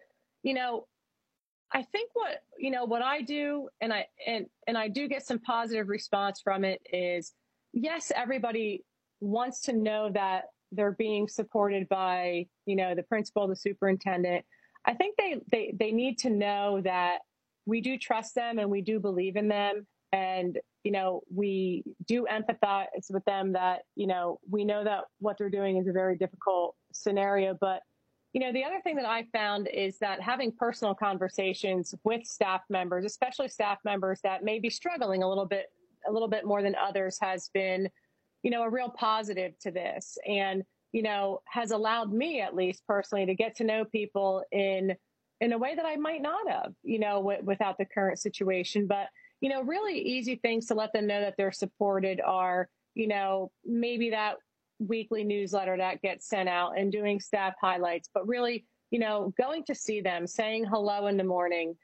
you 0.42 0.54
know, 0.54 0.86
I 1.72 1.82
think 1.82 2.10
what 2.14 2.42
you 2.58 2.70
know 2.70 2.84
what 2.84 3.02
I 3.02 3.22
do, 3.22 3.68
and 3.80 3.92
I 3.92 4.06
and 4.26 4.46
and 4.66 4.76
I 4.76 4.88
do 4.88 5.08
get 5.08 5.26
some 5.26 5.38
positive 5.38 5.88
response 5.88 6.40
from 6.42 6.64
it. 6.64 6.80
Is 6.92 7.32
yes, 7.72 8.12
everybody 8.14 8.84
wants 9.20 9.62
to 9.62 9.72
know 9.72 10.10
that 10.12 10.44
they're 10.72 10.92
being 10.92 11.28
supported 11.28 11.88
by 11.88 12.46
you 12.66 12.76
know 12.76 12.94
the 12.94 13.02
principal, 13.02 13.48
the 13.48 13.56
superintendent. 13.56 14.44
I 14.84 14.94
think 14.94 15.16
they 15.16 15.36
they 15.50 15.74
they 15.78 15.92
need 15.92 16.18
to 16.18 16.30
know 16.30 16.80
that 16.82 17.18
we 17.66 17.80
do 17.80 17.98
trust 17.98 18.34
them 18.34 18.58
and 18.58 18.70
we 18.70 18.80
do 18.80 19.00
believe 19.00 19.36
in 19.36 19.48
them 19.48 19.86
and 20.12 20.58
you 20.86 20.92
know 20.92 21.20
we 21.34 21.82
do 22.06 22.26
empathize 22.30 23.10
with 23.10 23.24
them 23.24 23.52
that 23.52 23.80
you 23.96 24.06
know 24.06 24.38
we 24.48 24.64
know 24.64 24.84
that 24.84 25.00
what 25.18 25.36
they're 25.36 25.50
doing 25.50 25.78
is 25.78 25.88
a 25.88 25.92
very 25.92 26.16
difficult 26.16 26.76
scenario. 26.92 27.56
But 27.60 27.80
you 28.32 28.40
know 28.40 28.52
the 28.52 28.62
other 28.62 28.80
thing 28.84 28.96
that 28.96 29.06
i 29.06 29.24
found 29.32 29.66
is 29.66 29.98
that 29.98 30.20
having 30.20 30.52
personal 30.52 30.94
conversations 30.94 31.94
with 32.04 32.22
staff 32.26 32.60
members 32.68 33.04
especially 33.06 33.48
staff 33.48 33.78
members 33.82 34.20
that 34.24 34.44
may 34.44 34.58
be 34.58 34.68
struggling 34.68 35.22
a 35.22 35.28
little 35.28 35.46
bit 35.46 35.66
a 36.06 36.12
little 36.12 36.28
bit 36.28 36.44
more 36.44 36.62
than 36.62 36.74
others 36.74 37.16
has 37.20 37.50
been 37.54 37.88
you 38.42 38.50
know 38.52 38.62
a 38.62 38.70
real 38.70 38.90
positive 38.90 39.58
to 39.58 39.72
this. 39.72 40.16
And 40.28 40.62
you 40.92 41.02
know 41.02 41.40
has 41.46 41.72
allowed 41.72 42.12
me 42.12 42.40
at 42.40 42.54
least 42.54 42.82
personally 42.86 43.26
to 43.26 43.34
get 43.34 43.56
to 43.56 43.64
know 43.64 43.84
people 43.84 44.44
in 44.52 44.94
in 45.40 45.52
a 45.52 45.58
way 45.58 45.74
that 45.74 45.84
i 45.84 45.96
might 45.96 46.22
not 46.22 46.48
have 46.48 46.72
you 46.82 47.00
know 47.00 47.16
w- 47.16 47.42
without 47.42 47.76
the 47.76 47.86
current 47.86 48.20
situation. 48.20 48.86
But 48.86 49.08
you 49.40 49.48
know, 49.50 49.62
really 49.62 49.98
easy 49.98 50.36
things 50.36 50.66
to 50.66 50.74
let 50.74 50.92
them 50.92 51.06
know 51.06 51.20
that 51.20 51.34
they're 51.36 51.52
supported 51.52 52.20
are, 52.20 52.68
you 52.94 53.08
know, 53.08 53.50
maybe 53.64 54.10
that 54.10 54.36
weekly 54.78 55.24
newsletter 55.24 55.76
that 55.76 56.02
gets 56.02 56.28
sent 56.28 56.48
out 56.48 56.78
and 56.78 56.92
doing 56.92 57.20
staff 57.20 57.54
highlights, 57.60 58.08
but 58.12 58.26
really, 58.26 58.66
you 58.90 58.98
know, 58.98 59.32
going 59.38 59.64
to 59.64 59.74
see 59.74 60.00
them, 60.00 60.26
saying 60.26 60.64
hello 60.64 61.06
in 61.06 61.16
the 61.16 61.24
morning 61.24 61.74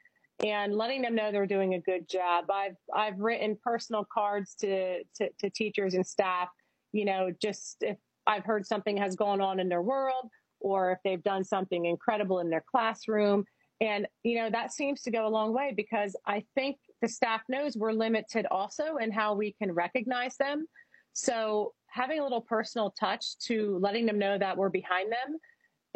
and 0.43 0.75
letting 0.75 1.01
them 1.01 1.15
know 1.15 1.31
they're 1.31 1.45
doing 1.45 1.75
a 1.75 1.79
good 1.79 2.07
job. 2.09 2.45
I've 2.51 2.75
I've 2.93 3.19
written 3.19 3.57
personal 3.63 4.05
cards 4.11 4.55
to 4.61 5.03
to, 5.15 5.29
to 5.39 5.49
teachers 5.49 5.93
and 5.93 6.05
staff, 6.05 6.49
you 6.91 7.05
know, 7.05 7.31
just 7.41 7.77
if 7.81 7.97
I've 8.25 8.45
heard 8.45 8.65
something 8.65 8.97
has 8.97 9.15
gone 9.15 9.41
on 9.41 9.59
in 9.59 9.69
their 9.69 9.81
world 9.81 10.29
or 10.59 10.91
if 10.91 10.99
they've 11.03 11.23
done 11.23 11.43
something 11.43 11.85
incredible 11.85 12.39
in 12.39 12.49
their 12.49 12.63
classroom. 12.69 13.45
And, 13.81 14.07
you 14.23 14.37
know, 14.37 14.49
that 14.49 14.71
seems 14.71 15.01
to 15.01 15.11
go 15.11 15.27
a 15.27 15.29
long 15.29 15.53
way 15.53 15.73
because 15.75 16.15
I 16.25 16.45
think 16.55 16.77
the 17.03 17.09
staff 17.09 17.41
knows 17.49 17.75
we're 17.75 17.91
limited 17.91 18.47
also 18.49 18.95
in 18.95 19.11
how 19.11 19.35
we 19.35 19.51
can 19.51 19.73
recognize 19.73 20.37
them. 20.37 20.65
So 21.11 21.73
having 21.87 22.19
a 22.19 22.23
little 22.23 22.41
personal 22.41 22.91
touch 22.97 23.37
to 23.39 23.77
letting 23.79 24.05
them 24.05 24.17
know 24.17 24.37
that 24.37 24.55
we're 24.55 24.69
behind 24.69 25.11
them 25.11 25.37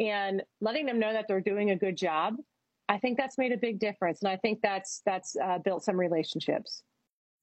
and 0.06 0.42
letting 0.60 0.84
them 0.84 1.00
know 1.00 1.14
that 1.14 1.24
they're 1.26 1.40
doing 1.40 1.70
a 1.70 1.76
good 1.76 1.96
job, 1.96 2.34
I 2.90 2.98
think 2.98 3.16
that's 3.16 3.38
made 3.38 3.52
a 3.52 3.56
big 3.56 3.80
difference. 3.80 4.20
And 4.20 4.30
I 4.30 4.36
think 4.36 4.60
that's 4.62 5.00
that's 5.06 5.34
uh, 5.42 5.58
built 5.58 5.82
some 5.82 5.96
relationships. 5.96 6.82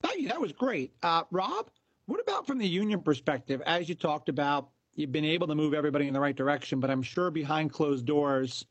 Thank 0.03 0.21
you. 0.21 0.27
That 0.27 0.39
was 0.39 0.51
great. 0.51 0.93
Uh, 1.01 1.23
Rob, 1.31 1.71
what 2.05 2.21
about 2.21 2.45
from 2.45 2.59
the 2.59 2.67
union 2.67 3.01
perspective? 3.01 3.63
As 3.65 3.89
you 3.89 3.95
talked 3.95 4.29
about, 4.29 4.69
you've 4.93 5.11
been 5.11 5.25
able 5.25 5.47
to 5.47 5.55
move 5.55 5.73
everybody 5.73 6.07
in 6.07 6.13
the 6.13 6.19
right 6.19 6.35
direction, 6.35 6.79
but 6.79 6.91
I'm 6.91 7.01
sure 7.01 7.31
behind 7.31 7.73
closed 7.73 8.05
doors, 8.05 8.67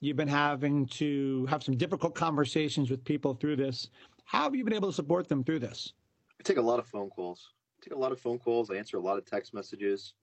you've 0.00 0.18
been 0.18 0.28
having 0.28 0.84
to 0.86 1.46
have 1.46 1.62
some 1.62 1.74
difficult 1.74 2.14
conversations 2.14 2.90
with 2.90 3.02
people 3.02 3.32
through 3.32 3.56
this. 3.56 3.88
How 4.26 4.42
have 4.42 4.54
you 4.56 4.64
been 4.64 4.74
able 4.74 4.88
to 4.88 4.94
support 4.94 5.28
them 5.28 5.44
through 5.44 5.60
this? 5.60 5.92
I 6.40 6.42
take 6.42 6.56
a 6.58 6.62
lot 6.62 6.80
of 6.80 6.86
phone 6.86 7.08
calls. 7.08 7.48
I 7.80 7.84
take 7.84 7.94
a 7.94 7.98
lot 7.98 8.12
of 8.12 8.20
phone 8.20 8.38
calls. 8.38 8.70
I 8.70 8.74
answer 8.74 8.96
a 8.98 9.00
lot 9.00 9.18
of 9.18 9.24
text 9.24 9.54
messages. 9.54 10.14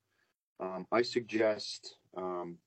Um, 0.59 0.85
I 0.91 1.01
suggest 1.01 1.95
um, 2.15 2.57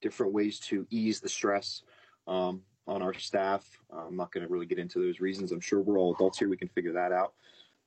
different 0.00 0.32
ways 0.32 0.60
to 0.60 0.86
ease 0.90 1.20
the 1.20 1.28
stress 1.28 1.82
um, 2.28 2.62
on 2.86 3.02
our 3.02 3.12
staff. 3.12 3.66
I'm 3.92 4.16
not 4.16 4.32
going 4.32 4.46
to 4.46 4.52
really 4.52 4.66
get 4.66 4.78
into 4.78 5.00
those 5.00 5.20
reasons. 5.20 5.50
I'm 5.50 5.60
sure 5.60 5.80
we're 5.80 5.98
all 5.98 6.14
adults 6.14 6.38
here. 6.38 6.48
We 6.48 6.56
can 6.56 6.68
figure 6.68 6.92
that 6.92 7.10
out. 7.10 7.34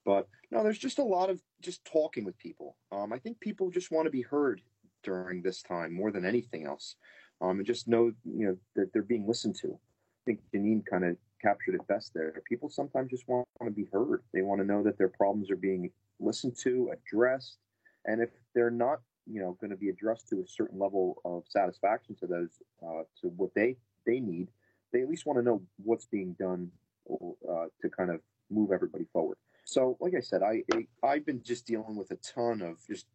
But 0.03 0.27
no, 0.51 0.61
there's 0.61 0.77
just 0.77 0.99
a 0.99 1.03
lot 1.03 1.29
of 1.29 1.41
just 1.61 1.85
talking 1.85 2.25
with 2.25 2.37
people. 2.39 2.75
Um, 2.91 3.13
I 3.13 3.19
think 3.19 3.39
people 3.39 3.69
just 3.69 3.91
want 3.91 4.05
to 4.05 4.11
be 4.11 4.21
heard 4.21 4.61
during 5.01 5.41
this 5.41 5.61
time 5.61 5.93
more 5.93 6.11
than 6.11 6.25
anything 6.25 6.65
else, 6.65 6.95
um, 7.39 7.57
and 7.57 7.65
just 7.65 7.87
know 7.87 8.11
you 8.25 8.47
know 8.47 8.57
that 8.75 8.91
they're 8.91 9.03
being 9.03 9.27
listened 9.27 9.55
to. 9.61 9.67
I 9.69 10.21
think 10.25 10.39
Jeanene 10.53 10.83
kind 10.85 11.05
of 11.05 11.17
captured 11.41 11.75
it 11.75 11.87
best 11.87 12.13
there. 12.13 12.41
People 12.47 12.69
sometimes 12.69 13.09
just 13.09 13.27
want 13.27 13.47
to 13.63 13.71
be 13.71 13.87
heard. 13.91 14.21
They 14.33 14.41
want 14.41 14.61
to 14.61 14.67
know 14.67 14.83
that 14.83 14.97
their 14.97 15.09
problems 15.09 15.49
are 15.49 15.55
being 15.55 15.91
listened 16.19 16.55
to, 16.63 16.91
addressed, 16.93 17.57
and 18.05 18.21
if 18.21 18.29
they're 18.53 18.71
not, 18.71 18.99
you 19.25 19.41
know, 19.41 19.57
going 19.59 19.71
to 19.71 19.77
be 19.77 19.89
addressed 19.89 20.29
to 20.29 20.41
a 20.41 20.47
certain 20.47 20.79
level 20.79 21.21
of 21.25 21.43
satisfaction 21.47 22.15
to 22.19 22.27
those 22.27 22.49
uh, 22.83 23.03
to 23.21 23.27
what 23.37 23.51
they 23.55 23.77
they 24.05 24.19
need, 24.19 24.49
they 24.91 25.01
at 25.01 25.09
least 25.09 25.25
want 25.25 25.37
to 25.37 25.43
know 25.43 25.61
what's 25.83 26.05
being 26.05 26.35
done 26.39 26.71
uh, 27.09 27.65
to 27.81 27.89
kind 27.89 28.09
of 28.09 28.19
move 28.49 28.71
everybody 28.71 29.05
forward. 29.11 29.37
So, 29.65 29.97
like 29.99 30.13
I 30.15 30.21
said, 30.21 30.41
I, 30.43 30.63
I 30.73 30.87
I've 31.03 31.25
been 31.25 31.41
just 31.43 31.65
dealing 31.65 31.95
with 31.95 32.11
a 32.11 32.17
ton 32.17 32.61
of 32.61 32.77
just 32.87 33.05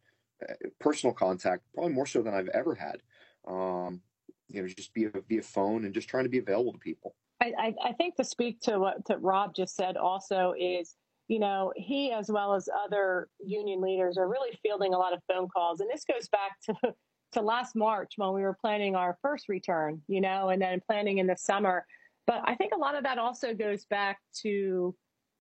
uh, 0.47 0.53
personal 0.79 1.13
contact, 1.13 1.63
probably 1.73 1.93
more 1.93 2.05
so 2.05 2.21
than 2.21 2.33
I've 2.33 2.49
ever 2.49 2.75
had. 2.75 3.01
Um, 3.47 4.01
you 4.49 4.61
know, 4.61 4.67
just 4.67 4.93
be 4.93 5.05
via 5.05 5.21
via 5.27 5.41
phone 5.41 5.85
and 5.85 5.93
just 5.93 6.07
trying 6.09 6.23
to 6.23 6.29
be 6.29 6.37
available 6.37 6.73
to 6.73 6.79
people. 6.79 7.15
I, 7.41 7.73
I 7.83 7.93
think 7.93 8.15
to 8.15 8.23
speak 8.23 8.59
to 8.61 8.79
what 8.79 9.05
to 9.05 9.17
Rob 9.17 9.53
just 9.55 9.75
said 9.75 9.95
also 9.95 10.53
is, 10.59 10.95
you 11.27 11.39
know, 11.39 11.71
he 11.75 12.11
as 12.11 12.31
well 12.31 12.53
as 12.53 12.67
other 12.85 13.29
union 13.39 13.81
leaders 13.81 14.17
are 14.17 14.27
really 14.27 14.57
fielding 14.63 14.93
a 14.93 14.97
lot 14.97 15.13
of 15.13 15.21
phone 15.31 15.47
calls, 15.49 15.79
and 15.79 15.89
this 15.89 16.03
goes 16.03 16.27
back 16.29 16.51
to 16.65 16.93
to 17.33 17.41
last 17.41 17.75
March 17.75 18.13
when 18.15 18.33
we 18.33 18.41
were 18.41 18.57
planning 18.59 18.95
our 18.95 19.17
first 19.21 19.49
return, 19.49 20.01
you 20.07 20.21
know, 20.21 20.49
and 20.49 20.61
then 20.61 20.81
planning 20.87 21.17
in 21.17 21.27
the 21.27 21.35
summer. 21.35 21.85
But 22.25 22.41
I 22.45 22.55
think 22.55 22.73
a 22.73 22.77
lot 22.77 22.95
of 22.95 23.03
that 23.03 23.17
also 23.17 23.53
goes 23.53 23.85
back 23.85 24.19
to 24.41 24.95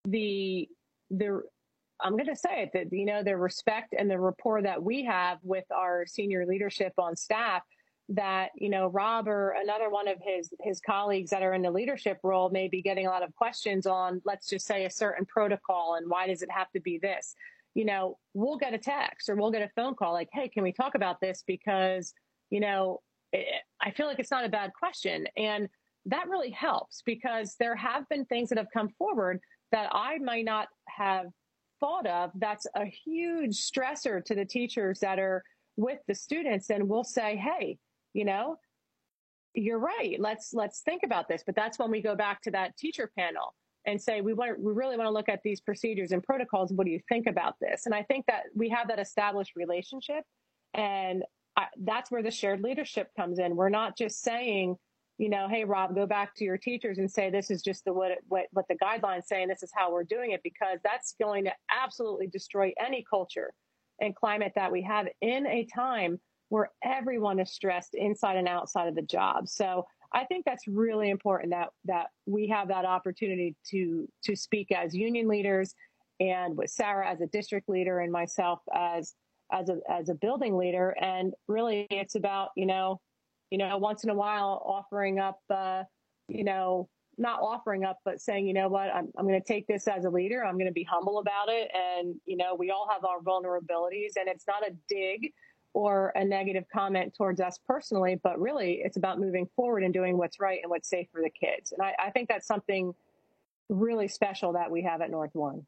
the 0.04 0.68
the 1.10 1.42
I'm 2.00 2.12
going 2.12 2.26
to 2.26 2.36
say 2.36 2.62
it 2.62 2.70
that 2.74 2.92
you 2.92 3.06
know 3.06 3.22
the 3.22 3.36
respect 3.36 3.94
and 3.98 4.10
the 4.10 4.18
rapport 4.18 4.62
that 4.62 4.82
we 4.82 5.04
have 5.04 5.38
with 5.42 5.64
our 5.74 6.06
senior 6.06 6.44
leadership 6.46 6.92
on 6.98 7.16
staff 7.16 7.62
that 8.08 8.50
you 8.54 8.68
know 8.68 8.86
Rob 8.86 9.26
or 9.26 9.56
another 9.60 9.90
one 9.90 10.06
of 10.06 10.18
his 10.22 10.50
his 10.60 10.80
colleagues 10.80 11.30
that 11.30 11.42
are 11.42 11.54
in 11.54 11.62
the 11.62 11.70
leadership 11.70 12.20
role 12.22 12.50
may 12.50 12.68
be 12.68 12.80
getting 12.80 13.06
a 13.06 13.10
lot 13.10 13.24
of 13.24 13.34
questions 13.34 13.84
on 13.84 14.22
let's 14.24 14.48
just 14.48 14.64
say 14.64 14.84
a 14.84 14.90
certain 14.90 15.26
protocol 15.26 15.96
and 15.96 16.08
why 16.08 16.28
does 16.28 16.42
it 16.42 16.50
have 16.50 16.70
to 16.70 16.80
be 16.80 16.98
this 16.98 17.34
you 17.76 17.84
know, 17.84 18.16
we'll 18.32 18.56
get 18.56 18.72
a 18.72 18.78
text 18.78 19.28
or 19.28 19.36
we'll 19.36 19.50
get 19.50 19.60
a 19.60 19.68
phone 19.76 19.94
call 19.94 20.14
like, 20.14 20.30
hey, 20.32 20.48
can 20.48 20.62
we 20.62 20.72
talk 20.72 20.94
about 20.94 21.20
this? 21.20 21.44
Because, 21.46 22.14
you 22.48 22.58
know, 22.58 23.02
it, 23.34 23.46
I 23.82 23.90
feel 23.90 24.06
like 24.06 24.18
it's 24.18 24.30
not 24.30 24.46
a 24.46 24.48
bad 24.48 24.72
question. 24.72 25.26
And 25.36 25.68
that 26.06 26.26
really 26.26 26.50
helps 26.50 27.02
because 27.04 27.54
there 27.60 27.76
have 27.76 28.08
been 28.08 28.24
things 28.24 28.48
that 28.48 28.56
have 28.56 28.68
come 28.72 28.88
forward 28.96 29.40
that 29.72 29.90
I 29.92 30.16
might 30.16 30.46
not 30.46 30.68
have 30.88 31.26
thought 31.78 32.06
of. 32.06 32.30
That's 32.36 32.66
a 32.74 32.86
huge 32.86 33.56
stressor 33.56 34.24
to 34.24 34.34
the 34.34 34.46
teachers 34.46 35.00
that 35.00 35.18
are 35.18 35.44
with 35.76 35.98
the 36.08 36.14
students. 36.14 36.70
And 36.70 36.88
we'll 36.88 37.04
say, 37.04 37.36
hey, 37.36 37.76
you 38.16 38.24
know, 38.24 38.56
you're 39.52 39.78
right. 39.78 40.16
Let's 40.18 40.54
let's 40.54 40.80
think 40.80 41.02
about 41.04 41.28
this. 41.28 41.42
But 41.44 41.54
that's 41.54 41.78
when 41.78 41.90
we 41.90 42.00
go 42.00 42.14
back 42.14 42.40
to 42.42 42.50
that 42.52 42.76
teacher 42.78 43.10
panel 43.16 43.54
and 43.86 44.00
say 44.00 44.22
we 44.22 44.32
want 44.32 44.58
we 44.58 44.72
really 44.72 44.96
want 44.96 45.06
to 45.06 45.12
look 45.12 45.28
at 45.28 45.42
these 45.44 45.60
procedures 45.60 46.12
and 46.12 46.22
protocols. 46.22 46.72
What 46.72 46.86
do 46.86 46.92
you 46.92 47.00
think 47.10 47.26
about 47.26 47.54
this? 47.60 47.84
And 47.84 47.94
I 47.94 48.02
think 48.04 48.24
that 48.26 48.44
we 48.54 48.70
have 48.70 48.88
that 48.88 48.98
established 48.98 49.52
relationship, 49.54 50.24
and 50.72 51.24
I, 51.56 51.66
that's 51.84 52.10
where 52.10 52.22
the 52.22 52.30
shared 52.30 52.62
leadership 52.62 53.10
comes 53.16 53.38
in. 53.38 53.54
We're 53.54 53.68
not 53.68 53.98
just 53.98 54.22
saying, 54.22 54.76
you 55.18 55.28
know, 55.28 55.46
hey 55.46 55.64
Rob, 55.64 55.94
go 55.94 56.06
back 56.06 56.34
to 56.36 56.44
your 56.44 56.56
teachers 56.56 56.96
and 56.98 57.10
say 57.10 57.28
this 57.28 57.50
is 57.50 57.62
just 57.62 57.84
the 57.84 57.92
what 57.92 58.12
what, 58.28 58.46
what 58.52 58.66
the 58.68 58.76
guidelines 58.76 59.24
say, 59.26 59.42
and 59.42 59.50
this 59.50 59.62
is 59.62 59.72
how 59.74 59.92
we're 59.92 60.04
doing 60.04 60.30
it, 60.30 60.40
because 60.42 60.78
that's 60.82 61.14
going 61.20 61.44
to 61.44 61.52
absolutely 61.70 62.28
destroy 62.28 62.72
any 62.82 63.04
culture 63.08 63.52
and 64.00 64.16
climate 64.16 64.52
that 64.54 64.72
we 64.72 64.82
have 64.82 65.06
in 65.20 65.46
a 65.46 65.66
time 65.66 66.18
where 66.48 66.70
everyone 66.82 67.40
is 67.40 67.52
stressed 67.52 67.94
inside 67.94 68.36
and 68.36 68.48
outside 68.48 68.88
of 68.88 68.94
the 68.94 69.02
job. 69.02 69.48
So 69.48 69.86
I 70.12 70.24
think 70.24 70.44
that's 70.44 70.66
really 70.68 71.10
important 71.10 71.50
that 71.50 71.68
that 71.86 72.06
we 72.26 72.48
have 72.48 72.68
that 72.68 72.84
opportunity 72.84 73.56
to 73.70 74.08
to 74.24 74.36
speak 74.36 74.70
as 74.72 74.94
union 74.94 75.28
leaders 75.28 75.74
and 76.20 76.56
with 76.56 76.70
Sarah 76.70 77.10
as 77.10 77.20
a 77.20 77.26
district 77.26 77.68
leader 77.68 78.00
and 78.00 78.12
myself 78.12 78.60
as 78.74 79.14
as 79.52 79.68
a 79.68 79.78
as 79.90 80.08
a 80.08 80.14
building 80.14 80.56
leader. 80.56 80.96
And 81.00 81.34
really 81.48 81.86
it's 81.90 82.14
about 82.14 82.50
you 82.56 82.66
know 82.66 83.00
you 83.50 83.58
know 83.58 83.76
once 83.78 84.04
in 84.04 84.10
a 84.10 84.14
while 84.14 84.62
offering 84.64 85.18
up 85.18 85.40
uh, 85.50 85.82
you 86.28 86.44
know 86.44 86.88
not 87.18 87.40
offering 87.40 87.84
up 87.84 87.98
but 88.04 88.20
saying 88.20 88.46
you 88.46 88.54
know 88.54 88.68
what? 88.68 88.94
I'm, 88.94 89.10
I'm 89.18 89.26
going 89.26 89.40
to 89.40 89.46
take 89.46 89.66
this 89.66 89.88
as 89.88 90.04
a 90.04 90.10
leader. 90.10 90.44
I'm 90.44 90.54
going 90.54 90.66
to 90.66 90.72
be 90.72 90.84
humble 90.84 91.18
about 91.18 91.48
it. 91.48 91.70
And 91.74 92.14
you 92.24 92.36
know 92.36 92.54
we 92.54 92.70
all 92.70 92.88
have 92.90 93.04
our 93.04 93.20
vulnerabilities 93.20 94.12
and 94.18 94.28
it's 94.28 94.46
not 94.46 94.66
a 94.66 94.72
dig 94.88 95.32
or 95.76 96.10
a 96.14 96.24
negative 96.24 96.64
comment 96.72 97.12
towards 97.14 97.38
us 97.38 97.60
personally, 97.68 98.18
but 98.24 98.40
really 98.40 98.80
it's 98.82 98.96
about 98.96 99.20
moving 99.20 99.46
forward 99.54 99.84
and 99.84 99.92
doing 99.92 100.16
what's 100.16 100.40
right 100.40 100.60
and 100.62 100.70
what's 100.70 100.88
safe 100.88 101.06
for 101.12 101.20
the 101.20 101.28
kids. 101.28 101.70
And 101.70 101.82
I, 101.82 101.94
I 102.06 102.10
think 102.10 102.30
that's 102.30 102.46
something 102.46 102.94
really 103.68 104.08
special 104.08 104.54
that 104.54 104.70
we 104.70 104.80
have 104.84 105.02
at 105.02 105.10
North 105.10 105.32
Warren. 105.34 105.66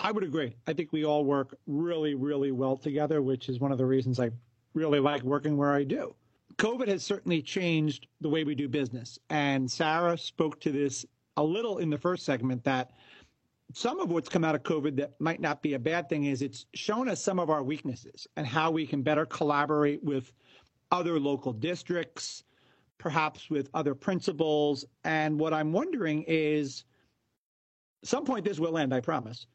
I 0.00 0.10
would 0.10 0.24
agree. 0.24 0.56
I 0.66 0.72
think 0.72 0.92
we 0.92 1.04
all 1.04 1.24
work 1.24 1.56
really, 1.68 2.16
really 2.16 2.50
well 2.50 2.76
together, 2.76 3.22
which 3.22 3.48
is 3.48 3.60
one 3.60 3.70
of 3.70 3.78
the 3.78 3.86
reasons 3.86 4.18
I 4.18 4.32
really 4.74 4.98
like 4.98 5.22
working 5.22 5.56
where 5.56 5.72
I 5.72 5.84
do. 5.84 6.16
COVID 6.56 6.88
has 6.88 7.04
certainly 7.04 7.40
changed 7.40 8.08
the 8.20 8.28
way 8.28 8.42
we 8.42 8.56
do 8.56 8.68
business. 8.68 9.20
And 9.30 9.70
Sarah 9.70 10.18
spoke 10.18 10.60
to 10.62 10.72
this 10.72 11.06
a 11.36 11.44
little 11.44 11.78
in 11.78 11.90
the 11.90 11.98
first 11.98 12.24
segment 12.24 12.64
that 12.64 12.90
some 13.74 14.00
of 14.00 14.10
what's 14.10 14.28
come 14.28 14.44
out 14.44 14.54
of 14.54 14.62
COVID 14.62 14.96
that 14.96 15.20
might 15.20 15.40
not 15.40 15.62
be 15.62 15.74
a 15.74 15.78
bad 15.78 16.08
thing 16.08 16.24
is 16.24 16.40
it's 16.40 16.66
shown 16.74 17.08
us 17.08 17.22
some 17.22 17.38
of 17.38 17.50
our 17.50 17.62
weaknesses 17.62 18.26
and 18.36 18.46
how 18.46 18.70
we 18.70 18.86
can 18.86 19.02
better 19.02 19.26
collaborate 19.26 20.02
with 20.02 20.32
other 20.90 21.20
local 21.20 21.52
districts, 21.52 22.44
perhaps 22.96 23.50
with 23.50 23.68
other 23.74 23.94
principals. 23.94 24.84
And 25.04 25.38
what 25.38 25.52
I'm 25.52 25.72
wondering 25.72 26.24
is, 26.26 26.84
some 28.04 28.24
point 28.24 28.44
this 28.44 28.58
will 28.58 28.78
end, 28.78 28.94
I 28.94 29.00
promise. 29.00 29.46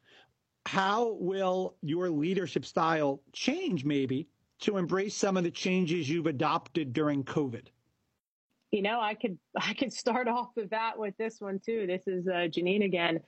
How 0.66 1.14
will 1.14 1.76
your 1.82 2.08
leadership 2.08 2.64
style 2.64 3.20
change 3.32 3.84
maybe 3.84 4.28
to 4.60 4.76
embrace 4.76 5.14
some 5.14 5.36
of 5.36 5.44
the 5.44 5.50
changes 5.50 6.08
you've 6.08 6.26
adopted 6.26 6.92
during 6.92 7.24
COVID? 7.24 7.66
You 8.70 8.82
know, 8.82 9.00
I 9.00 9.14
could 9.14 9.38
I 9.56 9.74
could 9.74 9.92
start 9.92 10.28
off 10.28 10.50
with 10.56 10.70
that 10.70 10.98
with 10.98 11.16
this 11.16 11.40
one 11.40 11.60
too. 11.64 11.86
This 11.86 12.06
is 12.06 12.26
uh, 12.28 12.48
Jeanene 12.48 12.84
again. 12.84 13.20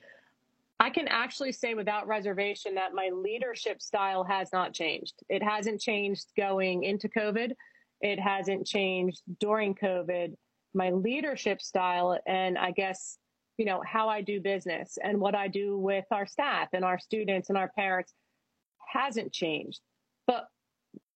I 0.79 0.89
can 0.91 1.07
actually 1.07 1.51
say 1.51 1.73
without 1.73 2.07
reservation 2.07 2.75
that 2.75 2.93
my 2.93 3.09
leadership 3.13 3.81
style 3.81 4.23
has 4.23 4.49
not 4.53 4.73
changed. 4.73 5.15
It 5.27 5.41
hasn't 5.41 5.81
changed 5.81 6.27
going 6.37 6.83
into 6.83 7.09
COVID. 7.09 7.53
It 8.01 8.19
hasn't 8.19 8.67
changed 8.67 9.21
during 9.39 9.73
COVID. 9.73 10.35
My 10.75 10.91
leadership 10.91 11.61
style 11.61 12.19
and 12.27 12.57
I 12.59 12.71
guess, 12.71 13.17
you 13.57 13.65
know, 13.65 13.81
how 13.85 14.07
I 14.07 14.21
do 14.21 14.39
business 14.39 14.99
and 15.03 15.19
what 15.19 15.33
I 15.33 15.47
do 15.47 15.79
with 15.79 16.05
our 16.11 16.27
staff 16.27 16.69
and 16.73 16.85
our 16.85 16.99
students 16.99 17.49
and 17.49 17.57
our 17.57 17.71
parents 17.75 18.13
hasn't 18.93 19.33
changed. 19.33 19.79
But 20.27 20.47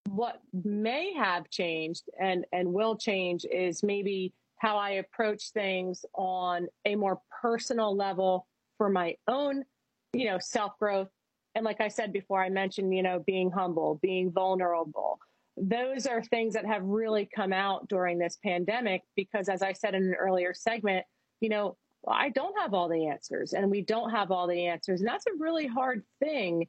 what 0.10 0.42
may 0.54 1.14
have 1.14 1.50
changed 1.52 2.10
and, 2.20 2.46
and 2.52 2.74
will 2.74 2.98
change 2.98 3.46
is 3.46 3.84
maybe 3.84 4.34
how 4.58 4.78
I 4.78 4.92
approach 4.92 5.52
things 5.52 6.04
on 6.16 6.68
a 6.86 6.96
more 6.96 7.22
personal 7.42 7.96
level 7.96 8.48
for 8.82 8.90
my 8.90 9.16
own, 9.28 9.64
you 10.12 10.26
know, 10.26 10.40
self 10.40 10.72
growth. 10.80 11.10
And 11.54 11.64
like 11.64 11.80
I 11.82 11.88
said 11.88 12.12
before, 12.12 12.42
I 12.42 12.50
mentioned, 12.50 12.92
you 12.96 13.04
know, 13.04 13.20
being 13.28 13.52
humble, 13.52 14.00
being 14.02 14.32
vulnerable. 14.32 15.20
Those 15.56 16.08
are 16.08 16.24
things 16.24 16.56
that 16.56 16.66
have 16.66 16.82
really 16.84 17.30
come 17.36 17.54
out 17.54 17.88
during 17.90 18.18
this 18.18 18.40
pandemic 18.44 19.04
because, 19.16 19.50
as 19.50 19.62
I 19.62 19.74
said 19.74 19.94
in 19.94 20.02
an 20.02 20.16
earlier 20.16 20.56
segment, 20.56 21.06
you 21.42 21.50
know, 21.50 21.78
I 22.08 22.30
don't 22.30 22.60
have 22.60 22.74
all 22.74 22.90
the 22.90 23.06
answers 23.06 23.54
and 23.54 23.70
we 23.70 23.84
don't 23.84 24.10
have 24.10 24.32
all 24.32 24.48
the 24.48 24.66
answers. 24.66 25.02
And 25.02 25.08
that's 25.08 25.28
a 25.28 25.38
really 25.38 25.68
hard 25.68 26.02
thing 26.20 26.66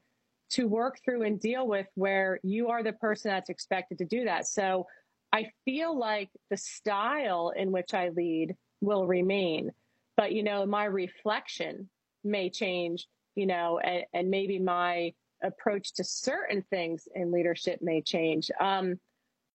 to 0.50 0.68
work 0.68 0.98
through 1.02 1.22
and 1.22 1.40
deal 1.40 1.66
with 1.66 1.86
where 1.94 2.38
you 2.42 2.68
are 2.68 2.82
the 2.82 2.92
person 2.92 3.30
that's 3.30 3.48
expected 3.48 3.96
to 3.96 4.04
do 4.04 4.26
that. 4.26 4.46
So 4.46 4.86
I 5.32 5.46
feel 5.64 5.98
like 5.98 6.28
the 6.50 6.58
style 6.58 7.54
in 7.56 7.72
which 7.72 7.94
I 7.94 8.10
lead 8.10 8.54
will 8.82 9.06
remain. 9.06 9.70
But, 10.18 10.32
you 10.32 10.42
know, 10.42 10.66
my 10.66 10.84
reflection 10.84 11.88
may 12.24 12.50
change, 12.50 13.06
you 13.34 13.46
know, 13.46 13.78
and, 13.78 14.04
and 14.12 14.30
maybe 14.30 14.58
my 14.58 15.12
approach 15.42 15.94
to 15.94 16.04
certain 16.04 16.62
things 16.70 17.08
in 17.14 17.32
leadership 17.32 17.80
may 17.82 18.00
change. 18.00 18.50
Um, 18.60 18.98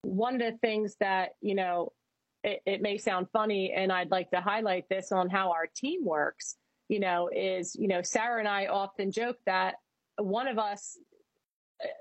one 0.02 0.36
of 0.36 0.54
the 0.54 0.58
things 0.60 0.96
that, 1.00 1.32
you 1.42 1.56
know, 1.56 1.92
it, 2.44 2.62
it, 2.66 2.82
may 2.82 2.98
sound 2.98 3.28
funny, 3.34 3.74
and 3.74 3.92
I'd 3.92 4.12
like 4.12 4.30
to 4.32 4.42
highlight 4.42 4.86
this 4.90 5.12
on 5.12 5.30
how 5.30 5.52
our 5.52 5.68
team 5.76 6.06
works, 6.06 6.56
you 6.88 7.00
know, 7.00 7.30
is, 7.34 7.76
you 7.76 7.88
know, 7.88 8.02
Sarah 8.02 8.40
and 8.40 8.48
I 8.48 8.68
often 8.68 9.12
joke 9.12 9.38
that 9.46 9.76
one 10.18 10.48
of 10.48 10.58
us, 10.58 10.98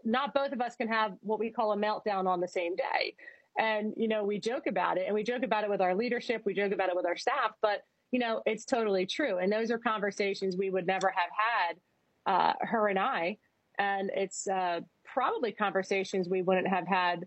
not 0.05 0.35
both 0.35 0.53
of 0.53 0.61
us 0.61 0.77
can 0.77 0.89
have 0.89 1.12
what 1.21 1.39
we 1.39 1.51
call 1.51 1.73
a 1.73 1.77
meltdown 1.77 2.27
on 2.27 2.41
the 2.41 2.49
same 2.49 2.77
day. 2.77 3.14
And, 3.59 3.95
you 3.97 4.09
know, 4.09 4.25
we 4.25 4.39
joke 4.39 4.67
about 4.67 4.99
it 4.99 5.05
and 5.07 5.14
we 5.14 5.23
joke 5.23 5.43
about 5.43 5.64
it 5.64 5.71
with 5.71 5.81
our 5.81 5.95
leadership, 5.95 6.43
we 6.45 6.55
joke 6.55 6.73
about 6.73 6.91
it 6.91 6.97
with 6.97 7.07
our 7.07 7.17
staff, 7.17 7.53
but 7.62 7.83
you 8.11 8.19
know, 8.19 8.43
it's 8.47 8.65
totally 8.65 9.07
true. 9.07 9.39
And 9.39 9.53
those 9.53 9.71
are 9.71 9.79
conversations 9.79 10.57
we 10.57 10.71
would 10.71 10.87
never 10.87 11.13
have 11.15 11.31
had, 11.37 11.77
uh, 12.33 12.53
her 12.61 12.89
and 12.89 12.99
I. 12.99 13.39
And 13.79 14.11
it's 14.15 14.47
uh, 14.47 14.81
probably 15.05 15.53
conversations 15.53 16.29
we 16.29 16.43
wouldn't 16.43 16.69
have 16.69 16.87
had 16.87 17.27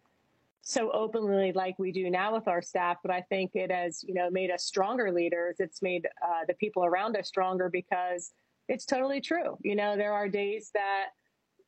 so 0.61 0.91
openly 0.91 1.51
like 1.53 1.77
we 1.79 1.91
do 1.91 2.09
now 2.09 2.33
with 2.33 2.47
our 2.47 2.61
staff. 2.61 2.97
But 3.03 3.11
I 3.11 3.21
think 3.21 3.51
it 3.53 3.71
has, 3.71 4.03
you 4.03 4.13
know, 4.13 4.29
made 4.29 4.51
us 4.51 4.65
stronger 4.65 5.11
leaders. 5.11 5.57
It's 5.59 5.81
made 5.81 6.07
uh, 6.23 6.45
the 6.47 6.53
people 6.55 6.85
around 6.85 7.15
us 7.17 7.27
stronger 7.27 7.69
because 7.69 8.31
it's 8.67 8.85
totally 8.85 9.21
true. 9.21 9.57
You 9.63 9.75
know, 9.75 9.97
there 9.97 10.13
are 10.13 10.27
days 10.27 10.71
that 10.73 11.07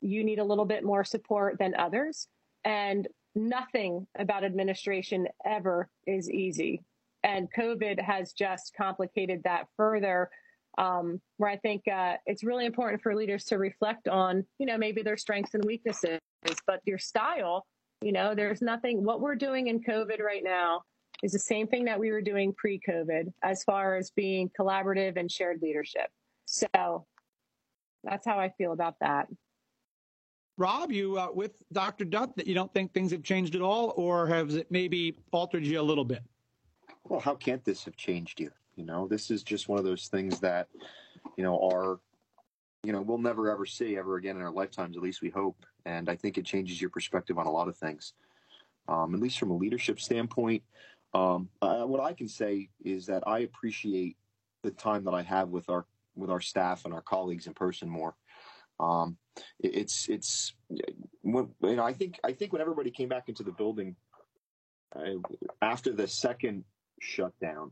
you 0.01 0.23
need 0.23 0.39
a 0.39 0.43
little 0.43 0.65
bit 0.65 0.83
more 0.83 1.03
support 1.03 1.57
than 1.59 1.75
others. 1.75 2.27
And 2.63 3.07
nothing 3.33 4.07
about 4.17 4.43
administration 4.43 5.27
ever 5.45 5.89
is 6.05 6.29
easy 6.29 6.83
and 7.23 7.47
COVID 7.57 7.99
has 8.01 8.33
just 8.33 8.73
complicated 8.75 9.41
that 9.43 9.65
further. 9.77 10.29
Um, 10.77 11.19
where 11.35 11.49
I 11.49 11.57
think 11.57 11.85
uh, 11.89 12.15
it's 12.25 12.45
really 12.45 12.65
important 12.65 13.01
for 13.01 13.13
leaders 13.13 13.43
to 13.45 13.57
reflect 13.57 14.07
on, 14.07 14.45
you 14.57 14.65
know, 14.65 14.77
maybe 14.77 15.01
their 15.01 15.17
strengths 15.17 15.53
and 15.53 15.65
weaknesses, 15.65 16.19
but 16.65 16.79
your 16.85 16.97
style, 16.97 17.65
you 18.01 18.13
know, 18.13 18.33
there's 18.33 18.61
nothing, 18.61 19.03
what 19.03 19.19
we're 19.19 19.35
doing 19.35 19.67
in 19.67 19.83
COVID 19.83 20.21
right 20.21 20.43
now 20.45 20.83
is 21.23 21.33
the 21.33 21.39
same 21.39 21.67
thing 21.67 21.85
that 21.85 21.99
we 21.99 22.11
were 22.11 22.21
doing 22.21 22.53
pre 22.53 22.79
COVID 22.87 23.31
as 23.43 23.63
far 23.63 23.95
as 23.95 24.11
being 24.11 24.49
collaborative 24.59 25.17
and 25.17 25.29
shared 25.29 25.61
leadership. 25.61 26.09
So 26.45 27.05
that's 28.03 28.25
how 28.25 28.39
I 28.39 28.49
feel 28.57 28.73
about 28.73 28.95
that. 29.01 29.27
Rob, 30.57 30.91
you 30.91 31.17
uh, 31.17 31.29
with 31.33 31.53
Dr. 31.71 32.05
Dutt 32.05 32.35
that 32.35 32.45
you 32.45 32.53
don't 32.53 32.73
think 32.73 32.93
things 32.93 33.11
have 33.11 33.23
changed 33.23 33.55
at 33.55 33.61
all, 33.61 33.93
or 33.95 34.27
has 34.27 34.55
it 34.55 34.67
maybe 34.69 35.17
altered 35.31 35.65
you 35.65 35.79
a 35.79 35.81
little 35.81 36.05
bit? 36.05 36.21
Well, 37.07 37.19
how 37.19 37.35
can't 37.35 37.63
this 37.63 37.85
have 37.85 37.95
changed 37.95 38.39
you? 38.39 38.51
You 38.75 38.85
know, 38.85 39.07
this 39.07 39.31
is 39.31 39.43
just 39.43 39.67
one 39.67 39.79
of 39.79 39.85
those 39.85 40.07
things 40.07 40.39
that, 40.39 40.67
you 41.37 41.43
know, 41.43 41.59
are, 41.59 41.99
you 42.83 42.93
know, 42.93 43.01
we'll 43.01 43.17
never 43.17 43.51
ever 43.51 43.65
see 43.65 43.97
ever 43.97 44.15
again 44.15 44.37
in 44.37 44.41
our 44.41 44.51
lifetimes. 44.51 44.97
At 44.97 45.03
least 45.03 45.21
we 45.21 45.29
hope. 45.29 45.57
And 45.85 46.09
I 46.09 46.15
think 46.15 46.37
it 46.37 46.45
changes 46.45 46.79
your 46.79 46.89
perspective 46.89 47.37
on 47.37 47.47
a 47.47 47.51
lot 47.51 47.67
of 47.67 47.77
things. 47.77 48.13
Um, 48.87 49.13
at 49.13 49.19
least 49.19 49.39
from 49.39 49.51
a 49.51 49.57
leadership 49.57 49.99
standpoint, 49.99 50.63
um, 51.13 51.49
uh, 51.61 51.83
what 51.83 52.01
I 52.01 52.13
can 52.13 52.27
say 52.27 52.69
is 52.83 53.05
that 53.07 53.23
I 53.27 53.39
appreciate 53.39 54.17
the 54.63 54.71
time 54.71 55.03
that 55.05 55.13
I 55.13 55.21
have 55.21 55.49
with 55.49 55.69
our 55.69 55.85
with 56.15 56.29
our 56.29 56.41
staff 56.41 56.85
and 56.85 56.93
our 56.93 57.01
colleagues 57.01 57.47
in 57.47 57.53
person 57.53 57.89
more. 57.89 58.15
Um, 58.79 59.17
it, 59.59 59.75
it's 59.75 60.09
it's 60.09 60.53
when, 61.21 61.49
you 61.61 61.75
know 61.75 61.83
I 61.83 61.93
think 61.93 62.19
I 62.23 62.31
think 62.33 62.53
when 62.53 62.61
everybody 62.61 62.91
came 62.91 63.09
back 63.09 63.27
into 63.27 63.43
the 63.43 63.51
building 63.51 63.95
uh, 64.95 65.19
after 65.61 65.93
the 65.93 66.07
second 66.07 66.63
shutdown, 67.01 67.71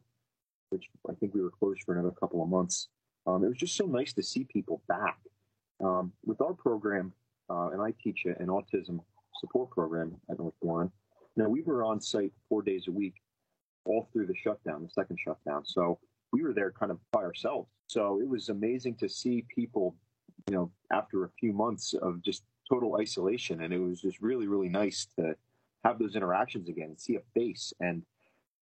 which 0.70 0.90
I 1.10 1.14
think 1.14 1.34
we 1.34 1.42
were 1.42 1.52
closed 1.52 1.84
for 1.84 1.94
another 1.94 2.12
couple 2.12 2.44
of 2.44 2.50
months, 2.50 2.90
um, 3.26 3.44
it 3.44 3.48
was 3.48 3.58
just 3.58 3.76
so 3.76 3.86
nice 3.86 4.14
to 4.14 4.24
see 4.24 4.44
people 4.44 4.82
back. 4.88 5.18
Um, 5.82 6.12
with 6.26 6.42
our 6.42 6.54
program, 6.54 7.14
uh, 7.50 7.70
and 7.70 7.82
I 7.82 7.94
teach 8.04 8.26
an 8.26 8.48
autism 8.48 9.00
support 9.40 9.70
program 9.70 10.16
at 10.30 10.38
North 10.38 10.54
Warren. 10.62 10.92
Now 11.38 11.48
we 11.48 11.62
were 11.62 11.86
on 11.86 12.02
site 12.02 12.34
four 12.50 12.62
days 12.62 12.88
a 12.88 12.92
week, 12.92 13.16
all 13.86 14.10
through 14.12 14.28
the 14.28 14.36
shutdown, 14.36 14.84
the 14.84 14.90
second 14.90 15.18
shutdown. 15.24 15.66
So 15.66 16.00
we 16.34 16.44
were 16.44 16.54
there 16.54 16.72
kind 16.72 16.92
of 16.92 17.00
by 17.12 17.22
ourselves. 17.22 17.70
So 17.88 18.20
it 18.20 18.28
was 18.28 18.50
amazing 18.50 18.96
to 18.96 19.08
see 19.08 19.46
people, 19.54 19.96
you 20.50 20.56
know, 20.56 20.72
after 20.92 21.24
a 21.24 21.30
few 21.40 21.54
months 21.54 21.94
of 21.94 22.22
just 22.22 22.44
total 22.70 22.98
isolation, 23.00 23.64
and 23.64 23.74
it 23.74 23.80
was 23.80 24.02
just 24.02 24.22
really, 24.22 24.48
really 24.48 24.70
nice 24.70 25.08
to 25.18 25.36
have 25.84 25.98
those 25.98 26.16
interactions 26.16 26.68
again, 26.68 26.90
and 26.90 27.00
see 27.00 27.16
a 27.16 27.22
face, 27.34 27.74
and 27.80 28.04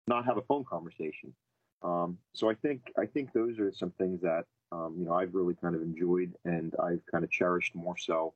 not 0.07 0.25
have 0.25 0.37
a 0.37 0.41
phone 0.41 0.65
conversation. 0.65 1.33
Um, 1.81 2.17
so 2.33 2.49
I 2.49 2.55
think 2.55 2.81
I 2.97 3.05
think 3.05 3.33
those 3.33 3.59
are 3.59 3.71
some 3.73 3.91
things 3.91 4.21
that 4.21 4.45
um, 4.71 4.95
you 4.97 5.05
know 5.05 5.13
I've 5.13 5.33
really 5.33 5.55
kind 5.55 5.75
of 5.75 5.81
enjoyed 5.81 6.33
and 6.45 6.73
I've 6.81 7.01
kind 7.11 7.23
of 7.23 7.31
cherished 7.31 7.75
more 7.75 7.97
so 7.97 8.33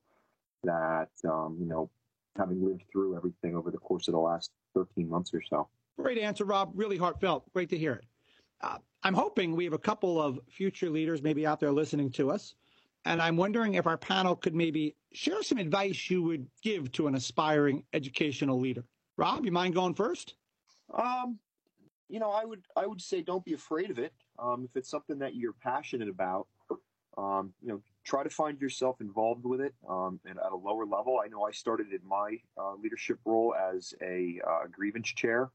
that 0.64 1.10
um, 1.26 1.58
you 1.60 1.66
know 1.66 1.90
having 2.38 2.64
lived 2.64 2.84
through 2.92 3.16
everything 3.16 3.56
over 3.56 3.72
the 3.72 3.78
course 3.78 4.08
of 4.08 4.14
the 4.14 4.20
last 4.20 4.52
13 4.76 5.10
months 5.10 5.34
or 5.34 5.42
so. 5.42 5.68
Great 6.00 6.20
answer, 6.20 6.46
Rob. 6.46 6.72
Really 6.76 6.98
heartfelt. 6.98 7.52
Great 7.54 7.70
to 7.70 7.78
hear 7.78 7.94
it. 7.94 8.06
Uh, 8.62 8.78
I'm 9.04 9.16
hoping 9.16 9.56
we 9.56 9.64
have 9.64 9.74
a 9.74 9.80
couple 9.80 10.22
of 10.22 10.40
future 10.50 10.90
leaders 10.90 11.24
maybe 11.24 11.48
out 11.48 11.60
there 11.60 11.72
listening 11.72 12.12
to 12.12 12.30
us. 12.30 12.56
And 13.06 13.22
I'm 13.22 13.38
wondering 13.38 13.76
if 13.76 13.88
our 13.88 13.98
panel 13.98 14.36
could 14.36 14.54
maybe 14.54 14.96
share 15.14 15.42
some 15.42 15.58
advice 15.58 16.10
you 16.10 16.22
would 16.24 16.46
give 16.62 16.92
to 16.94 17.08
an 17.08 17.16
aspiring 17.16 17.84
educational 17.94 18.60
leader. 18.60 18.84
Rob, 19.16 19.46
you 19.46 19.52
mind 19.52 19.74
going 19.74 19.94
first? 19.94 20.36
Um, 20.94 21.40
you 22.10 22.20
know, 22.20 22.32
I 22.32 22.46
would 22.46 22.64
I 22.76 22.86
would 22.86 23.02
say 23.02 23.22
don't 23.22 23.44
be 23.44 23.54
afraid 23.54 23.92
of 23.92 24.00
it. 24.00 24.14
Um, 24.40 24.66
if 24.70 24.76
it's 24.76 24.90
something 24.90 25.20
that 25.20 25.36
you're 25.36 25.54
passionate 25.54 26.10
about, 26.10 26.48
um, 27.18 27.54
you 27.62 27.70
know, 27.70 27.82
try 28.04 28.24
to 28.24 28.30
find 28.30 28.62
yourself 28.62 29.02
involved 29.02 29.44
with 29.44 29.60
it 29.60 29.74
um, 29.90 30.20
and 30.26 30.38
at 30.40 30.52
a 30.52 30.56
lower 30.56 30.86
level. 30.86 31.20
I 31.24 31.28
know 31.28 31.44
I 31.44 31.52
started 31.52 31.88
in 31.92 32.08
my 32.08 32.38
uh, 32.58 32.76
leadership 32.76 33.20
role 33.26 33.54
as 33.56 33.94
a 34.02 34.40
uh, 34.48 34.68
grievance 34.72 35.10
chair 35.10 35.50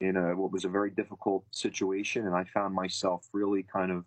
in 0.00 0.16
a, 0.16 0.36
what 0.36 0.52
was 0.52 0.64
a 0.64 0.68
very 0.68 0.90
difficult 0.90 1.44
situation, 1.50 2.26
and 2.26 2.36
I 2.36 2.44
found 2.44 2.74
myself 2.74 3.26
really 3.32 3.62
kind 3.62 3.90
of 3.90 4.04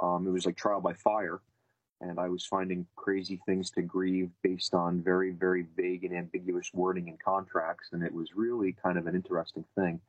um, 0.00 0.26
it 0.26 0.30
was 0.30 0.46
like 0.46 0.56
trial 0.56 0.80
by 0.80 0.94
fire, 0.94 1.40
and 2.00 2.18
I 2.18 2.28
was 2.28 2.44
finding 2.44 2.86
crazy 2.96 3.40
things 3.44 3.70
to 3.72 3.82
grieve 3.82 4.30
based 4.42 4.74
on 4.74 5.02
very 5.02 5.32
very 5.32 5.66
vague 5.76 6.04
and 6.04 6.16
ambiguous 6.16 6.70
wording 6.72 7.08
in 7.08 7.18
contracts, 7.22 7.90
and 7.92 8.02
it 8.02 8.12
was 8.12 8.34
really 8.34 8.74
kind 8.82 8.96
of 8.96 9.06
an 9.06 9.14
interesting 9.14 9.64
thing. 9.74 10.00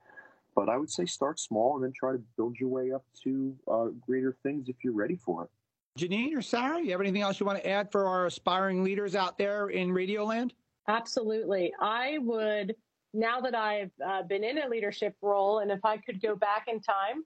But 0.60 0.68
I 0.68 0.76
would 0.76 0.90
say 0.90 1.06
start 1.06 1.40
small 1.40 1.76
and 1.76 1.84
then 1.86 1.94
try 1.98 2.12
to 2.12 2.22
build 2.36 2.58
your 2.60 2.68
way 2.68 2.92
up 2.92 3.06
to 3.24 3.56
uh, 3.72 3.86
greater 4.06 4.36
things 4.44 4.68
if 4.68 4.76
you're 4.84 4.92
ready 4.92 5.16
for 5.16 5.46
it. 5.46 5.50
Jeanene 5.98 6.36
or 6.36 6.42
Sarah, 6.42 6.82
you 6.82 6.92
have 6.92 7.00
anything 7.00 7.22
else 7.22 7.40
you 7.40 7.46
want 7.46 7.60
to 7.60 7.70
add 7.70 7.90
for 7.90 8.06
our 8.06 8.26
aspiring 8.26 8.84
leaders 8.84 9.16
out 9.16 9.38
there 9.38 9.70
in 9.70 9.92
Radioland? 9.92 10.52
Absolutely. 10.90 11.72
I 11.80 12.18
would, 12.24 12.76
now 13.14 13.40
that 13.40 13.56
I've 13.56 13.92
uh, 14.06 14.24
been 14.24 14.44
in 14.44 14.58
a 14.58 14.68
leadership 14.68 15.16
role, 15.22 15.60
and 15.60 15.72
if 15.72 15.80
I 15.86 15.96
could 15.96 16.22
go 16.22 16.36
back 16.36 16.66
in 16.68 16.82
time, 16.82 17.24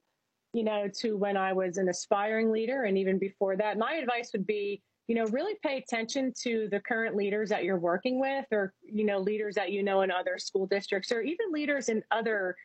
you 0.54 0.64
know, 0.64 0.88
to 1.00 1.18
when 1.18 1.36
I 1.36 1.54
was 1.54 1.78
an 1.78 1.90
aspiring 1.90 2.52
leader 2.52 2.84
and 2.84 3.00
even 3.00 3.18
before 3.18 3.58
that, 3.58 3.80
my 3.80 3.94
advice 3.94 4.30
would 4.34 4.46
be, 4.46 4.84
you 5.08 5.16
know, 5.16 5.26
really 5.26 5.56
pay 5.64 5.78
attention 5.78 6.34
to 6.44 6.68
the 6.70 6.80
current 6.82 7.16
leaders 7.16 7.50
that 7.50 7.64
you're 7.64 7.80
working 7.80 8.20
with 8.20 8.46
or, 8.52 8.74
you 8.84 9.06
know, 9.06 9.18
leaders 9.18 9.56
that 9.56 9.72
you 9.72 9.82
know 9.82 10.02
in 10.02 10.12
other 10.12 10.38
school 10.38 10.68
districts 10.68 11.12
or 11.12 11.22
even 11.22 11.52
leaders 11.52 11.90
in 11.90 12.04
other 12.12 12.56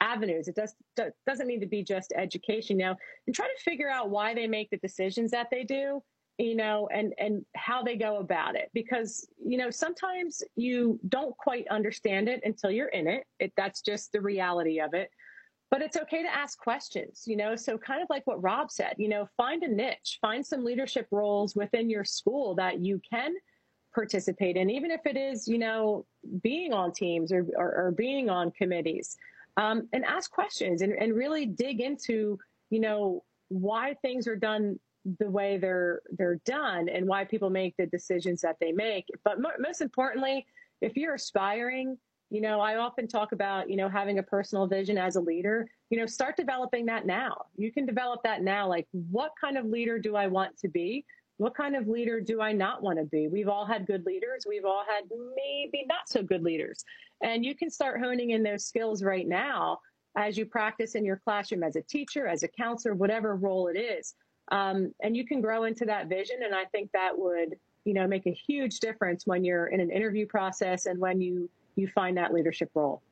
avenues. 0.00 0.48
It 0.48 0.54
does 0.54 0.74
doesn't 1.26 1.46
need 1.46 1.60
to 1.60 1.66
be 1.66 1.82
just 1.82 2.12
education 2.16 2.76
now, 2.76 2.96
and 3.26 3.34
try 3.34 3.46
to 3.46 3.62
figure 3.62 3.90
out 3.90 4.10
why 4.10 4.34
they 4.34 4.46
make 4.46 4.70
the 4.70 4.76
decisions 4.78 5.30
that 5.30 5.48
they 5.50 5.64
do, 5.64 6.02
you 6.38 6.56
know, 6.56 6.88
and 6.92 7.14
and 7.18 7.44
how 7.54 7.82
they 7.82 7.96
go 7.96 8.18
about 8.18 8.56
it. 8.56 8.70
Because 8.74 9.28
you 9.44 9.58
know 9.58 9.70
sometimes 9.70 10.42
you 10.56 10.98
don't 11.08 11.36
quite 11.36 11.66
understand 11.68 12.28
it 12.28 12.40
until 12.44 12.70
you're 12.70 12.88
in 12.88 13.06
it. 13.06 13.24
it 13.40 13.52
that's 13.56 13.80
just 13.80 14.12
the 14.12 14.20
reality 14.20 14.80
of 14.80 14.94
it. 14.94 15.10
But 15.68 15.82
it's 15.82 15.96
okay 15.96 16.22
to 16.22 16.32
ask 16.32 16.58
questions, 16.58 17.24
you 17.26 17.36
know. 17.36 17.56
So 17.56 17.76
kind 17.76 18.02
of 18.02 18.08
like 18.08 18.26
what 18.26 18.42
Rob 18.42 18.70
said, 18.70 18.94
you 18.98 19.08
know, 19.08 19.28
find 19.36 19.62
a 19.62 19.68
niche, 19.68 20.18
find 20.20 20.44
some 20.46 20.64
leadership 20.64 21.08
roles 21.10 21.56
within 21.56 21.90
your 21.90 22.04
school 22.04 22.54
that 22.56 22.80
you 22.80 23.00
can 23.08 23.34
participate 23.94 24.56
in, 24.56 24.68
even 24.68 24.90
if 24.90 25.00
it 25.06 25.16
is, 25.16 25.48
you 25.48 25.58
know, 25.58 26.04
being 26.42 26.72
on 26.72 26.92
teams 26.92 27.32
or, 27.32 27.46
or, 27.56 27.86
or 27.86 27.90
being 27.90 28.28
on 28.28 28.50
committees 28.52 29.16
um, 29.56 29.88
and 29.92 30.04
ask 30.04 30.30
questions 30.30 30.82
and, 30.82 30.92
and 30.92 31.14
really 31.14 31.46
dig 31.46 31.80
into, 31.80 32.38
you 32.70 32.80
know, 32.80 33.24
why 33.48 33.94
things 34.02 34.26
are 34.26 34.36
done 34.36 34.78
the 35.20 35.30
way 35.30 35.56
they're 35.56 36.02
they're 36.18 36.40
done 36.44 36.88
and 36.88 37.06
why 37.06 37.24
people 37.24 37.48
make 37.48 37.76
the 37.76 37.86
decisions 37.86 38.40
that 38.40 38.56
they 38.60 38.72
make. 38.72 39.06
But 39.24 39.40
mo- 39.40 39.50
most 39.58 39.80
importantly, 39.80 40.46
if 40.80 40.96
you're 40.96 41.14
aspiring, 41.14 41.96
you 42.30 42.40
know, 42.40 42.60
I 42.60 42.76
often 42.76 43.06
talk 43.06 43.32
about, 43.32 43.70
you 43.70 43.76
know, 43.76 43.88
having 43.88 44.18
a 44.18 44.22
personal 44.22 44.66
vision 44.66 44.98
as 44.98 45.16
a 45.16 45.20
leader, 45.20 45.68
you 45.90 45.98
know, 45.98 46.06
start 46.06 46.36
developing 46.36 46.86
that 46.86 47.06
now. 47.06 47.36
You 47.56 47.72
can 47.72 47.86
develop 47.86 48.22
that 48.24 48.42
now. 48.42 48.68
Like, 48.68 48.88
what 48.90 49.30
kind 49.40 49.56
of 49.56 49.66
leader 49.66 49.98
do 49.98 50.16
I 50.16 50.26
want 50.26 50.58
to 50.58 50.68
be? 50.68 51.04
What 51.38 51.54
kind 51.54 51.76
of 51.76 51.86
leader 51.86 52.20
do 52.20 52.40
I 52.40 52.52
not 52.52 52.82
want 52.82 52.98
to 52.98 53.04
be? 53.04 53.28
We've 53.28 53.48
all 53.48 53.66
had 53.66 53.86
good 53.86 54.04
leaders. 54.06 54.44
We've 54.48 54.64
all 54.64 54.84
had 54.88 55.04
maybe 55.36 55.84
not 55.86 56.08
so 56.08 56.22
good 56.22 56.42
leaders. 56.42 56.84
And 57.22 57.44
you 57.44 57.54
can 57.54 57.70
start 57.70 58.00
honing 58.00 58.30
in 58.30 58.42
those 58.42 58.64
skills 58.64 59.02
right 59.02 59.26
now 59.26 59.78
as 60.16 60.36
you 60.36 60.46
practice 60.46 60.94
in 60.94 61.04
your 61.04 61.20
classroom 61.24 61.62
as 61.62 61.76
a 61.76 61.82
teacher, 61.82 62.26
as 62.26 62.42
a 62.42 62.48
counselor, 62.48 62.94
whatever 62.94 63.36
role 63.36 63.68
it 63.68 63.78
is. 63.78 64.14
Um, 64.50 64.94
and 65.02 65.16
you 65.16 65.26
can 65.26 65.40
grow 65.40 65.64
into 65.64 65.84
that 65.86 66.08
vision. 66.08 66.36
And 66.44 66.54
I 66.54 66.64
think 66.66 66.90
that 66.92 67.16
would, 67.16 67.56
you 67.84 67.94
know, 67.94 68.06
make 68.06 68.26
a 68.26 68.32
huge 68.32 68.80
difference 68.80 69.26
when 69.26 69.44
you're 69.44 69.66
in 69.68 69.80
an 69.80 69.90
interview 69.90 70.26
process 70.26 70.86
and 70.86 70.98
when 70.98 71.20
you 71.20 71.50
you 71.74 71.86
find 71.88 72.16
that 72.16 72.32
leadership 72.32 72.70
role. 72.74 73.02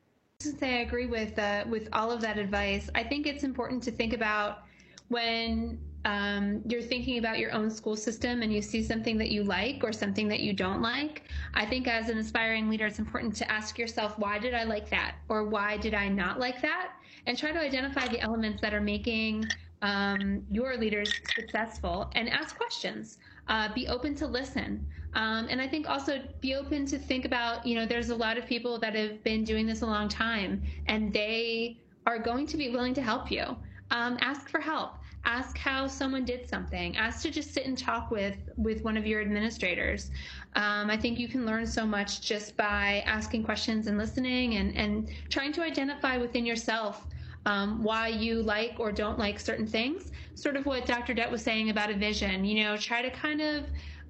I 0.61 0.65
agree 0.65 1.05
with 1.05 1.37
uh, 1.37 1.65
with 1.69 1.87
all 1.93 2.11
of 2.11 2.21
that 2.21 2.37
advice. 2.37 2.89
I 2.95 3.03
think 3.03 3.27
it's 3.27 3.43
important 3.43 3.83
to 3.83 3.91
think 3.91 4.13
about 4.13 4.63
when 5.07 5.79
um, 6.05 6.61
you're 6.67 6.83
thinking 6.83 7.17
about 7.17 7.39
your 7.39 7.51
own 7.51 7.69
school 7.71 7.95
system 7.95 8.43
and 8.43 8.53
you 8.53 8.61
see 8.61 8.83
something 8.83 9.17
that 9.17 9.31
you 9.31 9.43
like 9.43 9.83
or 9.83 9.91
something 9.91 10.27
that 10.27 10.39
you 10.39 10.53
don't 10.53 10.81
like, 10.81 11.23
I 11.55 11.65
think 11.65 11.87
as 11.87 12.09
an 12.09 12.19
aspiring 12.19 12.69
leader, 12.69 12.85
it's 12.85 12.99
important 12.99 13.35
to 13.37 13.51
ask 13.51 13.79
yourself, 13.79 14.17
why 14.19 14.37
did 14.37 14.53
I 14.53 14.63
like 14.65 14.87
that? 14.91 15.15
Or 15.29 15.45
why 15.45 15.77
did 15.77 15.95
I 15.95 16.07
not 16.07 16.39
like 16.39 16.61
that? 16.61 16.91
And 17.25 17.35
try 17.35 17.51
to 17.51 17.59
identify 17.59 18.07
the 18.07 18.21
elements 18.21 18.61
that 18.61 18.71
are 18.71 18.81
making 18.81 19.45
um, 19.81 20.43
your 20.51 20.77
leaders 20.77 21.11
successful 21.35 22.11
and 22.13 22.29
ask 22.29 22.55
questions. 22.55 23.17
Uh, 23.47 23.73
be 23.73 23.87
open 23.87 24.13
to 24.15 24.27
listen. 24.27 24.85
Um, 25.15 25.47
and 25.49 25.59
I 25.59 25.67
think 25.67 25.89
also 25.89 26.21
be 26.39 26.53
open 26.53 26.85
to 26.87 26.99
think 26.99 27.25
about, 27.25 27.65
you 27.65 27.73
know, 27.73 27.87
there's 27.87 28.09
a 28.09 28.15
lot 28.15 28.37
of 28.37 28.45
people 28.45 28.77
that 28.79 28.93
have 28.93 29.23
been 29.23 29.43
doing 29.43 29.65
this 29.65 29.81
a 29.81 29.87
long 29.87 30.07
time 30.07 30.61
and 30.85 31.11
they 31.11 31.79
are 32.05 32.19
going 32.19 32.45
to 32.45 32.57
be 32.57 32.69
willing 32.69 32.93
to 32.93 33.01
help 33.01 33.31
you. 33.31 33.57
Um, 33.91 34.17
ask 34.21 34.49
for 34.49 34.59
help 34.59 34.97
ask 35.25 35.57
how 35.57 35.87
someone 35.87 36.23
did 36.23 36.47
something. 36.47 36.95
Ask 36.95 37.21
to 37.23 37.31
just 37.31 37.53
sit 37.53 37.65
and 37.65 37.77
talk 37.77 38.11
with 38.11 38.37
with 38.57 38.83
one 38.83 38.95
of 38.97 39.05
your 39.05 39.21
administrators. 39.21 40.11
Um, 40.55 40.89
i 40.89 40.97
think 40.97 41.19
you 41.19 41.27
can 41.27 41.45
learn 41.45 41.65
so 41.67 41.85
much 41.85 42.21
just 42.21 42.55
by 42.55 43.03
asking 43.05 43.43
questions 43.43 43.87
and 43.87 43.97
listening 43.97 44.55
and 44.55 44.75
and 44.75 45.09
trying 45.29 45.51
to 45.53 45.63
identify 45.63 46.17
within 46.17 46.45
yourself 46.45 47.07
um, 47.45 47.83
why 47.83 48.07
you 48.07 48.41
like 48.41 48.75
or 48.79 48.91
don't 48.91 49.19
like 49.19 49.39
certain 49.39 49.67
things. 49.67 50.11
Sort 50.35 50.55
of 50.55 50.65
what 50.65 50.85
dr 50.85 51.13
Dutt 51.13 51.31
was 51.31 51.41
saying 51.41 51.69
about 51.69 51.89
a 51.89 51.95
vision 51.95 52.45
you 52.45 52.63
know 52.63 52.77
try 52.77 53.01
to 53.01 53.09
kind 53.09 53.41
of 53.41 53.65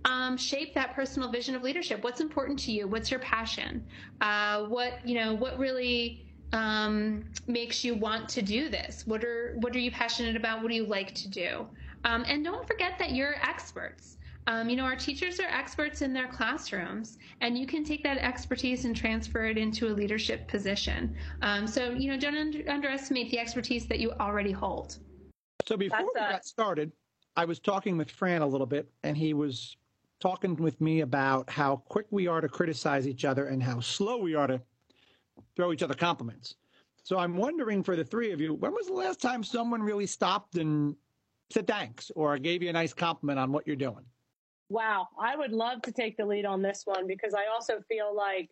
um, 0.05 0.38
shape 0.38 0.76
that 0.76 0.93
personal 0.93 1.32
vision 1.32 1.55
of 1.55 1.63
leadership. 1.63 2.03
What's 2.03 2.22
important 2.22 2.59
to 2.59 2.72
you? 2.72 2.88
What's 2.88 3.09
your 3.09 3.20
passion? 3.22 3.84
Uh, 4.22 4.66
what 4.66 4.99
you 5.03 5.16
know 5.16 5.34
what 5.34 5.57
really 5.57 6.26
um, 6.54 7.26
makes 7.48 7.84
you 7.84 7.96
want 7.96 8.30
to 8.30 8.41
do 8.41 8.70
this? 8.70 9.06
What 9.06 9.24
are 9.24 9.56
what 9.60 9.76
are 9.76 9.80
you 9.80 9.91
passionate 9.91 10.36
about? 10.36 10.62
What 10.62 10.70
do 10.70 10.76
you 10.76 10.86
like 10.86 11.14
to 11.16 11.30
do? 11.30 11.68
Um, 12.04 12.24
and 12.28 12.43
don't 12.43 12.68
forget 12.68 12.98
that 13.00 13.14
you're 13.14 13.36
experts. 13.43 14.18
Um, 14.48 14.70
you 14.70 14.76
know, 14.76 14.84
our 14.84 14.96
teachers 14.96 15.39
are 15.39 15.48
experts 15.48 16.04
in 16.04 16.14
their 16.14 16.28
classrooms, 16.28 17.18
and 17.41 17.58
you 17.58 17.66
can 17.66 17.84
take 17.84 18.04
that 18.04 18.20
expertise 18.20 18.86
and 18.86 18.96
transfer 18.96 19.46
it 19.46 19.58
into 19.58 19.88
a 19.88 19.93
leadership 19.93 20.48
position. 20.48 21.16
Um, 21.41 21.66
so, 21.66 21.89
you 21.93 22.12
know, 22.12 22.20
don't 22.20 22.38
under- 22.38 22.70
underestimate 22.70 23.32
the 23.32 23.39
expertise 23.39 23.88
that 23.88 24.00
you 24.00 24.12
already 24.20 24.52
hold. 24.52 25.00
So, 25.66 25.76
before 25.76 25.98
That's 25.98 26.10
we 26.14 26.22
a- 26.22 26.32
got 26.34 26.46
started, 26.46 26.91
I 27.36 27.46
was 27.46 27.60
talking 27.60 27.98
with 27.98 28.12
Fran 28.12 28.43
a 28.43 28.48
little 28.48 28.68
bit, 28.68 28.88
and 29.02 29.18
he 29.18 29.34
was 29.34 29.78
talking 30.20 30.56
with 30.56 30.80
me 30.80 31.02
about 31.02 31.50
how 31.50 31.78
quick 31.78 32.06
we 32.12 32.28
are 32.28 32.39
to 32.39 32.48
criticize 32.48 33.08
each 33.08 33.26
other 33.26 33.48
and 33.48 33.64
how 33.64 33.80
slow 33.80 34.18
we 34.18 34.36
are 34.36 34.46
to 34.46 34.62
throw 35.55 35.71
each 35.71 35.83
other 35.83 35.93
compliments. 35.93 36.55
So 37.03 37.19
I'm 37.19 37.38
wondering 37.38 37.83
for 37.83 37.95
the 37.95 38.03
three 38.03 38.31
of 38.31 38.41
you, 38.41 38.53
when 38.55 38.73
was 38.73 38.88
the 38.88 38.93
last 38.93 39.21
time 39.21 39.43
someone 39.43 39.81
really 39.81 40.07
stopped 40.07 40.55
and 40.55 40.95
said 41.51 41.67
thanks 41.67 42.11
or 42.15 42.38
gave 42.39 42.63
you 42.63 42.69
a 42.69 42.73
nice 42.73 42.93
compliment 42.93 43.39
on 43.39 43.51
what 43.51 43.67
you're 43.67 43.75
doing? 43.75 44.03
Wow, 44.69 45.07
I 45.19 45.36
would 45.36 45.51
love 45.51 45.83
to 45.83 45.91
take 45.91 46.17
the 46.17 46.25
lead 46.25 46.45
on 46.45 46.61
this 46.61 46.81
one 46.86 47.05
because 47.05 47.36
I 47.36 47.45
also 47.53 47.81
feel 47.88 48.15
like 48.15 48.49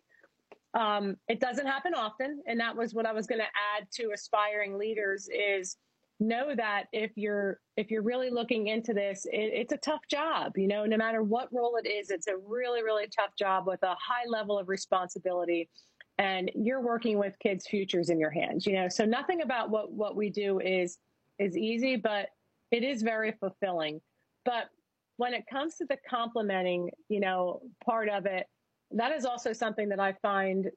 um, 0.74 1.16
it 1.28 1.40
doesn't 1.40 1.66
happen 1.66 1.94
often, 1.94 2.42
and 2.46 2.58
that 2.60 2.76
was 2.76 2.94
what 2.94 3.06
I 3.06 3.12
was 3.12 3.26
going 3.26 3.40
to 3.40 3.44
add 3.44 3.88
to 3.94 4.12
aspiring 4.12 4.78
leaders 4.78 5.28
is 5.32 5.76
know 6.20 6.54
that 6.54 6.84
if 6.92 7.10
you're 7.16 7.60
if 7.76 7.90
you're 7.90 8.02
really 8.02 8.30
looking 8.30 8.68
into 8.68 8.94
this, 8.94 9.26
it, 9.26 9.50
it's 9.52 9.72
a 9.72 9.76
tough 9.78 10.02
job. 10.08 10.52
You 10.56 10.68
know, 10.68 10.84
no 10.84 10.96
matter 10.96 11.22
what 11.22 11.52
role 11.52 11.76
it 11.82 11.88
is, 11.88 12.10
it's 12.10 12.28
a 12.28 12.36
really 12.36 12.82
really 12.82 13.06
tough 13.06 13.36
job 13.38 13.66
with 13.66 13.82
a 13.82 13.94
high 13.94 14.26
level 14.28 14.58
of 14.58 14.68
responsibility, 14.68 15.68
and 16.18 16.50
you're 16.54 16.80
working 16.80 17.18
with 17.18 17.38
kids' 17.40 17.66
futures 17.66 18.10
in 18.10 18.18
your 18.18 18.30
hands. 18.30 18.66
You 18.66 18.74
know, 18.74 18.88
so 18.88 19.04
nothing 19.04 19.42
about 19.42 19.70
what 19.70 19.92
what 19.92 20.16
we 20.16 20.30
do 20.30 20.60
is 20.60 20.98
is 21.38 21.56
easy, 21.56 21.96
but 21.96 22.28
it 22.70 22.82
is 22.82 23.02
very 23.02 23.32
fulfilling. 23.32 24.00
But 24.44 24.68
when 25.16 25.34
it 25.34 25.44
comes 25.50 25.76
to 25.76 25.86
the 25.86 25.98
complimenting, 26.08 26.90
you 27.08 27.20
know, 27.20 27.60
part 27.84 28.08
of 28.08 28.26
it, 28.26 28.46
that 28.92 29.12
is 29.12 29.24
also 29.24 29.52
something 29.52 29.88
that 29.88 30.00
I 30.00 30.12
find 30.22 30.70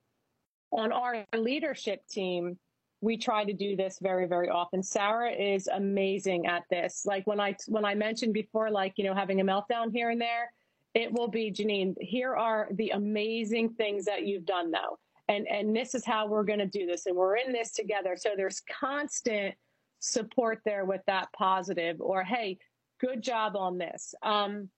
on 0.71 0.91
our 0.91 1.25
leadership 1.35 2.01
team. 2.07 2.57
We 3.01 3.15
try 3.15 3.45
to 3.45 3.53
do 3.53 3.75
this 3.75 3.99
very, 4.01 4.27
very 4.27 4.49
often. 4.49 4.81
Sarah 4.81 5.31
is 5.31 5.67
amazing 5.67 6.47
at 6.47 6.63
this. 6.71 7.03
Like 7.05 7.27
when 7.27 7.39
I 7.39 7.55
when 7.67 7.85
I 7.85 7.93
mentioned 7.93 8.33
before, 8.33 8.71
like 8.71 8.93
you 8.97 9.03
know, 9.03 9.13
having 9.13 9.39
a 9.39 9.45
meltdown 9.45 9.91
here 9.91 10.09
and 10.09 10.19
there, 10.19 10.51
it 10.95 11.13
will 11.13 11.27
be 11.27 11.51
Jeanene. 11.51 11.93
Here 11.99 12.35
are 12.35 12.69
the 12.71 12.89
amazing 12.89 13.69
things 13.75 14.05
that 14.05 14.25
you've 14.25 14.45
done, 14.45 14.71
though, 14.71 14.97
and 15.27 15.47
and 15.47 15.75
this 15.75 15.95
is 15.95 16.05
how 16.05 16.27
we're 16.27 16.43
going 16.43 16.59
to 16.59 16.65
do 16.65 16.85
this, 16.85 17.05
and 17.05 17.15
we're 17.15 17.37
in 17.37 17.51
this 17.51 17.71
together. 17.71 18.15
So 18.17 18.31
there's 18.35 18.61
constant 18.69 19.55
support 19.99 20.61
there 20.65 20.85
with 20.85 21.01
that 21.07 21.27
positive, 21.33 21.99
or 21.99 22.23
hey, 22.23 22.57
good 22.99 23.21
job 23.21 23.55
on 23.55 23.77
this. 23.77 24.13
Um, 24.23 24.69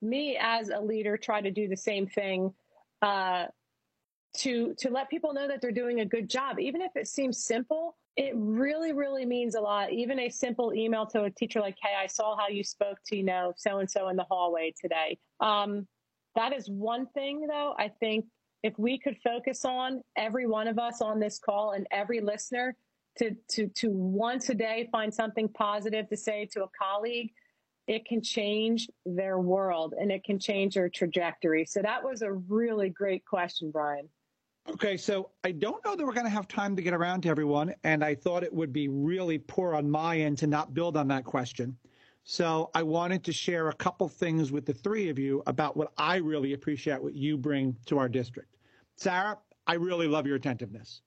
me 0.00 0.38
as 0.40 0.68
a 0.68 0.80
leader 0.80 1.16
try 1.16 1.40
to 1.40 1.50
do 1.50 1.68
the 1.68 1.76
same 1.76 2.06
thing 2.06 2.52
uh, 3.02 3.46
to 4.38 4.74
to 4.78 4.90
let 4.90 5.10
people 5.10 5.32
know 5.32 5.48
that 5.48 5.60
they're 5.60 5.72
doing 5.72 6.00
a 6.00 6.06
good 6.06 6.28
job, 6.28 6.58
even 6.58 6.80
if 6.80 6.92
it 6.96 7.08
seems 7.08 7.44
simple. 7.44 7.96
It 8.14 8.34
really, 8.36 8.92
really 8.92 9.24
means 9.24 9.54
a 9.54 9.60
lot. 9.60 9.90
Even 9.90 10.18
a 10.18 10.28
simple 10.28 10.74
email 10.74 11.06
to 11.06 11.24
a 11.24 11.30
teacher 11.30 11.60
like, 11.60 11.76
"Hey, 11.82 11.94
I 11.98 12.06
saw 12.06 12.36
how 12.36 12.48
you 12.48 12.62
spoke 12.62 12.98
to 13.06 13.16
you 13.16 13.24
know 13.24 13.54
so 13.56 13.78
and 13.78 13.90
so 13.90 14.08
in 14.08 14.16
the 14.16 14.24
hallway 14.24 14.74
today." 14.80 15.18
Um, 15.40 15.88
that 16.34 16.52
is 16.52 16.68
one 16.68 17.06
thing, 17.06 17.46
though. 17.46 17.74
I 17.78 17.88
think 17.88 18.26
if 18.62 18.78
we 18.78 18.98
could 18.98 19.16
focus 19.22 19.64
on 19.64 20.02
every 20.16 20.46
one 20.46 20.68
of 20.68 20.78
us 20.78 21.02
on 21.02 21.18
this 21.18 21.38
call 21.38 21.72
and 21.72 21.86
every 21.90 22.20
listener 22.20 22.76
to 23.18 23.36
to 23.48 23.68
to 23.68 23.90
once 23.90 24.48
a 24.48 24.54
day 24.54 24.88
find 24.90 25.12
something 25.12 25.48
positive 25.48 26.08
to 26.08 26.16
say 26.16 26.48
to 26.52 26.64
a 26.64 26.68
colleague 26.78 27.32
it 27.88 28.06
can 28.06 28.22
change 28.22 28.88
their 29.04 29.38
world 29.38 29.94
and 29.98 30.10
it 30.12 30.22
can 30.24 30.38
change 30.38 30.74
their 30.74 30.88
trajectory. 30.88 31.64
So 31.64 31.82
that 31.82 32.02
was 32.02 32.22
a 32.22 32.32
really 32.32 32.88
great 32.88 33.24
question, 33.24 33.70
Brian. 33.70 34.08
Okay, 34.70 34.96
so 34.96 35.30
I 35.42 35.50
don't 35.50 35.84
know 35.84 35.96
that 35.96 36.06
we're 36.06 36.12
going 36.12 36.26
to 36.26 36.30
have 36.30 36.46
time 36.46 36.76
to 36.76 36.82
get 36.82 36.94
around 36.94 37.22
to 37.22 37.28
everyone, 37.28 37.74
and 37.82 38.04
I 38.04 38.14
thought 38.14 38.44
it 38.44 38.54
would 38.54 38.72
be 38.72 38.86
really 38.86 39.38
poor 39.38 39.74
on 39.74 39.90
my 39.90 40.18
end 40.18 40.38
to 40.38 40.46
not 40.46 40.72
build 40.72 40.96
on 40.96 41.08
that 41.08 41.24
question. 41.24 41.76
So 42.24 42.70
I 42.74 42.82
wanted 42.82 43.24
to 43.24 43.32
share 43.32 43.68
a 43.68 43.74
couple 43.74 44.08
things 44.08 44.52
with 44.52 44.64
the 44.64 44.74
three 44.74 45.08
of 45.08 45.18
you 45.18 45.42
about 45.46 45.76
what 45.76 45.92
I 45.98 46.16
really 46.16 46.52
appreciate 46.52 47.02
what 47.02 47.14
you 47.14 47.36
bring 47.36 47.76
to 47.86 47.98
our 47.98 48.08
district. 48.08 48.56
Sarah, 48.96 49.38
I 49.66 49.74
really 49.74 50.06
love 50.06 50.26
your 50.26 50.36
attentiveness. 50.36 51.02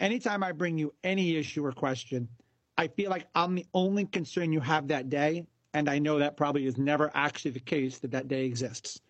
Anytime 0.00 0.42
I 0.42 0.52
bring 0.52 0.78
you 0.78 0.92
any 1.04 1.36
issue 1.36 1.64
or 1.64 1.72
question, 1.72 2.28
I 2.76 2.88
feel 2.88 3.10
like 3.10 3.26
I'm 3.34 3.54
the 3.54 3.66
only 3.74 4.06
concern 4.06 4.52
you 4.52 4.60
have 4.60 4.88
that 4.88 5.10
day, 5.10 5.46
and 5.74 5.88
I 5.88 5.98
know 5.98 6.18
that 6.18 6.36
probably 6.36 6.66
is 6.66 6.78
never 6.78 7.10
actually 7.14 7.50
the 7.52 7.60
case 7.60 7.98
that 7.98 8.10
that 8.12 8.28
day 8.28 8.44
exists. 8.44 9.00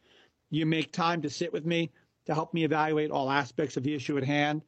You 0.51 0.67
make 0.67 0.93
time 0.93 1.23
to 1.23 1.31
sit 1.31 1.53
with 1.53 1.65
me 1.65 1.91
to 2.27 2.35
help 2.35 2.53
me 2.53 2.65
evaluate 2.65 3.11
all 3.11 3.31
aspects 3.31 3.77
of 3.77 3.83
the 3.83 3.95
issue 3.95 4.19
at 4.19 4.25
hand. 4.25 4.63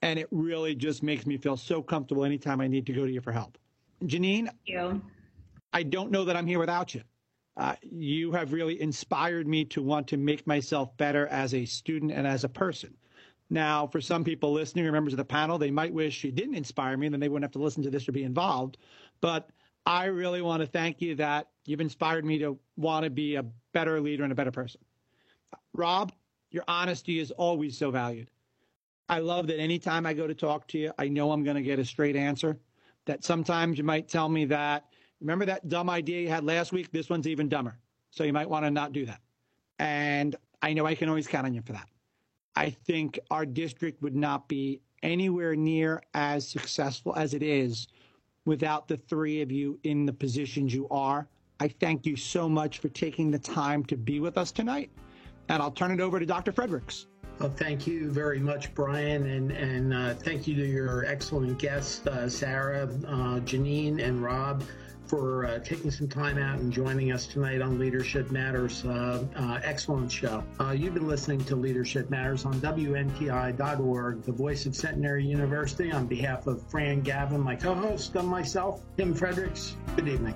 And 0.00 0.18
it 0.18 0.28
really 0.30 0.74
just 0.74 1.02
makes 1.02 1.26
me 1.26 1.36
feel 1.36 1.56
so 1.56 1.82
comfortable 1.82 2.24
anytime 2.24 2.60
I 2.60 2.68
need 2.68 2.86
to 2.86 2.92
go 2.92 3.04
to 3.04 3.10
you 3.10 3.20
for 3.20 3.32
help. 3.32 3.58
Jeanene, 4.04 4.48
you. 4.64 5.02
I 5.72 5.82
don't 5.82 6.10
know 6.10 6.24
that 6.24 6.36
I'm 6.36 6.46
here 6.46 6.58
without 6.58 6.94
you. 6.94 7.02
Uh, 7.56 7.74
you 7.82 8.32
have 8.32 8.52
really 8.52 8.80
inspired 8.80 9.48
me 9.48 9.64
to 9.64 9.82
want 9.82 10.08
to 10.08 10.16
make 10.16 10.46
myself 10.46 10.96
better 10.96 11.26
as 11.26 11.54
a 11.54 11.64
student 11.64 12.12
and 12.12 12.26
as 12.26 12.44
a 12.44 12.48
person. 12.48 12.96
Now, 13.50 13.86
for 13.86 14.00
some 14.00 14.24
people 14.24 14.52
listening 14.52 14.86
or 14.86 14.92
members 14.92 15.12
of 15.12 15.16
the 15.16 15.24
panel, 15.24 15.58
they 15.58 15.70
might 15.70 15.92
wish 15.92 16.22
you 16.22 16.30
didn't 16.30 16.54
inspire 16.54 16.96
me, 16.96 17.06
and 17.06 17.12
then 17.12 17.20
they 17.20 17.28
wouldn't 17.28 17.44
have 17.44 17.52
to 17.52 17.64
listen 17.64 17.82
to 17.82 17.90
this 17.90 18.08
or 18.08 18.12
be 18.12 18.22
involved. 18.22 18.76
But 19.20 19.50
I 19.86 20.04
really 20.04 20.42
want 20.42 20.60
to 20.60 20.66
thank 20.66 21.00
you 21.00 21.14
that 21.16 21.48
you've 21.64 21.80
inspired 21.80 22.24
me 22.24 22.38
to 22.40 22.58
want 22.76 23.04
to 23.04 23.10
be 23.10 23.36
a 23.36 23.44
better 23.72 24.00
leader 24.00 24.22
and 24.22 24.32
a 24.32 24.36
better 24.36 24.50
person. 24.50 24.82
Rob, 25.72 26.12
your 26.50 26.64
honesty 26.68 27.18
is 27.18 27.30
always 27.30 27.78
so 27.78 27.90
valued. 27.90 28.30
I 29.08 29.20
love 29.20 29.46
that 29.46 29.58
anytime 29.58 30.04
I 30.04 30.12
go 30.12 30.26
to 30.26 30.34
talk 30.34 30.68
to 30.68 30.78
you, 30.78 30.92
I 30.98 31.08
know 31.08 31.32
I'm 31.32 31.42
going 31.42 31.56
to 31.56 31.62
get 31.62 31.78
a 31.78 31.84
straight 31.84 32.16
answer. 32.16 32.58
That 33.06 33.24
sometimes 33.24 33.78
you 33.78 33.84
might 33.84 34.08
tell 34.08 34.28
me 34.28 34.44
that, 34.46 34.84
remember 35.20 35.46
that 35.46 35.68
dumb 35.68 35.90
idea 35.90 36.22
you 36.22 36.28
had 36.28 36.44
last 36.44 36.72
week? 36.72 36.90
This 36.92 37.08
one's 37.08 37.26
even 37.26 37.48
dumber. 37.48 37.78
So 38.10 38.24
you 38.24 38.32
might 38.32 38.48
want 38.48 38.64
to 38.64 38.70
not 38.70 38.92
do 38.92 39.06
that. 39.06 39.20
And 39.78 40.34
I 40.62 40.72
know 40.72 40.86
I 40.86 40.94
can 40.94 41.08
always 41.08 41.26
count 41.26 41.46
on 41.46 41.54
you 41.54 41.62
for 41.62 41.72
that. 41.72 41.88
I 42.56 42.70
think 42.70 43.18
our 43.30 43.46
district 43.46 44.02
would 44.02 44.16
not 44.16 44.48
be 44.48 44.80
anywhere 45.02 45.54
near 45.54 46.02
as 46.14 46.48
successful 46.48 47.14
as 47.14 47.34
it 47.34 47.42
is 47.42 47.86
without 48.44 48.88
the 48.88 48.96
three 48.96 49.42
of 49.42 49.52
you 49.52 49.78
in 49.84 50.06
the 50.06 50.12
positions 50.12 50.74
you 50.74 50.88
are. 50.90 51.28
I 51.60 51.68
thank 51.68 52.06
you 52.06 52.16
so 52.16 52.48
much 52.48 52.78
for 52.78 52.88
taking 52.88 53.30
the 53.30 53.38
time 53.38 53.84
to 53.84 53.96
be 53.96 54.20
with 54.20 54.38
us 54.38 54.50
tonight. 54.50 54.90
And 55.48 55.62
I'll 55.62 55.70
turn 55.70 55.92
it 55.92 56.00
over 56.00 56.18
to 56.18 56.26
Dr. 56.26 56.52
Frederiks. 56.52 57.06
Well, 57.38 57.50
thank 57.50 57.86
you 57.86 58.10
very 58.10 58.40
much, 58.40 58.74
Brian, 58.74 59.24
and 59.26 59.52
and 59.52 59.94
uh, 59.94 60.14
thank 60.14 60.48
you 60.48 60.56
to 60.56 60.66
your 60.66 61.04
excellent 61.04 61.56
guests, 61.58 62.04
uh, 62.08 62.28
Sarah, 62.28 62.82
uh, 63.06 63.38
Jeanene, 63.40 64.02
and 64.02 64.20
Rob 64.20 64.64
for 65.08 65.46
uh, 65.46 65.58
taking 65.60 65.90
some 65.90 66.08
time 66.08 66.38
out 66.38 66.58
and 66.58 66.72
joining 66.72 67.12
us 67.12 67.26
tonight 67.26 67.62
on 67.62 67.78
Leadership 67.78 68.30
Matters. 68.30 68.84
Uh, 68.84 69.24
uh, 69.36 69.60
excellent 69.64 70.12
show. 70.12 70.44
Uh, 70.60 70.70
you've 70.70 70.94
been 70.94 71.08
listening 71.08 71.42
to 71.46 71.56
Leadership 71.56 72.10
Matters 72.10 72.44
on 72.44 72.54
WNTI.org, 72.54 74.22
the 74.22 74.32
voice 74.32 74.66
of 74.66 74.76
Centenary 74.76 75.24
University. 75.24 75.90
On 75.90 76.06
behalf 76.06 76.46
of 76.46 76.62
Fran 76.70 77.00
Gavin, 77.00 77.40
my 77.40 77.56
co 77.56 77.74
host, 77.74 78.14
and 78.16 78.28
myself, 78.28 78.82
Tim 78.96 79.14
Frederiks, 79.14 79.72
good 79.96 80.08
evening. 80.08 80.34